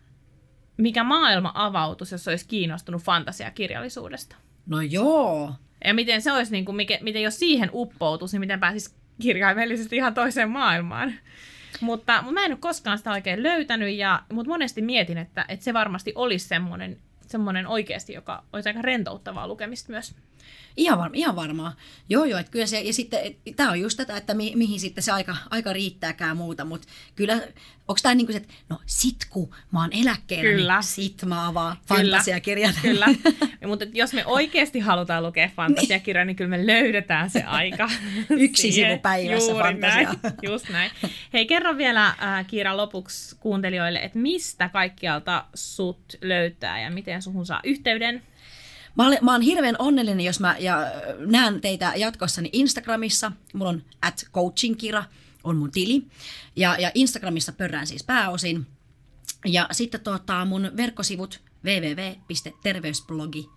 mikä 0.78 1.04
maailma 1.04 1.52
avautus, 1.54 2.12
jos 2.12 2.28
olisi 2.28 2.48
kiinnostunut 2.48 3.02
fantasiakirjallisuudesta. 3.02 4.36
No 4.66 4.82
joo. 4.82 5.54
Ja 5.86 5.94
miten 5.94 6.22
se 6.22 6.32
olisi, 6.32 6.52
niin 6.52 6.66
kuin, 6.66 6.76
miten, 6.76 6.98
miten 7.02 7.22
jos 7.22 7.40
siihen 7.40 7.70
uppoutuisi, 7.74 8.36
niin 8.36 8.40
miten 8.40 8.60
pääsisi 8.60 8.96
kirjaimellisesti 9.22 9.96
ihan 9.96 10.14
toiseen 10.14 10.50
maailmaan. 10.50 11.14
Mutta, 11.82 12.22
mutta 12.22 12.34
mä 12.34 12.46
en 12.46 12.52
ole 12.52 12.60
koskaan 12.60 12.98
sitä 12.98 13.12
oikein 13.12 13.44
löytänyt, 13.44 13.96
ja, 13.96 14.24
mutta 14.34 14.50
monesti 14.50 14.82
mietin, 14.82 15.18
että, 15.18 15.46
että 15.48 15.64
se 15.64 15.74
varmasti 15.74 16.12
olisi 16.16 16.48
semmoinen, 16.48 16.98
semmoinen 17.28 17.68
oikeasti, 17.68 18.14
joka 18.14 18.44
olisi 18.54 18.70
aika 18.70 18.82
rentouttavaa 18.82 19.48
lukemista 19.48 19.92
myös. 19.92 20.16
Ihan, 20.78 21.00
var, 21.00 21.12
ihan 21.14 21.36
varmaan. 21.36 21.74
Joo, 22.10 22.26
joo, 22.26 22.40
että 22.40 22.52
kyllä 22.52 22.66
se, 22.66 22.82
ja 22.82 22.94
sitten 22.94 23.20
tämä 23.56 23.70
on 23.70 23.80
just 23.80 23.98
tätä, 23.98 24.18
että 24.18 24.34
mi, 24.34 24.54
mihin 24.56 24.80
sitten 24.80 25.04
se 25.04 25.12
aika, 25.12 25.36
aika 25.50 25.74
riittääkään 25.74 26.38
muuta, 26.38 26.66
mutta 26.66 26.88
kyllä, 27.16 27.34
onko 27.88 28.00
tämä 28.04 28.16
niin 28.16 28.28
kuin 28.28 28.34
se, 28.34 28.38
että 28.38 28.54
no 28.70 28.80
sit 28.86 29.18
kun 29.30 29.56
mä 29.72 29.82
oon 29.82 29.90
eläkkeellä, 29.94 30.52
kyllä. 30.52 30.74
niin 30.76 30.84
sit 30.84 31.24
mä 31.26 31.48
avaan 31.48 31.78
fantasiakirjat. 31.88 32.76
Kyllä, 32.82 33.08
mutta 33.68 33.86
jos 33.94 34.14
me 34.14 34.26
oikeasti 34.26 34.80
halutaan 34.80 35.24
lukea 35.24 35.50
fantasiakirjaa, 35.56 36.26
niin 36.26 36.36
kyllä 36.36 36.50
me 36.50 36.68
löydetään 36.68 37.30
se 37.30 37.44
aika. 37.44 37.90
Yksi 38.30 38.72
sivu 38.72 38.98
päivässä 38.98 39.52
Juuri 39.52 39.64
fantasiaa. 39.64 40.16
Näin, 40.24 40.36
just 40.52 40.70
näin. 40.70 40.92
Hei, 41.34 41.46
kerro 41.46 41.78
vielä 41.78 42.06
äh, 42.08 42.48
Kiira 42.48 42.78
lopuksi 42.78 43.36
kuuntelijoille, 43.40 44.00
että 44.00 44.20
mistä 44.20 44.70
kaikkialta 44.70 45.46
sut 45.54 46.18
löytää 46.22 46.82
ja 46.82 46.92
miten 46.92 47.22
suhun 47.22 47.46
saa 47.46 47.60
yhteyden? 47.64 48.24
Mä, 48.98 49.08
olen, 49.08 49.18
mä 49.22 49.32
oon 49.32 49.42
hirveän 49.42 49.76
onnellinen, 49.80 50.26
jos 50.26 50.40
mä 50.40 50.56
ja 50.60 50.78
näen 51.18 51.62
teitä 51.62 51.94
jatkossani 51.96 52.50
Instagramissa. 52.54 53.32
Mulla 53.54 53.70
on 53.70 53.84
at 54.02 54.26
coachingkira, 54.34 55.04
on 55.44 55.58
mun 55.58 55.72
tili. 55.72 56.06
Ja, 56.56 56.78
ja 56.80 56.92
Instagramissa 56.94 57.52
pörrään 57.52 57.88
siis 57.88 58.04
pääosin. 58.04 58.68
Ja 59.46 59.68
sitten 59.72 60.02
tota, 60.02 60.46
mun 60.46 60.72
verkkosivut 60.78 61.42
www.terveysblogi 61.66 63.50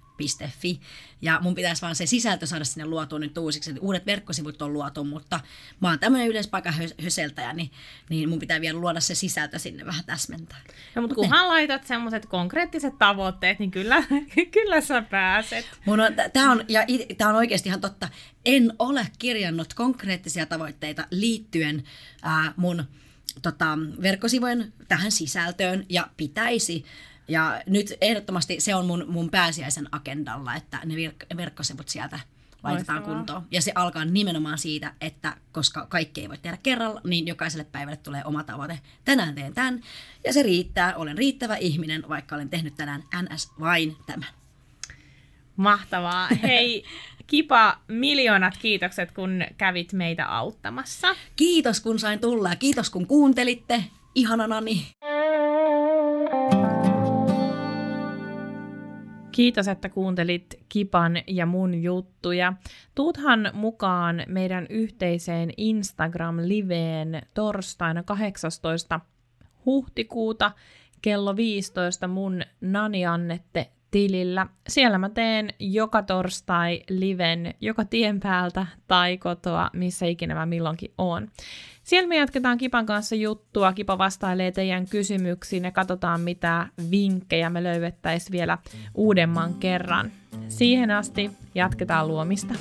Fi. 0.58 0.80
Ja 1.22 1.38
mun 1.42 1.54
pitäisi 1.54 1.82
vaan 1.82 1.94
se 1.94 2.06
sisältö 2.06 2.46
saada 2.46 2.64
sinne 2.64 2.86
luotua 2.86 3.18
nyt 3.18 3.38
uusiksi. 3.38 3.70
Eli 3.70 3.78
uudet 3.78 4.06
verkkosivut 4.06 4.62
on 4.62 4.72
luotu, 4.72 5.04
mutta 5.04 5.40
mä 5.80 5.88
oon 5.88 5.98
tämmöinen 5.98 6.28
yleispaikan 6.28 6.74
höseltäjä, 7.02 7.52
niin, 7.52 7.70
niin 8.08 8.28
mun 8.28 8.38
pitää 8.38 8.60
vielä 8.60 8.78
luoda 8.78 9.00
se 9.00 9.14
sisältö 9.14 9.58
sinne 9.58 9.86
vähän 9.86 10.04
täsmentää. 10.04 10.58
No, 10.94 11.02
mutta 11.02 11.14
kunhan 11.14 11.42
ne. 11.42 11.48
laitat 11.48 11.86
semmoiset 11.86 12.26
konkreettiset 12.26 12.98
tavoitteet, 12.98 13.58
niin 13.58 13.70
kyllä, 13.70 14.04
kyllä 14.54 14.80
sä 14.80 15.02
pääset. 15.02 15.66
Mun 15.86 16.00
on, 16.00 16.12
tää 16.32 16.50
on, 16.50 16.64
ja 16.68 16.80
tämä 17.18 17.30
on 17.30 17.36
oikeasti 17.36 17.68
ihan 17.68 17.80
totta. 17.80 18.08
En 18.44 18.72
ole 18.78 19.06
kirjannut 19.18 19.74
konkreettisia 19.74 20.46
tavoitteita 20.46 21.06
liittyen 21.10 21.84
ää, 22.22 22.52
mun 22.56 22.84
tota, 23.42 23.78
verkkosivujen 24.02 24.72
tähän 24.88 25.12
sisältöön 25.12 25.86
ja 25.88 26.08
pitäisi 26.16 26.84
ja 27.32 27.62
nyt 27.66 27.94
ehdottomasti 28.00 28.60
se 28.60 28.74
on 28.74 28.86
mun, 28.86 29.04
mun 29.08 29.30
pääsiäisen 29.30 29.88
agendalla, 29.92 30.54
että 30.54 30.80
ne 30.84 30.94
virk- 30.94 31.36
verkkosivut 31.36 31.88
sieltä 31.88 32.20
laitetaan 32.62 32.96
Loistavaa. 32.96 33.16
kuntoon. 33.16 33.46
Ja 33.50 33.62
se 33.62 33.72
alkaa 33.74 34.04
nimenomaan 34.04 34.58
siitä, 34.58 34.94
että 35.00 35.36
koska 35.52 35.86
kaikki 35.86 36.20
ei 36.20 36.28
voi 36.28 36.38
tehdä 36.38 36.58
kerralla, 36.62 37.00
niin 37.04 37.26
jokaiselle 37.26 37.64
päivälle 37.72 37.96
tulee 37.96 38.22
oma 38.24 38.44
tavoite. 38.44 38.80
Tänään 39.04 39.34
teen 39.34 39.54
tämän, 39.54 39.82
ja 40.24 40.32
se 40.32 40.42
riittää. 40.42 40.96
Olen 40.96 41.18
riittävä 41.18 41.56
ihminen, 41.56 42.04
vaikka 42.08 42.34
olen 42.34 42.50
tehnyt 42.50 42.74
tänään 42.76 43.02
NS 43.22 43.50
vain 43.60 43.96
tämän. 44.06 44.28
Mahtavaa. 45.56 46.28
Hei, 46.42 46.84
Kipa, 47.26 47.78
miljoonat 47.88 48.56
kiitokset, 48.56 49.12
kun 49.12 49.44
kävit 49.58 49.92
meitä 49.92 50.26
auttamassa. 50.26 51.08
Kiitos, 51.36 51.80
kun 51.80 51.98
sain 51.98 52.20
tulla 52.20 52.48
ja 52.48 52.56
kiitos, 52.56 52.90
kun 52.90 53.06
kuuntelitte. 53.06 53.84
Ihananani. 54.14 54.86
Kiitos, 59.32 59.68
että 59.68 59.88
kuuntelit 59.88 60.54
Kipan 60.68 61.18
ja 61.26 61.46
mun 61.46 61.82
juttuja. 61.82 62.52
Tuuthan 62.94 63.50
mukaan 63.52 64.22
meidän 64.26 64.66
yhteiseen 64.70 65.50
Instagram-liveen 65.56 67.22
torstaina 67.34 68.02
18. 68.02 69.00
huhtikuuta 69.66 70.52
kello 71.02 71.36
15 71.36 72.08
mun 72.08 72.42
Nani 72.60 73.06
Annette 73.06 73.70
tilillä. 73.92 74.46
Siellä 74.68 74.98
mä 74.98 75.08
teen 75.08 75.48
joka 75.58 76.02
torstai 76.02 76.82
liven, 76.90 77.54
joka 77.60 77.84
tien 77.84 78.20
päältä 78.20 78.66
tai 78.88 79.18
kotoa, 79.18 79.70
missä 79.72 80.06
ikinä 80.06 80.34
mä 80.34 80.46
milloinkin 80.46 80.92
oon. 80.98 81.28
Siellä 81.82 82.08
me 82.08 82.16
jatketaan 82.16 82.58
Kipan 82.58 82.86
kanssa 82.86 83.14
juttua, 83.14 83.72
Kipa 83.72 83.98
vastailee 83.98 84.52
teidän 84.52 84.86
kysymyksiin 84.88 85.64
ja 85.64 85.70
katsotaan 85.70 86.20
mitä 86.20 86.68
vinkkejä 86.90 87.50
me 87.50 87.62
löydettäisiin 87.62 88.32
vielä 88.32 88.58
uudemman 88.94 89.54
kerran. 89.54 90.12
Siihen 90.48 90.90
asti 90.90 91.30
jatketaan 91.54 92.08
luomista. 92.08 92.54